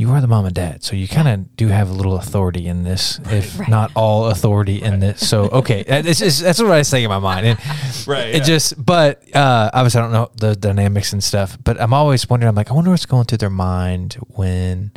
You 0.01 0.11
are 0.13 0.21
the 0.23 0.27
mom 0.29 0.47
and 0.47 0.55
dad, 0.55 0.83
so 0.83 0.97
you 0.97 1.07
kind 1.07 1.29
of 1.29 1.57
do 1.57 1.69
have 1.69 1.91
a 1.91 1.93
little 1.93 2.17
authority 2.17 2.67
in 2.67 2.85
this, 2.85 3.21
if 3.27 3.59
Right. 3.59 3.69
not 3.69 3.93
all 3.95 4.29
authority 4.31 4.81
in 4.81 4.99
this. 4.99 5.29
So, 5.29 5.49
okay, 5.61 5.83
that's, 5.87 6.19
just, 6.21 6.41
that's 6.43 6.59
what 6.59 6.71
I 6.71 6.79
was 6.79 6.89
saying 6.89 7.05
in 7.05 7.11
my 7.11 7.19
mind. 7.19 7.45
And 7.47 7.59
Right. 8.07 8.29
it 8.29 8.37
yeah. 8.39 8.43
just, 8.45 8.83
but 8.83 9.23
uh, 9.37 9.71
obviously 9.75 9.99
I 10.01 10.05
don't 10.05 10.13
know 10.13 10.31
the 10.37 10.57
dynamics 10.57 11.13
and 11.13 11.23
stuff. 11.23 11.59
But 11.63 11.79
I'm 11.79 11.93
always 11.93 12.27
wondering. 12.31 12.49
I'm 12.49 12.55
like, 12.55 12.71
I 12.71 12.75
wonder 12.75 12.91
what's 12.91 13.05
going 13.05 13.27
through 13.27 13.39
their 13.45 13.51
mind 13.51 14.15
when 14.29 14.93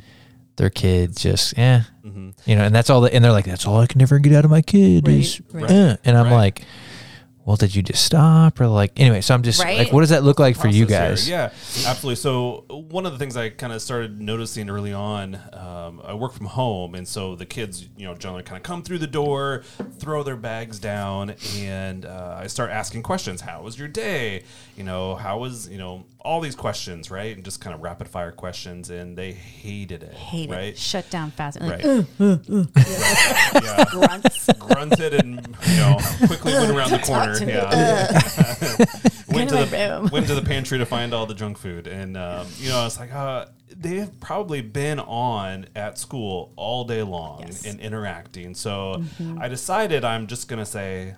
their 0.56 0.70
kid 0.70 1.18
just, 1.18 1.58
eh, 1.60 1.82
hmm 2.02 2.30
you 2.46 2.56
know. 2.56 2.64
And 2.64 2.74
that's 2.74 2.90
all. 2.90 3.02
The, 3.02 3.14
and 3.14 3.26
they're 3.26 3.34
like, 3.34 3.44
that's 3.46 3.68
all 3.68 3.82
I 3.82 3.88
can 3.88 4.02
ever 4.02 4.20
get 4.20 4.32
out 4.34 4.46
of 4.46 4.52
my 4.52 4.62
kid 4.62 5.06
Right, 5.06 5.18
is, 5.18 5.42
right. 5.52 5.70
eh. 5.70 5.98
and 6.06 6.18
I'm 6.18 6.28
Right. 6.28 6.32
like, 6.32 6.62
well, 7.46 7.56
did 7.58 7.76
you 7.76 7.82
just 7.84 8.06
stop 8.06 8.60
or 8.62 8.68
like 8.68 9.00
anyway? 9.00 9.22
So 9.22 9.34
I'm 9.34 9.44
just 9.44 9.62
Right. 9.64 9.78
like, 9.78 9.92
what 9.94 10.00
does 10.02 10.10
that 10.12 10.24
look 10.24 10.40
like 10.40 10.56
for 10.58 10.68
you 10.68 10.86
guys? 10.86 11.28
here. 11.28 11.38
Yeah, 11.38 11.90
absolutely. 11.90 12.16
So 12.16 12.64
one 12.70 13.06
of 13.06 13.12
the 13.12 13.18
things 13.20 13.36
I 13.36 13.50
kind 13.50 13.74
of 13.74 13.82
started 13.82 14.22
noticing 14.22 14.70
early 14.70 14.94
on, 14.94 15.36
um, 15.52 16.02
I 16.06 16.14
work 16.14 16.34
from 16.34 16.46
home, 16.48 16.96
and 16.96 17.08
so 17.08 17.36
the 17.36 17.46
kids, 17.46 17.88
you 17.98 18.06
know, 18.06 18.16
generally 18.16 18.44
kind 18.44 18.58
of 18.58 18.64
come 18.64 18.82
through 18.82 19.00
the 19.00 19.08
door, 19.08 19.64
throw 20.00 20.24
their 20.24 20.36
bags 20.38 20.80
down, 20.80 21.36
and 21.58 22.06
uh, 22.06 22.38
I 22.40 22.48
start 22.48 22.72
asking 22.72 23.04
questions. 23.04 23.42
How 23.42 23.62
was 23.62 23.78
your 23.78 23.88
day? 23.88 24.44
You 24.78 24.84
know, 24.84 25.16
how 25.16 25.38
was 25.40 25.68
you 25.70 25.78
know 25.78 26.06
all 26.20 26.40
these 26.40 26.56
questions, 26.56 27.12
right? 27.12 27.36
And 27.36 27.44
just 27.44 27.60
kind 27.60 27.76
of 27.76 27.82
rapid 27.82 28.08
fire 28.08 28.32
questions, 28.32 28.90
and 28.90 29.18
they 29.18 29.34
hated 29.34 30.04
it. 30.04 30.14
Hate 30.14 30.50
right? 30.50 30.60
it. 30.70 30.78
Shut 30.78 31.10
down 31.10 31.32
fast. 31.32 31.60
Like, 31.60 31.84
Right. 31.84 32.06
yeah. 32.20 33.86
grunts. 33.90 34.50
grunted 34.60 35.14
and 35.14 35.56
you 35.68 35.78
know 35.78 35.98
quickly 36.28 36.54
went 36.54 36.72
around 36.72 36.92
the 36.92 37.00
corner. 37.06 37.33
To 37.34 37.46
me. 37.46 37.54
Yeah, 37.54 38.22
went 39.30 39.50
to 39.50 39.66
the 39.66 39.70
room. 40.02 40.10
went 40.12 40.28
to 40.28 40.36
the 40.36 40.42
pantry 40.42 40.78
to 40.78 40.86
find 40.86 41.14
all 41.14 41.26
the 41.26 41.34
junk 41.34 41.58
food, 41.58 41.88
and 41.88 42.16
um, 42.18 42.48
you 42.60 42.70
know 42.70 42.80
I 42.80 42.84
was 42.84 43.00
like, 43.00 43.14
uh, 43.14 43.46
they 43.76 43.96
have 43.98 44.20
probably 44.20 44.62
been 44.62 45.00
on 45.00 45.66
at 45.76 45.98
school 45.98 46.54
all 46.56 46.84
day 46.86 47.04
long 47.04 47.42
Yes. 47.42 47.66
and 47.66 47.80
interacting. 47.80 48.54
So 48.56 48.96
Mm-hmm. 49.00 49.40
I 49.42 49.48
decided 49.48 50.04
I'm 50.06 50.28
just 50.28 50.48
gonna 50.48 50.66
say. 50.66 51.16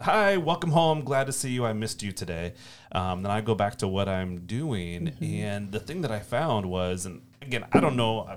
hi, 0.00 0.36
welcome 0.36 0.70
home. 0.70 1.02
Glad 1.02 1.26
to 1.26 1.32
see 1.32 1.50
you. 1.50 1.64
I 1.64 1.72
missed 1.72 2.02
you 2.02 2.12
today. 2.12 2.54
Um, 2.92 3.22
then 3.22 3.30
I 3.32 3.40
go 3.40 3.54
back 3.54 3.76
to 3.78 3.88
what 3.88 4.08
I'm 4.08 4.40
doing. 4.46 5.12
And 5.22 5.72
the 5.72 5.80
thing 5.80 6.02
that 6.02 6.10
I 6.10 6.18
found 6.20 6.66
was, 6.66 7.06
and 7.06 7.22
again, 7.40 7.64
I 7.72 7.80
don't 7.80 7.96
know, 7.96 8.20
uh, 8.20 8.36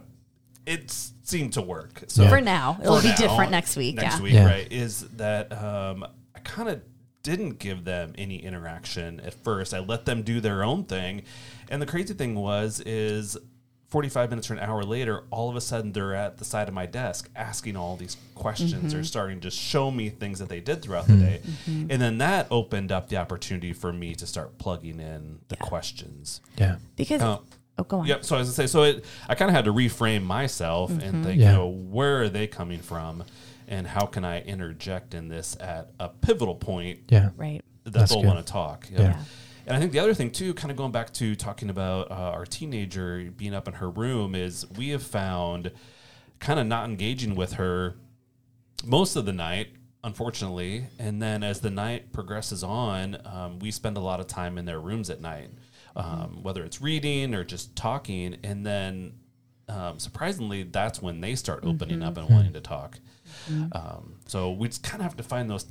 it 0.65 0.91
seemed 1.23 1.53
to 1.53 1.61
work. 1.61 2.03
So 2.07 2.23
Yeah. 2.23 2.29
For 2.29 2.41
now, 2.41 2.77
it'll 2.81 2.97
for 2.97 3.01
be 3.03 3.09
now, 3.09 3.15
different 3.15 3.51
next 3.51 3.75
week. 3.75 3.95
Next 3.95 4.17
yeah. 4.17 4.21
week, 4.23 4.33
Yeah. 4.33 4.45
right? 4.45 4.71
Is 4.71 5.01
that 5.17 5.51
um, 5.61 6.05
I 6.05 6.07
kind 6.47 6.69
of 6.69 6.81
didn't 7.23 7.59
give 7.59 7.83
them 7.83 8.13
any 8.17 8.37
interaction 8.43 9.19
at 9.19 9.33
first. 9.43 9.73
I 9.73 9.79
let 9.79 10.05
them 10.05 10.23
do 10.23 10.39
their 10.39 10.63
own 10.63 10.85
thing, 10.85 11.23
and 11.69 11.81
the 11.81 11.85
crazy 11.85 12.13
thing 12.13 12.35
was 12.35 12.79
is. 12.81 13.37
45 13.89 14.31
minutes 14.31 14.51
or 14.51 14.53
an 14.55 14.59
hour 14.59 14.83
later, 14.83 15.23
all 15.31 15.49
of 15.49 15.55
a 15.55 15.61
sudden 15.61 15.93
they're 15.93 16.13
at 16.13 16.37
the 16.39 16.43
side 16.43 16.67
of 16.67 16.73
my 16.73 16.85
desk 16.85 17.29
asking 17.37 17.77
all 17.77 17.95
these 17.95 18.17
questions 18.35 18.73
Mm-hmm. 18.91 18.99
or 18.99 19.03
starting 19.05 19.39
to 19.39 19.49
show 19.49 19.89
me 19.89 20.09
things 20.09 20.39
that 20.39 20.49
they 20.49 20.59
did 20.59 20.81
throughout 20.81 21.07
the 21.07 21.15
day. 21.15 21.41
And 21.65 21.89
then 22.01 22.17
that 22.17 22.47
opened 22.51 22.91
up 22.91 23.07
the 23.07 23.15
opportunity 23.15 23.71
for 23.71 23.93
me 23.93 24.13
to 24.15 24.27
start 24.27 24.57
plugging 24.57 24.99
in 24.99 25.39
the 25.47 25.55
questions. 25.55 26.41
Yeah. 26.57 26.79
Because 26.97 27.21
Uh, 27.21 27.37
oh, 27.79 27.83
go 27.85 27.99
on. 27.99 28.07
Yep. 28.07 28.25
So 28.25 28.35
as 28.35 28.49
I 28.49 28.63
say, 28.63 28.67
so 28.67 28.83
it, 28.83 29.05
I 29.29 29.35
kind 29.35 29.47
of 29.49 29.55
had 29.55 29.63
to 29.63 29.71
reframe 29.73 30.23
myself 30.23 30.91
and 30.91 31.23
think, 31.23 31.39
Yeah. 31.39 31.51
you 31.51 31.57
know, 31.57 31.67
where 31.69 32.23
are 32.23 32.29
they 32.29 32.45
coming 32.45 32.79
from, 32.79 33.23
and 33.67 33.85
how 33.85 34.05
can 34.05 34.23
I 34.23 34.41
interject 34.41 35.13
in 35.13 35.27
this 35.27 35.57
at 35.59 35.91
a 35.99 36.09
pivotal 36.09 36.55
point 36.55 37.01
Yeah. 37.09 37.29
Right. 37.35 37.61
that 37.83 37.93
That's 37.93 38.11
they'll 38.11 38.23
want 38.23 38.45
to 38.45 38.51
talk. 38.51 38.87
Yep. 38.91 38.99
Yeah. 38.99 39.23
And 39.65 39.75
I 39.75 39.79
think 39.79 39.91
the 39.91 39.99
other 39.99 40.13
thing 40.13 40.31
too, 40.31 40.53
kind 40.53 40.71
of 40.71 40.77
going 40.77 40.93
back 40.93 41.11
to 41.15 41.35
talking 41.35 41.69
about 41.69 42.09
uh, 42.09 42.13
our 42.13 42.45
teenager 42.45 43.29
being 43.35 43.53
up 43.53 43.67
in 43.67 43.73
her 43.75 43.89
room, 43.89 44.33
is 44.33 44.65
we 44.77 44.89
have 44.89 45.03
found 45.03 45.71
kind 46.39 46.59
of 46.59 46.65
not 46.67 46.87
engaging 46.89 47.35
with 47.35 47.53
her 47.53 47.95
most 48.85 49.17
of 49.17 49.25
the 49.25 49.33
night, 49.33 49.69
unfortunately. 50.05 50.87
And 50.99 51.21
then 51.21 51.43
as 51.43 51.59
the 51.59 51.69
night 51.69 52.13
progresses 52.13 52.63
on, 52.63 53.17
um, 53.25 53.59
we 53.59 53.71
spend 53.71 53.97
a 53.97 53.99
lot 53.99 54.21
of 54.21 54.27
time 54.27 54.57
in 54.57 54.63
their 54.63 54.79
rooms 54.79 55.09
at 55.09 55.19
night, 55.19 55.49
um, 55.97 56.43
whether 56.43 56.63
it's 56.63 56.81
reading 56.81 57.33
or 57.35 57.43
just 57.43 57.75
talking. 57.75 58.37
And 58.43 58.65
then 58.65 59.13
um, 59.69 59.99
surprisingly, 59.99 60.63
that's 60.63 61.01
when 61.01 61.19
they 61.21 61.35
start 61.35 61.63
opening 61.63 62.01
up 62.03 62.17
and 62.17 62.29
wanting 62.29 62.53
to 62.53 62.61
talk. 62.61 62.99
Um, 63.73 64.15
so 64.25 64.51
we 64.51 64.67
just 64.69 64.83
kind 64.83 65.01
of 65.01 65.03
have 65.03 65.17
to 65.17 65.23
find 65.23 65.49
those 65.49 65.65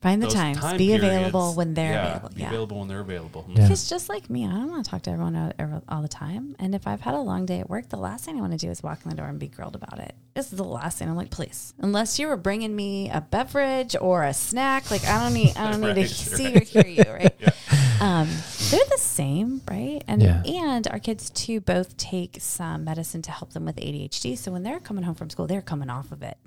Find 0.00 0.22
the 0.22 0.28
times. 0.28 0.56
time 0.58 0.78
be 0.78 0.86
periods. 0.86 1.04
available 1.04 1.52
when 1.54 1.74
they're 1.74 1.92
Yeah, 1.92 2.06
available. 2.06 2.28
Be 2.34 2.40
Yeah. 2.40 2.48
available 2.48 2.78
when 2.78 2.88
they're 2.88 3.00
available. 3.00 3.44
Yeah. 3.48 3.62
Because 3.62 3.88
just 3.90 4.08
like 4.08 4.30
me, 4.30 4.46
I 4.46 4.50
don't 4.50 4.70
want 4.70 4.82
to 4.84 4.90
talk 4.90 5.02
to 5.02 5.10
everyone 5.10 5.36
all, 5.36 5.52
every- 5.58 5.80
all 5.90 6.00
the 6.00 6.08
time. 6.08 6.56
And 6.58 6.74
if 6.74 6.86
I've 6.86 7.02
had 7.02 7.12
a 7.14 7.18
long 7.20 7.44
day 7.44 7.60
at 7.60 7.68
work, 7.68 7.90
the 7.90 7.98
last 7.98 8.24
thing 8.24 8.38
I 8.38 8.40
want 8.40 8.52
to 8.52 8.58
do 8.58 8.70
is 8.70 8.82
walk 8.82 9.00
in 9.04 9.10
the 9.10 9.16
door 9.16 9.26
and 9.26 9.38
be 9.38 9.46
grilled 9.48 9.76
about 9.76 9.98
it. 9.98 10.14
This 10.34 10.52
is 10.52 10.56
the 10.56 10.64
last 10.64 10.96
thing. 10.98 11.08
I'm 11.10 11.16
like, 11.16 11.30
please, 11.30 11.74
unless 11.80 12.18
you 12.18 12.28
were 12.28 12.38
bringing 12.38 12.74
me 12.74 13.10
a 13.10 13.20
beverage 13.20 13.94
or 14.00 14.24
a 14.24 14.32
snack, 14.32 14.90
like 14.90 15.04
I 15.06 15.22
don't 15.22 15.34
need, 15.34 15.54
I 15.56 15.70
don't 15.70 15.80
need 15.82 15.94
to 15.94 16.00
Right, 16.00 16.08
see 16.10 16.46
right. 16.46 16.56
or 16.56 16.64
hear 16.64 16.86
you, 16.86 17.04
right? 17.12 17.34
um, 18.00 18.26
they're 18.70 18.80
the 18.90 18.96
same, 18.98 19.60
right? 19.70 20.02
And 20.08 20.22
Yeah. 20.22 20.42
and 20.46 20.88
our 20.88 20.98
kids 20.98 21.28
too 21.28 21.60
both 21.60 21.98
take 21.98 22.38
some 22.40 22.84
medicine 22.84 23.20
to 23.22 23.30
help 23.32 23.52
them 23.52 23.66
with 23.66 23.76
ADHD. 23.76 24.34
So 24.38 24.50
when 24.50 24.62
they're 24.62 24.80
coming 24.80 25.04
home 25.04 25.14
from 25.14 25.28
school, 25.28 25.46
they're 25.46 25.60
coming 25.60 25.90
off 25.90 26.10
of 26.10 26.22
it, 26.22 26.38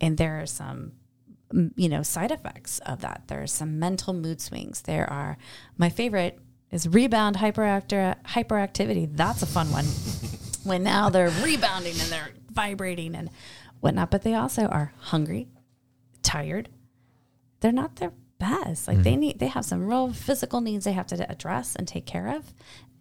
and 0.00 0.16
there 0.18 0.40
are 0.40 0.46
some 0.46 0.68
m- 0.70 0.92
you 1.52 1.88
know 1.88 2.02
side 2.02 2.30
effects 2.30 2.78
of 2.80 3.00
that. 3.00 3.24
There 3.26 3.42
are 3.42 3.46
some 3.46 3.78
mental 3.78 4.12
mood 4.12 4.40
swings. 4.40 4.82
There 4.82 5.08
are 5.10 5.36
my 5.76 5.88
favorite 5.88 6.38
is 6.70 6.86
rebound 6.88 7.36
hyperactor 7.36 8.16
hyperactivity. 8.24 9.08
That's 9.16 9.42
a 9.42 9.46
fun 9.46 9.70
one. 9.70 9.86
When 10.62 10.82
now 10.82 11.08
they're 11.08 11.30
rebounding 11.42 11.98
and 11.98 12.10
they're 12.10 12.32
vibrating 12.50 13.14
and 13.14 13.30
whatnot 13.80 14.10
but 14.10 14.20
they 14.24 14.34
also 14.34 14.66
are 14.66 14.92
hungry 14.98 15.48
tired. 16.22 16.68
They're 17.60 17.72
not 17.72 17.96
their 17.96 18.12
best. 18.38 18.86
Like 18.86 19.02
they 19.02 19.12
mm-hmm. 19.12 19.20
need 19.20 19.38
they 19.38 19.46
have 19.46 19.64
some 19.64 19.86
real 19.86 20.12
physical 20.12 20.60
needs 20.60 20.84
they 20.84 20.92
have 20.92 21.06
to 21.08 21.30
address 21.30 21.76
and 21.76 21.88
take 21.88 22.04
care 22.04 22.28
of 22.28 22.52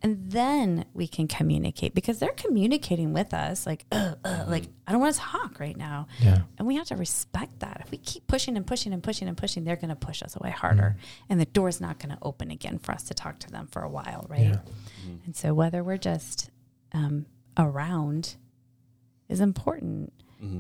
and 0.02 0.32
then 0.32 0.86
we 0.93 1.08
can 1.08 1.28
communicate 1.28 1.93
because 1.93 2.20
they're 2.20 2.30
communicating 2.32 3.12
with 3.14 3.34
us 3.34 3.66
like 3.66 3.86
uh, 3.91 4.14
uh, 4.24 4.45
like 4.47 4.64
i 4.88 4.91
don't 4.91 5.02
want 5.02 5.14
to 5.14 5.20
talk 5.22 5.60
right 5.60 5.76
now 5.78 6.08
Yeah. 6.22 6.43
and 6.58 6.68
we 6.68 6.76
have 6.76 6.88
to 6.88 6.95
respect 6.95 7.60
that. 7.60 7.82
If 7.86 7.91
we 7.91 7.97
keep 7.97 8.26
pushing 8.28 8.56
and 8.58 8.66
pushing 8.66 8.93
and 8.93 9.04
pushing 9.04 9.28
and 9.28 9.36
pushing, 9.38 9.64
they're 9.66 9.76
going 9.76 9.89
to 9.89 9.95
push 9.95 10.24
us 10.24 10.36
away 10.36 10.52
harder. 10.52 10.95
And 11.30 11.39
the 11.39 11.45
door's 11.45 11.80
not 11.82 12.00
going 12.00 12.10
to 12.16 12.18
open 12.22 12.50
again 12.52 12.80
for 12.80 12.91
us 12.93 13.04
to 13.04 13.14
talk 13.14 13.39
to 13.39 13.52
them 13.52 13.68
for 13.68 13.82
a 13.82 13.89
while, 13.89 14.26
right? 14.30 14.41
Yeah. 14.41 14.58
And 15.26 15.36
so 15.36 15.54
whether 15.54 15.84
we're 15.84 15.97
just 15.97 16.50
um, 16.93 17.26
around 17.58 18.36
is 19.28 19.39
important 19.41 20.14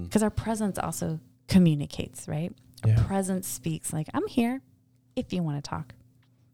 because 0.03 0.21
our 0.21 0.29
presence 0.29 0.77
also 0.77 1.19
communicates, 1.47 2.27
right? 2.27 2.51
Our 2.83 2.89
Yeah. 2.91 3.03
presence 3.07 3.47
speaks 3.47 3.93
like, 3.93 4.07
I'm 4.13 4.27
here 4.27 4.61
if 5.15 5.31
you 5.33 5.41
want 5.43 5.63
to 5.63 5.67
talk. 5.67 5.93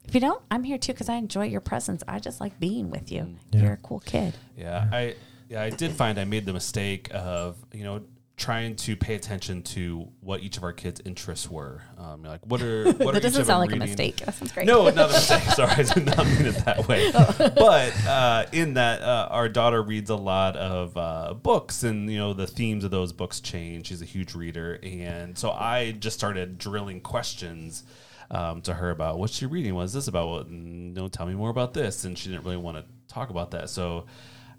If 0.06 0.14
you 0.14 0.20
don't, 0.20 0.42
I'm 0.50 0.62
here 0.62 0.78
too 0.78 0.92
because 0.92 1.08
I 1.08 1.14
enjoy 1.16 1.46
your 1.46 1.60
presence. 1.60 2.02
I 2.06 2.18
just 2.18 2.40
like 2.40 2.58
being 2.60 2.90
with 2.90 3.10
you. 3.10 3.36
Yeah. 3.50 3.62
You're 3.62 3.72
a 3.72 3.78
cool 3.78 4.00
kid. 4.00 4.34
Yeah, 4.56 4.88
I 4.92 5.14
yeah 5.48 5.62
I 5.62 5.70
did 5.70 5.92
find 5.92 6.18
I 6.18 6.24
made 6.24 6.46
the 6.46 6.52
mistake 6.52 7.08
of 7.12 7.56
you 7.72 7.84
know 7.84 8.02
trying 8.36 8.76
to 8.76 8.94
pay 8.94 9.14
attention 9.14 9.62
to 9.62 10.06
what 10.20 10.42
each 10.42 10.58
of 10.58 10.62
our 10.62 10.72
kids' 10.72 11.00
interests 11.06 11.50
were. 11.50 11.82
Um, 11.96 12.22
like 12.22 12.44
what 12.46 12.60
are 12.62 12.84
what 12.92 13.00
are 13.00 13.12
that 13.12 13.16
each 13.18 13.22
doesn't 13.22 13.46
sound 13.46 13.62
them 13.70 13.78
like 13.78 13.88
a 13.88 13.88
mistake. 13.88 14.16
That 14.18 14.34
sounds 14.34 14.52
great. 14.52 14.66
No, 14.66 14.88
not 14.90 15.10
a 15.10 15.12
mistake. 15.12 15.42
Sorry, 15.54 15.70
I 15.70 15.82
did 15.82 16.06
not 16.06 16.26
mean 16.26 16.46
it 16.46 16.64
that 16.64 16.86
way. 16.86 17.12
But 17.56 18.06
uh, 18.06 18.46
in 18.52 18.74
that, 18.74 19.02
uh, 19.02 19.28
our 19.30 19.48
daughter 19.48 19.82
reads 19.82 20.10
a 20.10 20.16
lot 20.16 20.56
of 20.56 20.96
uh, 20.96 21.34
books, 21.34 21.82
and 21.82 22.10
you 22.10 22.18
know 22.18 22.32
the 22.32 22.46
themes 22.46 22.84
of 22.84 22.90
those 22.90 23.12
books 23.12 23.40
change. 23.40 23.86
She's 23.88 24.02
a 24.02 24.06
huge 24.06 24.34
reader, 24.34 24.78
and 24.82 25.36
so 25.36 25.50
I 25.50 25.92
just 25.92 26.16
started 26.16 26.58
drilling 26.58 27.00
questions 27.00 27.84
um, 28.30 28.60
to 28.62 28.74
her 28.74 28.90
about 28.90 29.18
what's 29.18 29.34
she 29.34 29.46
reading. 29.46 29.74
What's 29.74 29.92
this 29.92 30.08
about? 30.08 30.28
What, 30.28 30.50
no, 30.50 31.08
tell 31.08 31.26
me 31.26 31.34
more 31.34 31.50
about 31.50 31.74
this. 31.74 32.04
And 32.04 32.16
she 32.18 32.28
didn't 32.30 32.44
really 32.44 32.56
want 32.56 32.76
to 32.78 32.84
talk 33.12 33.30
about 33.30 33.52
that, 33.52 33.70
so 33.70 34.06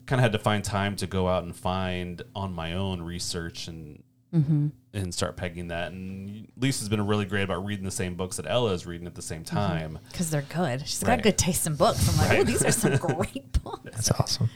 kind 0.05 0.19
of 0.19 0.23
had 0.23 0.31
to 0.31 0.39
find 0.39 0.63
time 0.63 0.95
to 0.95 1.05
go 1.07 1.27
out 1.27 1.43
and 1.43 1.53
find 1.55 2.21
on 2.35 2.53
my 2.53 2.73
own 2.73 3.01
research 3.01 3.67
and 3.67 4.03
and 4.93 5.13
start 5.13 5.35
pegging 5.35 5.69
that. 5.69 5.91
And 5.91 6.47
Lisa's 6.57 6.89
been 6.89 7.05
really 7.07 7.25
great 7.25 7.41
about 7.43 7.65
reading 7.65 7.85
the 7.85 7.91
same 7.91 8.13
books 8.15 8.37
that 8.37 8.45
Ella 8.47 8.71
is 8.73 8.85
reading 8.85 9.07
at 9.07 9.15
the 9.15 9.21
same 9.21 9.43
time. 9.43 9.97
because 10.11 10.29
they're 10.29 10.43
good. 10.43 10.81
She's 10.87 11.01
Right. 11.03 11.15
got 11.17 11.23
good 11.23 11.37
taste 11.39 11.65
in 11.65 11.75
books. 11.75 12.07
I'm 12.09 12.17
like, 12.29 12.39
oh, 12.39 12.43
these 12.43 12.63
are 12.63 12.71
some 12.71 12.95
great 13.15 13.51
books. 13.63 13.81
That's 13.85 14.11
awesome. 14.11 14.49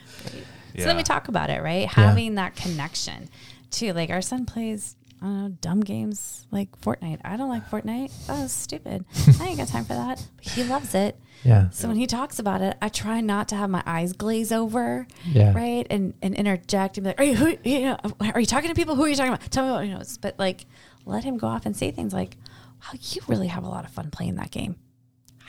So 0.78 0.84
let 0.86 0.96
me 0.96 1.02
talk 1.02 1.26
about 1.28 1.50
it, 1.50 1.62
right? 1.62 1.86
Having 1.88 2.36
that 2.36 2.54
connection 2.54 3.28
too. 3.70 3.92
Like 3.92 4.10
our 4.10 4.22
son 4.22 4.46
plays, 4.46 4.94
I 5.22 5.24
don't 5.26 5.40
know, 5.42 5.48
dumb 5.60 5.80
games 5.82 6.48
like 6.50 6.76
Fortnite. 6.80 7.20
I 7.24 7.36
don't 7.36 7.48
like 7.48 7.70
Fortnite. 7.70 8.26
That 8.26 8.40
was 8.42 8.50
stupid. 8.50 9.04
I 9.40 9.46
ain't 9.46 9.58
got 9.58 9.68
time 9.68 9.84
for 9.84 9.94
that. 9.94 10.20
But 10.36 10.48
he 10.52 10.64
loves 10.64 10.96
it. 10.96 11.16
Yeah. 11.44 11.70
So 11.70 11.86
when 11.86 11.96
he 11.96 12.08
talks 12.08 12.40
about 12.40 12.60
it, 12.60 12.76
I 12.82 12.88
try 12.88 13.20
not 13.20 13.46
to 13.48 13.56
have 13.56 13.70
my 13.70 13.82
eyes 13.86 14.12
glaze 14.12 14.50
over, 14.50 15.06
Yeah. 15.24 15.52
right, 15.54 15.86
and 15.90 16.14
and 16.22 16.34
interject 16.34 16.98
and 16.98 17.04
be 17.04 17.10
like, 17.10 17.20
"Are 17.20 17.24
you 17.24 17.34
who? 17.36 17.56
You 17.62 17.80
know, 17.82 17.96
are 18.34 18.40
you 18.40 18.46
talking 18.46 18.68
to 18.68 18.74
people? 18.74 18.96
Who 18.96 19.04
are 19.04 19.08
you 19.08 19.14
talking 19.16 19.32
about? 19.32 19.48
Tell 19.50 19.64
me 19.64 19.70
what 19.72 19.86
you 19.86 19.94
know." 19.94 20.02
But 20.20 20.38
like, 20.40 20.66
let 21.06 21.22
him 21.24 21.36
go 21.38 21.46
off 21.46 21.66
and 21.66 21.76
say 21.76 21.92
things 21.92 22.12
like, 22.12 22.36
"Wow, 22.82 22.98
you 23.00 23.22
really 23.28 23.46
have 23.48 23.62
a 23.64 23.68
lot 23.68 23.84
of 23.84 23.90
fun 23.92 24.10
playing 24.10 24.34
that 24.36 24.50
game." 24.50 24.74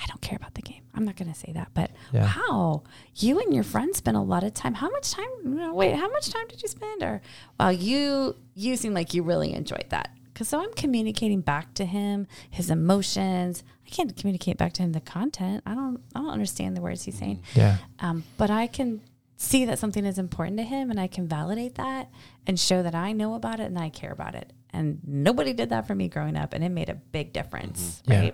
I 0.04 0.06
don't 0.08 0.22
care 0.22 0.36
about 0.36 0.54
the 0.56 0.62
game. 0.62 0.82
I'm 0.94 1.06
not 1.06 1.16
going 1.16 1.32
to 1.32 1.38
say 1.40 1.52
that, 1.54 1.70
but 1.74 1.92
Yeah. 2.12 2.32
wow, 2.50 2.84
you 3.16 3.40
and 3.40 3.54
your 3.54 3.64
friends 3.64 3.98
spent 3.98 4.18
a 4.18 4.22
lot 4.22 4.44
of 4.44 4.54
time. 4.54 4.74
How 4.76 4.90
much 4.90 5.12
time? 5.12 5.74
Wait, 5.74 5.96
how 5.96 6.10
much 6.10 6.30
time 6.30 6.48
did 6.48 6.62
you 6.62 6.68
spend? 6.68 7.02
Or 7.04 7.22
wow, 7.60 7.70
you 7.70 8.36
you 8.54 8.76
seem 8.76 8.94
like 8.94 9.14
you 9.14 9.24
really 9.24 9.54
enjoyed 9.54 9.86
that. 9.90 10.10
Because 10.26 10.50
so 10.50 10.60
I'm 10.62 10.74
communicating 10.74 11.42
back 11.42 11.74
to 11.76 11.86
him 11.86 12.28
his 12.50 12.70
emotions. 12.70 13.64
I 13.86 13.90
can't 13.90 14.16
communicate 14.16 14.58
back 14.58 14.74
to 14.74 14.82
him 14.84 14.92
the 14.94 15.02
content. 15.02 15.64
I 15.66 15.74
don't 15.76 16.02
I 16.16 16.20
don't 16.20 16.30
understand 16.32 16.76
the 16.78 16.82
words 16.82 17.04
he's 17.04 17.18
saying. 17.18 17.42
Yeah. 17.56 17.78
Um, 18.00 18.24
but 18.38 18.50
I 18.52 18.68
can 18.68 19.02
see 19.38 19.66
that 19.66 19.80
something 19.80 20.06
is 20.06 20.18
important 20.20 20.58
to 20.58 20.64
him 20.64 20.90
and 20.92 21.00
I 21.00 21.08
can 21.08 21.28
validate 21.28 21.76
that 21.76 22.10
and 22.48 22.60
show 22.60 22.82
that 22.84 22.96
I 22.96 23.12
know 23.14 23.34
about 23.36 23.60
it 23.60 23.64
and 23.66 23.78
I 23.80 23.90
care 23.90 24.12
about 24.12 24.36
it. 24.36 24.54
And 24.72 25.00
nobody 25.06 25.54
did 25.54 25.70
that 25.70 25.86
for 25.88 25.96
me 25.96 26.08
growing 26.08 26.36
up 26.38 26.54
and 26.54 26.64
it 26.64 26.70
made 26.70 26.90
a 26.90 26.96
big 26.96 27.34
difference, 27.34 28.02
Yeah. 28.06 28.32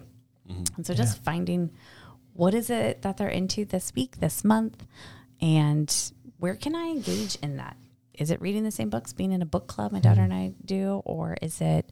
Right? 0.50 0.70
And 0.78 0.86
so 0.86 0.94
just 0.94 1.24
finding 1.24 1.72
what 2.34 2.54
is 2.54 2.70
it 2.70 3.02
that 3.02 3.18
they're 3.18 3.28
into 3.28 3.66
this 3.66 3.94
week, 3.96 4.20
this 4.20 4.44
month, 4.44 4.86
and 5.42 5.94
where 6.38 6.56
can 6.56 6.76
I 6.76 6.88
engage 6.88 7.36
in 7.36 7.58
that? 7.58 7.76
Is 8.14 8.32
it 8.32 8.42
reading 8.42 8.64
the 8.64 8.72
same 8.72 8.90
books, 8.90 9.14
being 9.14 9.32
in 9.32 9.42
a 9.42 9.46
book 9.46 9.68
club 9.68 9.92
my 9.92 10.00
daughter 10.00 10.22
mm-hmm. 10.22 10.32
and 10.32 10.52
I 10.52 10.54
do, 10.66 11.02
or 11.06 11.38
is 11.42 11.62
it 11.62 11.90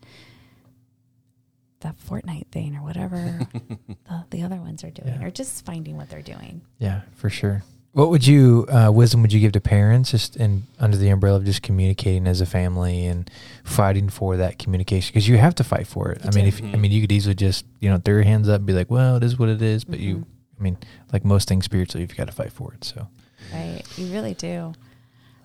that 1.82 1.96
Fortnite 2.00 2.48
thing 2.48 2.76
or 2.76 2.82
whatever 2.84 3.40
the, 3.54 4.26
the 4.32 4.44
other 4.44 4.58
ones 4.58 4.84
are 4.84 4.90
doing, 4.90 5.20
Yeah. 5.22 5.28
or 5.28 5.32
just 5.32 5.66
finding 5.66 5.96
what 5.96 6.10
they're 6.10 6.22
doing? 6.22 6.62
Yeah, 6.80 7.02
for 7.16 7.30
sure. 7.30 7.64
What 7.98 8.10
would 8.12 8.28
you 8.28 8.68
uh, 8.70 8.92
wisdom 8.94 9.24
would 9.24 9.34
you 9.34 9.40
give 9.40 9.54
to 9.54 9.60
parents 9.60 10.12
just 10.12 10.36
in 10.36 10.64
under 10.80 10.96
the 10.98 11.10
umbrella 11.10 11.38
of 11.38 11.46
just 11.46 11.64
communicating 11.64 12.28
as 12.28 12.42
a 12.42 12.46
family 12.46 13.08
and 13.08 13.28
fighting 13.64 14.08
for 14.10 14.38
that 14.38 14.60
communication 14.60 15.12
because 15.12 15.28
you 15.28 15.38
have 15.38 15.56
to 15.56 15.64
fight 15.64 15.88
for 15.88 16.12
it. 16.12 16.22
You 16.24 16.30
I 16.30 16.36
mean, 16.36 16.44
do. 16.44 16.50
if 16.50 16.76
I 16.76 16.78
mean 16.78 16.92
you 16.92 17.02
could 17.02 17.12
easily 17.12 17.34
just 17.34 17.66
you 17.80 17.90
know 17.90 17.98
throw 17.98 18.14
your 18.14 18.24
hands 18.24 18.48
up 18.50 18.58
and 18.58 18.68
be 18.68 18.74
like, 18.74 18.92
well, 18.92 19.16
it 19.16 19.24
is 19.24 19.40
what 19.40 19.50
it 19.50 19.64
is. 19.64 19.84
But 19.84 19.98
Mhm. 19.98 20.04
you, 20.04 20.26
I 20.60 20.64
mean, 20.64 20.78
like 21.12 21.26
most 21.26 21.48
things 21.48 21.66
spiritually, 21.66 22.02
you've 22.04 22.16
got 22.16 22.28
to 22.28 22.34
fight 22.34 22.52
for 22.52 22.72
it. 22.74 22.84
So 22.84 23.08
Right. 23.52 23.82
You 23.98 24.06
really 24.14 24.36
do. 24.36 24.74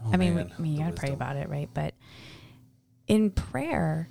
Oh, 0.04 0.10
I 0.12 0.16
mean, 0.18 0.34
man, 0.34 0.52
I 0.58 0.60
mean, 0.60 0.72
you 0.74 0.80
gotta 0.84 0.92
pray 0.92 1.12
about 1.12 1.36
it, 1.36 1.48
right? 1.48 1.70
But 1.72 1.94
in 3.06 3.30
prayer, 3.30 4.08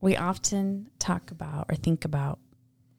we 0.00 0.16
often 0.16 0.86
talk 1.00 1.32
about 1.32 1.66
or 1.68 1.74
think 1.74 2.04
about 2.04 2.38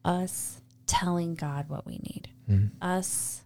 us 0.04 0.60
telling 0.86 1.34
God 1.34 1.70
what 1.70 1.86
we 1.86 1.94
need, 2.02 2.28
Mm-hmm. 2.50 2.66
us 2.82 3.42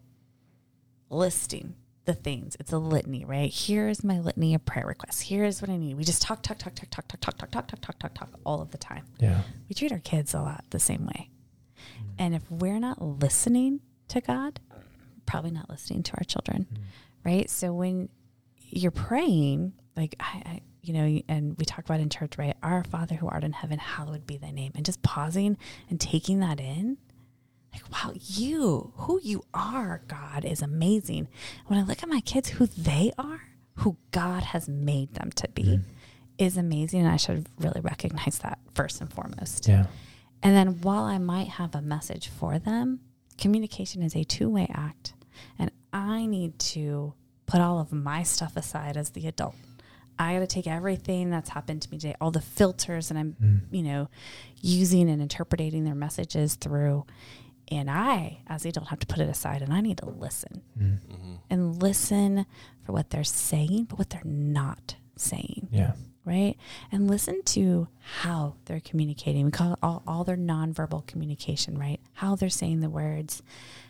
listing 1.11 1.75
the 2.07 2.15
things. 2.15 2.57
It's 2.59 2.73
a 2.73 2.79
litany, 2.79 3.25
right? 3.25 3.53
Here's 3.53 4.03
my 4.03 4.19
litany 4.19 4.55
of 4.55 4.65
prayer 4.65 4.87
requests. 4.87 5.21
Here's 5.21 5.61
what 5.61 5.71
I 5.71 5.77
need. 5.77 5.97
We 5.97 6.05
just 6.05 6.23
talk, 6.23 6.43
talk, 6.43 6.59
talk, 6.59 6.75
talk, 6.75 6.89
talk, 6.91 7.07
talk, 7.09 7.21
talk, 7.21 7.37
talk, 7.37 7.51
talk, 7.51 7.67
talk, 7.67 7.81
talk, 7.81 7.99
talk, 7.99 8.15
talk 8.15 8.41
all 8.45 8.63
of 8.63 8.71
the 8.71 8.79
time. 8.79 9.05
Yeah. 9.19 9.43
We 9.69 9.75
treat 9.75 9.93
our 9.93 9.99
kids 9.99 10.33
a 10.33 10.41
lot 10.41 10.65
the 10.71 10.81
same 10.81 11.07
way. 11.07 11.31
And 12.19 12.35
if 12.35 12.51
we're 12.51 12.81
not 12.81 13.03
listening 13.03 13.81
to 14.09 14.21
God, 14.21 14.61
probably 15.27 15.51
not 15.51 15.69
listening 15.69 16.03
to 16.05 16.13
our 16.17 16.25
children, 16.25 16.67
right? 17.25 17.49
So 17.51 17.73
when 17.73 18.09
you're 18.69 18.91
praying, 18.91 19.75
like 19.97 20.17
I, 20.19 20.43
I, 20.47 20.61
you 20.83 20.95
know, 20.95 21.23
and 21.29 21.57
we 21.59 21.65
talk 21.65 21.85
about 21.85 22.01
in 22.01 22.09
church, 22.09 22.39
right? 22.39 22.57
Our 22.63 22.85
Father 22.85 23.15
who 23.15 23.29
art 23.29 23.45
in 23.45 23.53
heaven, 23.53 23.79
hallowed 23.79 24.27
be 24.27 24.39
thy 24.39 24.51
name, 24.51 24.73
and 24.75 24.85
just 24.85 25.03
pausing 25.03 25.57
and 25.89 26.01
taking 26.01 26.41
that 26.41 26.61
in, 26.61 26.97
like, 27.73 27.91
wow, 27.93 28.13
you, 28.15 28.93
who 28.97 29.21
you 29.23 29.45
are, 29.55 30.03
God, 30.09 30.45
is 30.45 30.63
amazing. 30.63 31.29
When 31.67 31.79
I 31.79 31.83
look 31.83 32.03
at 32.03 32.09
my 32.09 32.21
kids, 32.21 32.51
who 32.51 32.67
they 32.67 33.13
are, 33.17 33.43
who 33.77 33.97
God 34.11 34.43
has 34.43 34.69
made 34.69 35.15
them 35.15 35.31
to 35.37 35.49
be, 35.49 35.63
mm-hmm. 35.63 35.91
is 36.39 36.57
amazing, 36.57 37.01
and 37.01 37.09
I 37.09 37.17
should 37.17 37.47
really 37.59 37.81
recognize 37.81 38.39
that 38.41 38.59
first 38.75 39.01
and 39.01 39.13
foremost. 39.13 39.69
Yeah. 39.69 39.87
And 40.43 40.57
then 40.57 40.81
while 40.81 41.05
I 41.05 41.19
might 41.19 41.49
have 41.49 41.75
a 41.75 41.83
message 41.83 42.29
for 42.29 42.59
them, 42.59 43.01
communication 43.39 44.03
is 44.03 44.17
a 44.17 44.25
two 44.25 44.49
way 44.49 44.69
act. 44.73 45.15
And 45.59 45.71
I 45.93 46.27
need 46.27 46.59
to 46.59 47.15
put 47.47 47.61
all 47.61 47.81
of 47.81 47.93
my 47.93 48.23
stuff 48.23 48.57
aside 48.57 48.97
as 48.97 49.11
the 49.11 49.27
adult. 49.27 49.55
I 50.19 50.35
got 50.35 50.41
to 50.41 50.47
take 50.47 50.67
everything 50.67 51.31
that's 51.31 51.49
happened 51.49 51.81
to 51.83 51.91
me 51.91 51.99
today, 51.99 52.15
all 52.21 52.31
the 52.31 52.43
filters, 52.43 53.11
and 53.11 53.19
I'm, 53.19 53.37
mm. 53.43 53.61
you 53.71 53.83
know, 53.83 54.11
using 54.61 55.09
and 55.09 55.23
interpreting 55.23 55.85
their 55.85 55.95
messages 55.95 56.57
through. 56.57 57.07
And 57.71 57.91
I, 57.91 58.43
as 58.49 58.63
the 58.63 58.71
adult, 58.71 58.89
have 58.89 58.99
to 58.99 59.07
put 59.07 59.21
it 59.21 59.29
aside 59.29 59.63
and 59.63 59.73
I 59.73 59.81
need 59.81 59.99
to 59.99 60.09
listen 60.09 60.63
mm. 60.79 60.99
mm-hmm. 61.09 61.35
and 61.49 61.81
listen 61.81 62.47
for 62.85 62.93
what 62.93 63.11
they're 63.11 63.23
saying, 63.25 63.85
but 63.85 63.99
what 63.99 64.11
they're 64.11 64.23
not 64.25 64.97
saying 65.17 65.69
Yeah. 65.71 65.93
right? 66.25 66.57
And 66.91 67.09
listen 67.09 67.43
to 67.45 67.89
how 68.23 68.57
they're 68.65 68.81
communicating. 68.81 69.45
We 69.45 69.51
call 69.53 69.75
it 69.75 69.79
all, 69.83 70.03
all 70.07 70.25
their 70.25 70.37
nonverbal 70.37 71.07
communication, 71.07 71.79
right? 71.79 72.01
How 72.15 72.35
they're 72.35 72.49
saying 72.49 72.81
the 72.81 72.91
words, 72.91 73.43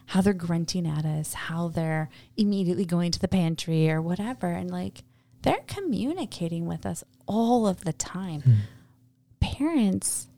how 0.07 0.21
they're 0.21 0.35
grunting 0.35 0.87
at 0.87 1.07
us, 1.07 1.33
how 1.33 1.69
they're 1.69 2.11
immediately 2.37 2.85
going 2.85 3.13
to 3.13 3.21
the 3.21 3.29
pantry 3.29 3.91
or 3.91 4.03
whatever. 4.03 4.49
And 4.49 4.71
like 4.71 5.05
they're 5.43 5.65
communicating 5.67 6.67
with 6.67 6.85
us 6.85 7.03
all 7.27 7.67
of 7.67 7.85
the 7.85 7.93
time. 7.93 8.43
Hmm. 8.43 8.55
Parents, 9.41 10.29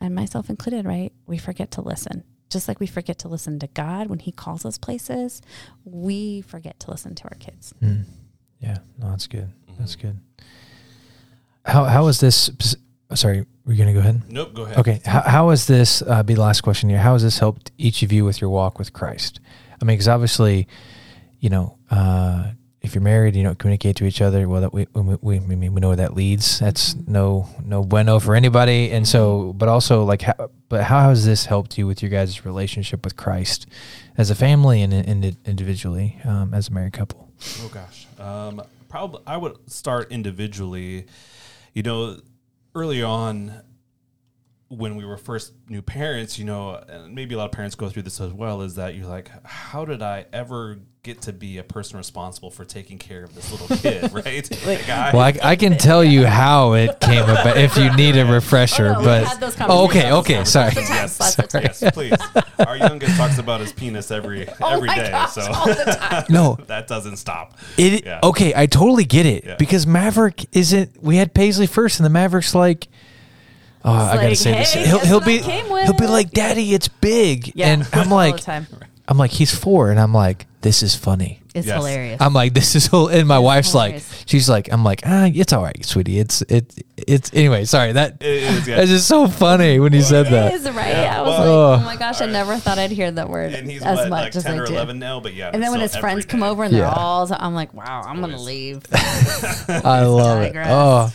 and 0.00 0.14
myself 0.14 0.48
included, 0.48 0.86
right? 0.86 1.12
We 1.26 1.36
forget 1.38 1.70
to 1.72 1.80
listen. 1.82 2.24
Just 2.52 2.68
like 2.68 2.80
we 2.80 2.86
forget 2.86 3.18
to 3.20 3.28
listen 3.28 3.58
to 3.60 3.66
God 3.68 4.08
when 4.08 4.18
He 4.18 4.32
calls 4.32 4.64
us 4.64 4.78
places, 4.78 5.40
we 5.84 6.42
forget 6.42 6.78
to 6.80 6.90
listen 6.90 7.14
to 7.14 7.24
our 7.24 7.36
kids. 7.38 7.74
Mm. 7.82 8.04
Yeah. 8.60 8.78
No, 8.98 9.10
that's 9.10 9.26
good. 9.26 9.50
That's 9.78 9.96
good. 9.96 10.18
How 11.64 11.84
how 11.84 12.06
is 12.08 12.20
this? 12.20 12.50
Sorry, 13.14 13.46
we're 13.66 13.76
gonna 13.76 13.92
go 13.92 14.00
ahead? 14.00 14.22
Nope. 14.28 14.54
Go 14.54 14.62
ahead. 14.62 14.78
Okay. 14.78 15.00
How, 15.04 15.20
how 15.22 15.50
has 15.50 15.66
this 15.66 16.02
uh, 16.02 16.22
be 16.22 16.34
the 16.34 16.40
last 16.40 16.62
question 16.62 16.88
here? 16.88 16.98
How 16.98 17.12
has 17.12 17.22
this 17.22 17.38
helped 17.38 17.70
each 17.78 18.02
of 18.02 18.12
you 18.12 18.24
with 18.24 18.40
your 18.40 18.50
walk 18.50 18.78
with 18.78 18.92
Christ? 18.92 19.40
I 19.80 19.84
mean, 19.84 19.94
because 19.94 20.08
obviously, 20.08 20.66
you 21.40 21.50
know, 21.50 21.78
uh, 21.90 22.52
if 22.82 22.94
you're 22.94 23.02
married, 23.02 23.36
you 23.36 23.44
don't 23.44 23.58
communicate 23.58 23.96
to 23.96 24.04
each 24.04 24.20
other. 24.20 24.48
Well, 24.48 24.60
that 24.60 24.72
we 24.72 24.86
we 24.92 25.16
we, 25.20 25.38
we, 25.38 25.68
we 25.68 25.80
know 25.80 25.88
where 25.88 25.96
that 25.96 26.14
leads. 26.14 26.58
That's 26.58 26.94
no 26.94 27.48
no 27.64 27.84
bueno 27.84 28.18
for 28.18 28.34
anybody. 28.34 28.90
And 28.90 29.06
so, 29.06 29.52
but 29.52 29.68
also 29.68 30.04
like, 30.04 30.22
how, 30.22 30.50
but 30.68 30.84
how 30.84 31.08
has 31.08 31.24
this 31.24 31.46
helped 31.46 31.78
you 31.78 31.86
with 31.86 32.02
your 32.02 32.10
guys' 32.10 32.44
relationship 32.44 33.04
with 33.04 33.16
Christ 33.16 33.66
as 34.18 34.30
a 34.30 34.34
family 34.34 34.82
and, 34.82 34.92
and 34.92 35.36
individually 35.44 36.18
um, 36.24 36.52
as 36.52 36.68
a 36.68 36.72
married 36.72 36.92
couple? 36.92 37.30
Oh 37.60 37.70
gosh. 37.72 38.06
Um, 38.18 38.62
probably 38.88 39.22
I 39.26 39.36
would 39.36 39.70
start 39.70 40.10
individually. 40.10 41.06
You 41.74 41.82
know, 41.82 42.18
early 42.74 43.02
on 43.02 43.62
when 44.78 44.96
we 44.96 45.04
were 45.04 45.18
first 45.18 45.52
new 45.68 45.82
parents, 45.82 46.38
you 46.38 46.46
know, 46.46 46.74
and 46.88 47.14
maybe 47.14 47.34
a 47.34 47.38
lot 47.38 47.44
of 47.44 47.52
parents 47.52 47.74
go 47.74 47.90
through 47.90 48.02
this 48.02 48.18
as 48.22 48.32
well, 48.32 48.62
is 48.62 48.76
that 48.76 48.94
you're 48.94 49.06
like, 49.06 49.30
how 49.44 49.84
did 49.84 50.00
I 50.02 50.24
ever 50.32 50.78
get 51.02 51.20
to 51.20 51.32
be 51.32 51.58
a 51.58 51.62
person 51.64 51.98
responsible 51.98 52.50
for 52.50 52.64
taking 52.64 52.96
care 52.96 53.22
of 53.24 53.34
this 53.34 53.50
little 53.52 53.76
kid, 53.76 54.10
right? 54.14 54.48
Like, 54.66 54.86
Well, 55.12 55.18
I, 55.20 55.34
I 55.42 55.56
can 55.56 55.76
tell 55.76 56.02
you 56.02 56.24
how 56.26 56.72
it 56.72 57.00
came 57.00 57.24
about 57.24 57.58
if 57.58 57.76
you 57.76 57.94
need 57.96 58.16
a 58.16 58.24
refresher. 58.24 58.94
Oh, 58.96 59.00
no, 59.00 59.04
but 59.04 59.24
had 59.26 59.40
those 59.40 59.56
oh, 59.60 59.84
okay, 59.84 60.08
conversations. 60.08 60.16
okay, 60.16 60.44
sorry. 60.44 60.72
yes, 60.76 61.20
Lots 61.20 61.38
of 61.38 61.48
times. 61.48 61.82
yes, 61.82 61.92
please. 61.94 62.12
Our 62.66 62.76
youngest 62.78 63.16
talks 63.18 63.36
about 63.38 63.60
his 63.60 63.74
penis 63.74 64.10
every 64.10 64.48
Oh 64.60 64.68
every 64.76 64.86
my 64.86 64.94
day, 64.96 65.10
gosh, 65.10 65.32
so 65.32 65.42
all 65.52 65.66
the 65.66 65.74
time. 66.00 66.24
No, 66.30 66.56
that 66.66 66.86
doesn't 66.86 67.16
stop. 67.18 67.58
it. 67.76 68.06
Yeah. 68.06 68.20
Okay, 68.22 68.54
I 68.56 68.64
totally 68.66 69.04
get 69.04 69.26
it 69.26 69.44
Yeah. 69.44 69.56
because 69.56 69.86
Maverick 69.86 70.46
isn't. 70.56 71.02
We 71.02 71.16
had 71.16 71.34
Paisley 71.34 71.66
first, 71.66 71.98
and 72.00 72.06
the 72.06 72.10
Maverick's 72.10 72.54
like. 72.54 72.88
Oh, 73.84 73.92
I 73.92 74.14
gotta 74.14 74.28
like, 74.28 74.36
say 74.36 74.52
this. 74.52 74.72
"Hey, 74.74 74.86
He'll, 74.86 74.98
guess 74.98 75.06
he'll 75.08 75.18
what 75.18 75.26
be 75.26 75.38
I 75.38 75.42
came 75.42 75.66
he'll 75.66 75.92
be 75.96 76.06
like, 76.06 76.30
"Daddy, 76.30 76.72
it's 76.74 76.88
big," 76.88 77.52
Yeah, 77.54 77.68
and 77.68 77.88
I'm 77.92 78.12
all 78.12 78.16
like, 78.18 78.40
time. 78.40 78.66
I'm 79.08 79.18
like, 79.18 79.32
he's 79.32 79.52
four, 79.54 79.90
and 79.90 79.98
I'm 79.98 80.14
like, 80.14 80.46
this 80.60 80.82
is 80.82 80.94
funny. 80.94 81.40
It's 81.54 81.66
Yes. 81.66 81.76
hilarious. 81.76 82.20
I'm 82.22 82.32
like, 82.32 82.54
this 82.54 82.74
is, 82.76 82.86
whole, 82.86 83.08
and 83.08 83.28
my 83.28 83.38
wife's 83.38 83.72
hilarious. 83.72 84.10
like, 84.20 84.28
she's 84.28 84.48
like, 84.48 84.72
I'm 84.72 84.84
like, 84.84 85.02
ah, 85.04 85.28
it's 85.34 85.52
all 85.52 85.62
right, 85.62 85.84
sweetie. 85.84 86.18
It's 86.20 86.40
it 86.42 86.72
it's 86.96 87.30
anyway. 87.34 87.64
Sorry 87.66 87.92
that 87.92 88.18
It 88.22 88.26
is, 88.44 88.68
yeah. 88.68 88.76
that's 88.76 88.88
just 88.90 89.08
so 89.08 89.26
funny 89.28 89.78
when 89.80 89.92
you 89.92 90.00
said 90.00 90.28
It 90.28 90.30
that. 90.30 90.54
is 90.54 90.70
right. 90.70 90.88
Yeah, 90.88 91.18
I 91.18 91.20
was 91.22 91.38
well- 91.40 91.70
like, 91.72 91.80
oh 91.80 91.84
my 91.84 91.96
gosh, 91.96 92.20
I 92.22 92.26
never 92.26 92.56
thought 92.56 92.78
I'd 92.78 92.92
hear 92.92 93.10
that 93.10 93.28
word 93.28 93.52
And 93.52 93.68
he's 93.70 93.82
as 93.82 93.98
what, 93.98 94.08
much 94.08 94.22
like 94.26 94.36
as 94.36 94.44
ten 94.44 94.54
I 94.54 94.62
or 94.62 94.66
do. 94.66 94.72
eleven 94.74 94.98
now, 95.00 95.18
but 95.20 95.34
yeah. 95.34 95.50
And 95.52 95.62
then 95.62 95.72
when 95.72 95.80
his 95.80 95.94
friends 95.96 96.20
every 96.20 96.30
come 96.30 96.42
over 96.44 96.62
and 96.64 96.72
they're 96.72 96.82
Yeah. 96.84 96.94
all, 96.94 97.28
I'm 97.30 97.54
like, 97.54 97.74
wow, 97.74 98.02
I'm 98.06 98.20
gonna 98.20 98.40
leave. 98.40 98.80
I 98.92 100.04
love 100.04 100.42
it. 100.42 100.46
digress. 100.54 100.68
Oh, 100.70 101.12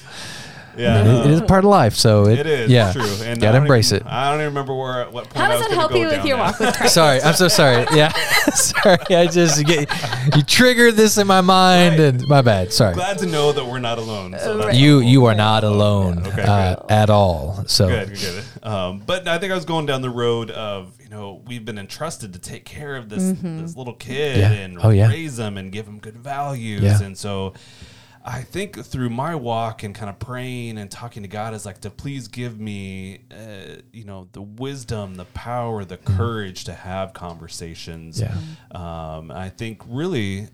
yeah, 0.77 1.01
it- 1.03 1.25
it 1.27 1.31
is 1.31 1.41
part 1.41 1.63
of 1.65 1.69
life. 1.69 1.95
So 1.95 2.25
it, 2.27 2.39
It 2.39 2.45
is 2.47 2.71
yeah, 2.71 2.91
true, 2.93 3.03
and 3.23 3.39
gotta 3.41 3.57
I 3.57 3.61
embrace 3.61 3.91
even- 3.91 4.07
it. 4.07 4.11
I 4.11 4.29
don't 4.31 4.39
even 4.41 4.47
remember 4.53 4.75
where 4.75 5.01
at 5.01 5.11
what 5.11 5.25
point. 5.25 5.37
How 5.37 5.45
I 5.45 5.49
does 5.53 5.61
was 5.63 5.71
it 5.71 5.75
help 5.75 5.93
you 5.95 6.07
with 6.07 6.25
your 6.25 6.37
walk 6.37 6.59
with 6.59 6.75
Christ? 6.75 6.93
Sorry, 7.01 7.21
I'm 7.21 7.33
so 7.33 7.47
sorry. 7.47 7.85
Yeah, 7.95 8.11
sorry. 8.51 8.97
I 9.15 9.27
just 9.27 9.65
get 9.65 9.89
you 10.35 10.41
triggered 10.43 10.95
this 10.95 11.17
in 11.17 11.27
my 11.27 11.41
mind, 11.41 11.99
Right. 11.99 12.13
and 12.13 12.27
my 12.27 12.41
bad. 12.41 12.71
Sorry. 12.73 12.93
Glad 12.93 13.17
to 13.19 13.25
know 13.25 13.51
that 13.51 13.65
we're 13.65 13.79
not 13.79 13.97
alone. 13.97 14.35
So 14.39 14.57
that's 14.57 14.77
You 14.77 14.99
you 14.99 15.25
are 15.25 15.35
not 15.35 15.63
alone 15.63 16.25
Okay, 16.27 16.41
uh, 16.43 16.75
good. 16.75 16.91
at 16.91 17.09
all. 17.09 17.63
So 17.67 17.87
Good, 17.87 18.09
good, 18.09 18.19
good. 18.19 18.43
Um, 18.67 19.01
but 19.05 19.27
I 19.27 19.37
think 19.37 19.51
I 19.51 19.55
was 19.55 19.65
going 19.65 19.85
down 19.85 20.01
the 20.01 20.09
road 20.09 20.51
of 20.51 20.93
you 21.01 21.09
know 21.09 21.41
we've 21.47 21.63
been 21.63 21.77
entrusted 21.79 22.33
to 22.33 22.39
take 22.39 22.65
care 22.65 22.95
of 22.95 23.09
this 23.09 23.33
this 23.41 23.75
little 23.75 23.93
kid 23.93 24.37
Yeah. 24.39 24.51
and 24.51 24.77
Oh, 24.81 24.89
yeah. 24.89 25.07
raise 25.07 25.39
him 25.39 25.57
and 25.57 25.71
give 25.71 25.87
him 25.87 25.99
good 25.99 26.17
values, 26.17 26.81
Yeah. 26.83 27.01
and 27.01 27.17
so. 27.17 27.53
I 28.29 28.41
think 28.41 28.83
through 28.83 29.09
my 29.09 29.35
walk 29.35 29.83
and 29.83 29.95
kind 29.95 30.09
of 30.09 30.19
praying 30.19 30.77
and 30.77 30.91
talking 30.91 31.23
to 31.23 31.29
God 31.29 31.53
is 31.53 31.65
like 31.65 31.79
to 31.81 31.89
please 31.89 32.27
give 32.27 32.59
me, 32.59 33.19
uh, 33.31 33.77
you 33.93 34.03
know, 34.03 34.27
the 34.33 34.41
wisdom, 34.41 35.15
the 35.15 35.23
power, 35.25 35.85
the 35.85 35.95
courage 35.95 36.65
to 36.65 36.73
have 36.73 37.13
conversations. 37.13 38.19
Yeah. 38.19 38.35
Um, 38.71 39.31
I 39.31 39.47
think 39.47 39.81
really 39.87 40.49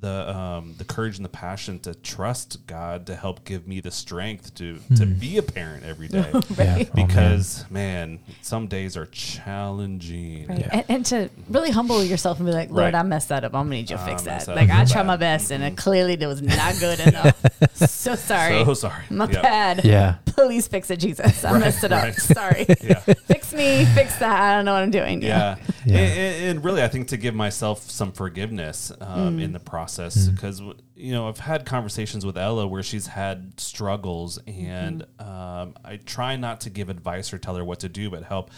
the 0.00 0.36
um, 0.36 0.74
the 0.78 0.84
courage 0.84 1.16
and 1.16 1.24
the 1.24 1.30
passion 1.30 1.78
to 1.80 1.94
trust 1.94 2.66
God 2.66 3.06
to 3.06 3.16
help 3.16 3.44
give 3.44 3.66
me 3.66 3.80
the 3.80 3.90
strength 3.90 4.54
to 4.56 4.76
hmm. 4.76 4.94
to 4.94 5.06
be 5.06 5.38
a 5.38 5.42
parent 5.42 5.84
every 5.84 6.08
day. 6.08 6.18
yeah. 6.34 6.34
Oh, 6.34 6.54
man. 6.56 6.88
because 6.94 7.64
man. 7.70 8.18
some 8.42 8.66
days 8.66 8.96
are 8.96 9.06
challenging. 9.06 10.46
Right. 10.48 10.58
Yeah. 10.60 10.68
And, 10.72 10.84
and 10.88 11.06
to 11.06 11.14
mm-hmm. 11.14 11.52
really 11.52 11.70
humble 11.70 12.02
yourself 12.02 12.38
and 12.38 12.46
be 12.46 12.52
like, 12.52 12.70
Lord, 12.70 12.78
Right. 12.78 12.94
I 12.94 13.02
messed 13.02 13.28
that 13.28 13.44
up. 13.44 13.54
I'm 13.54 13.66
gonna 13.66 13.76
need 13.76 13.90
you 13.90 13.96
to 13.96 14.02
ah, 14.02 14.06
fix 14.06 14.22
that. 14.22 14.46
that 14.46 14.56
Like 14.56 14.70
I 14.70 14.78
real 14.78 14.86
tried 14.86 15.02
bad. 15.02 15.06
my 15.06 15.16
best 15.16 15.50
and 15.50 15.62
it 15.62 15.66
mm-hmm. 15.68 15.74
clearly 15.76 16.14
it 16.14 16.26
was 16.26 16.42
not 16.42 16.78
good 16.78 17.00
enough. 17.06 17.44
so 17.74 18.14
sorry. 18.14 18.64
So 18.64 18.74
sorry. 18.74 19.04
my 19.10 19.28
Yep. 19.28 19.42
bad. 19.42 19.84
yeah. 19.84 20.16
Please 20.26 20.68
fix 20.68 20.90
it, 20.90 20.98
Jesus. 20.98 21.44
I 21.44 21.58
messed 21.58 21.84
it 21.84 21.92
up. 21.92 22.02
right. 22.02 22.14
Sorry. 22.14 22.66
Yeah. 22.80 23.00
fix 23.00 23.52
me, 23.52 23.84
fix 23.86 24.18
that. 24.18 24.40
I 24.40 24.54
don't 24.54 24.64
know 24.64 24.72
what 24.72 24.82
I'm 24.82 24.90
doing. 24.90 25.20
Yeah. 25.20 25.56
Yeah. 25.84 25.98
And, 25.98 26.18
and- 26.18 26.38
and 26.48 26.64
really, 26.64 26.82
I 26.82 26.88
think 26.88 27.08
to 27.08 27.16
give 27.16 27.34
myself 27.34 27.88
some 27.90 28.12
forgiveness 28.12 28.90
um, 29.00 29.38
mm. 29.38 29.42
in 29.42 29.52
the 29.52 29.60
process, 29.60 29.87
because, 29.96 30.60
you 30.94 31.12
know, 31.12 31.28
I've 31.28 31.38
had 31.40 31.64
conversations 31.64 32.24
with 32.26 32.36
Ella 32.36 32.66
where 32.66 32.82
she's 32.82 33.06
had 33.06 33.58
struggles, 33.60 34.38
and 34.46 35.02
um, 35.18 35.74
I 35.84 35.98
try 36.04 36.36
not 36.36 36.60
to 36.62 36.70
give 36.70 36.88
advice 36.88 37.32
or 37.32 37.38
tell 37.38 37.56
her 37.56 37.64
what 37.64 37.80
to 37.80 37.88
do, 37.88 38.10
but 38.10 38.24
help 38.24 38.50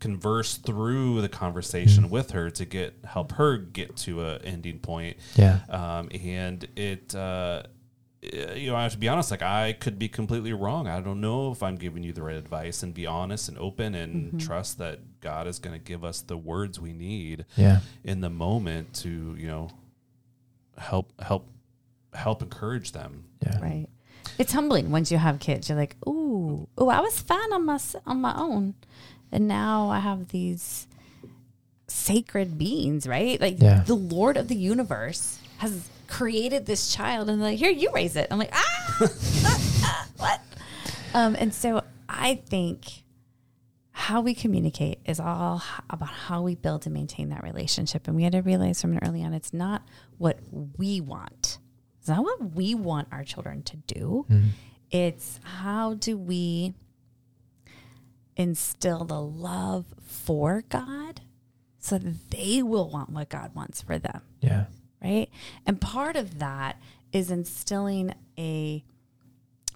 converse 0.00 0.56
through 0.56 1.20
the 1.20 1.28
conversation 1.28 2.08
with 2.08 2.30
her 2.30 2.50
to 2.50 2.64
get 2.64 2.94
help 3.04 3.32
her 3.32 3.56
get 3.58 3.96
to 3.96 4.22
a 4.24 4.36
ending 4.38 4.78
point. 4.78 5.16
Yeah. 5.34 5.58
Um, 5.68 6.08
and 6.22 6.66
it, 6.76 7.14
uh, 7.14 7.62
uh, 8.22 8.52
you 8.54 8.68
know, 8.70 8.76
I 8.76 8.82
have 8.82 8.92
to 8.92 8.98
be 8.98 9.08
honest. 9.08 9.30
Like, 9.30 9.42
I 9.42 9.72
could 9.74 9.96
be 9.98 10.08
completely 10.08 10.52
wrong. 10.52 10.88
I 10.88 11.00
don't 11.00 11.20
know 11.20 11.52
if 11.52 11.62
I'm 11.62 11.76
giving 11.76 12.02
you 12.02 12.12
the 12.12 12.22
right 12.22 12.36
advice, 12.36 12.82
and 12.82 12.92
be 12.94 13.06
honest 13.06 13.48
and 13.48 13.56
open, 13.58 13.94
and 13.94 14.40
trust 14.40 14.78
that 14.78 15.20
God 15.20 15.46
is 15.46 15.58
going 15.58 15.72
to 15.74 15.84
give 15.84 16.04
us 16.04 16.20
the 16.20 16.36
words 16.36 16.80
we 16.80 16.92
need 16.92 17.44
Yeah. 17.56 17.80
in 18.04 18.20
the 18.20 18.30
moment 18.30 18.94
to, 19.02 19.36
you 19.38 19.46
know, 19.46 19.70
help 20.78 21.12
help 21.20 21.46
help 22.14 22.42
encourage 22.42 22.92
them. 22.92 23.24
Yeah. 23.42 23.60
Right. 23.60 23.86
It's 24.38 24.52
humbling 24.52 24.90
once 24.90 25.10
you 25.10 25.18
have 25.18 25.38
kids. 25.40 25.68
You're 25.68 25.78
like, 25.78 25.96
ooh, 26.06 26.68
ooh, 26.80 26.88
I 26.88 27.00
was 27.00 27.20
fine 27.20 27.52
on 27.52 27.64
my 27.64 27.78
on 28.06 28.20
my 28.20 28.34
own, 28.36 28.74
And 29.32 29.46
now 29.48 29.88
I 29.90 29.98
have 30.00 30.28
these 30.28 30.86
sacred 31.86 32.58
beings, 32.58 33.06
right? 33.06 33.40
Like 33.40 33.60
Yeah. 33.60 33.82
the 33.86 33.94
Lord 33.94 34.36
of 34.36 34.48
the 34.48 34.54
universe 34.56 35.38
has 35.58 35.88
created 36.06 36.66
this 36.66 36.92
child 36.94 37.28
and 37.28 37.40
like, 37.40 37.58
here, 37.58 37.70
you 37.70 37.90
raise 37.92 38.16
it. 38.16 38.28
I'm 38.30 38.38
like, 38.38 38.50
ah, 38.52 38.96
ah, 39.84 40.06
what? 40.18 40.40
Um, 41.14 41.34
and 41.38 41.52
so 41.52 41.82
I 42.08 42.36
think 42.36 43.02
how 43.98 44.20
we 44.20 44.32
communicate 44.32 45.00
is 45.04 45.18
all 45.18 45.60
about 45.90 46.08
how 46.08 46.40
we 46.42 46.54
build 46.54 46.86
and 46.86 46.94
maintain 46.94 47.30
that 47.30 47.42
relationship. 47.42 48.06
And 48.06 48.14
we 48.14 48.22
had 48.22 48.32
to 48.32 48.42
realize 48.42 48.80
from 48.80 48.96
early 49.02 49.24
on, 49.24 49.34
it's 49.34 49.52
not 49.52 49.82
what 50.18 50.38
we 50.78 51.00
want. 51.00 51.58
It's 51.98 52.08
not 52.08 52.22
what 52.22 52.54
we 52.54 52.76
want 52.76 53.08
our 53.10 53.24
children 53.24 53.64
to 53.64 53.76
do. 53.76 54.24
Mm-hmm. 54.30 54.48
It's 54.92 55.40
how 55.42 55.94
do 55.94 56.16
we 56.16 56.74
instill 58.36 59.04
the 59.04 59.20
love 59.20 59.84
for 60.06 60.62
God 60.68 61.20
so 61.80 61.98
that 61.98 62.30
they 62.30 62.62
will 62.62 62.88
want 62.88 63.10
what 63.10 63.28
God 63.28 63.52
wants 63.54 63.82
for 63.82 63.98
them 63.98 64.22
Yeah. 64.40 64.66
right? 65.02 65.28
And 65.66 65.80
part 65.80 66.14
of 66.14 66.38
that 66.38 66.80
is 67.12 67.30
instilling 67.32 68.14
a 68.38 68.84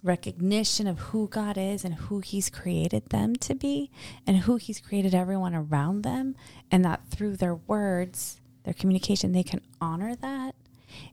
recognition 0.03 0.85
of 0.85 0.99
who 0.99 1.27
God 1.29 1.57
is 1.57 1.83
and 1.85 1.95
who 1.95 2.19
He's 2.19 2.49
created 2.49 3.09
them 3.09 3.35
to 3.37 3.55
be 3.55 3.89
and 4.27 4.37
who 4.37 4.57
He's 4.57 4.79
created 4.79 5.15
everyone 5.15 5.55
around 5.55 6.03
them. 6.03 6.35
And 6.69 6.83
that 6.85 7.01
through 7.09 7.37
their 7.37 7.55
words, 7.55 8.41
their 8.63 8.73
communication, 8.73 9.31
they 9.31 9.43
can 9.43 9.61
honor 9.81 10.15
that 10.17 10.55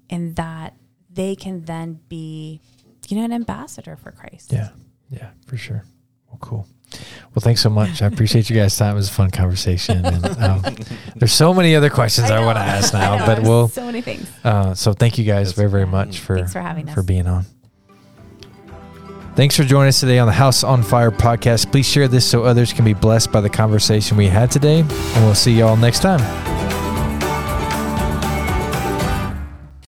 and 0.09 0.37
that 0.37 0.75
they 1.13 1.35
can 1.37 1.65
then 1.65 2.01
be, 2.09 2.61
you 3.09 3.17
know, 3.17 3.25
an 3.25 3.33
ambassador 3.33 3.97
for 3.97 4.11
Christ. 4.11 4.53
Yeah. 4.53 4.71
Yeah, 5.11 5.31
for 5.47 5.57
sure. 5.57 5.85
Well, 6.29 6.39
cool. 6.41 6.67
Well, 7.35 7.41
thanks 7.41 7.61
so 7.61 7.71
much. 7.71 8.03
I 8.03 8.07
appreciate 8.07 8.51
you 8.51 8.57
guys' 8.57 8.77
time. 8.77 8.93
It 8.93 8.97
was 8.97 9.09
a 9.09 9.13
fun 9.13 9.31
conversation. 9.31 10.05
And, 10.05 10.25
um, 10.41 10.63
there's 11.17 11.33
so 11.33 11.55
many 11.55 11.75
other 11.77 11.91
questions 11.91 12.31
I, 12.31 12.41
know. 12.41 12.47
want 12.47 12.57
to 12.59 12.63
ask 12.63 12.93
now, 12.93 13.19
know, 13.19 13.27
but 13.27 13.43
we'll. 13.43 13.69
so 13.69 13.87
many 13.87 14.01
things. 14.01 14.29
Uh, 14.45 14.75
so 14.75 14.93
thank 14.93 15.19
you 15.19 15.25
guys 15.25 15.53
very, 15.53 15.71
very 15.71 15.87
much 15.87 16.21
for 16.21 16.47
for 16.47 16.61
having 16.61 16.89
us. 16.89 16.95
for 16.95 17.03
being 17.03 17.27
on. 17.27 17.45
Thanks 19.41 19.57
for 19.57 19.65
joining 19.65 19.89
us 19.89 20.01
today 20.01 20.19
on 20.19 20.27
the 20.27 20.35
House 20.35 20.63
on 20.63 20.83
Fire 20.83 21.11
podcast. 21.11 21.73
Please 21.73 21.87
share 21.87 22.09
this 22.09 22.29
so 22.29 22.45
others 22.45 22.75
can 22.75 22.85
be 22.85 22.93
blessed 22.93 23.33
by 23.33 23.41
the 23.41 23.49
conversation 23.49 24.19
we 24.19 24.27
had 24.27 24.51
today, 24.51 24.81
and 24.81 25.25
we'll 25.25 25.35
see 25.35 25.53
y'all 25.53 25.79
next 25.79 26.01
time. 26.01 26.21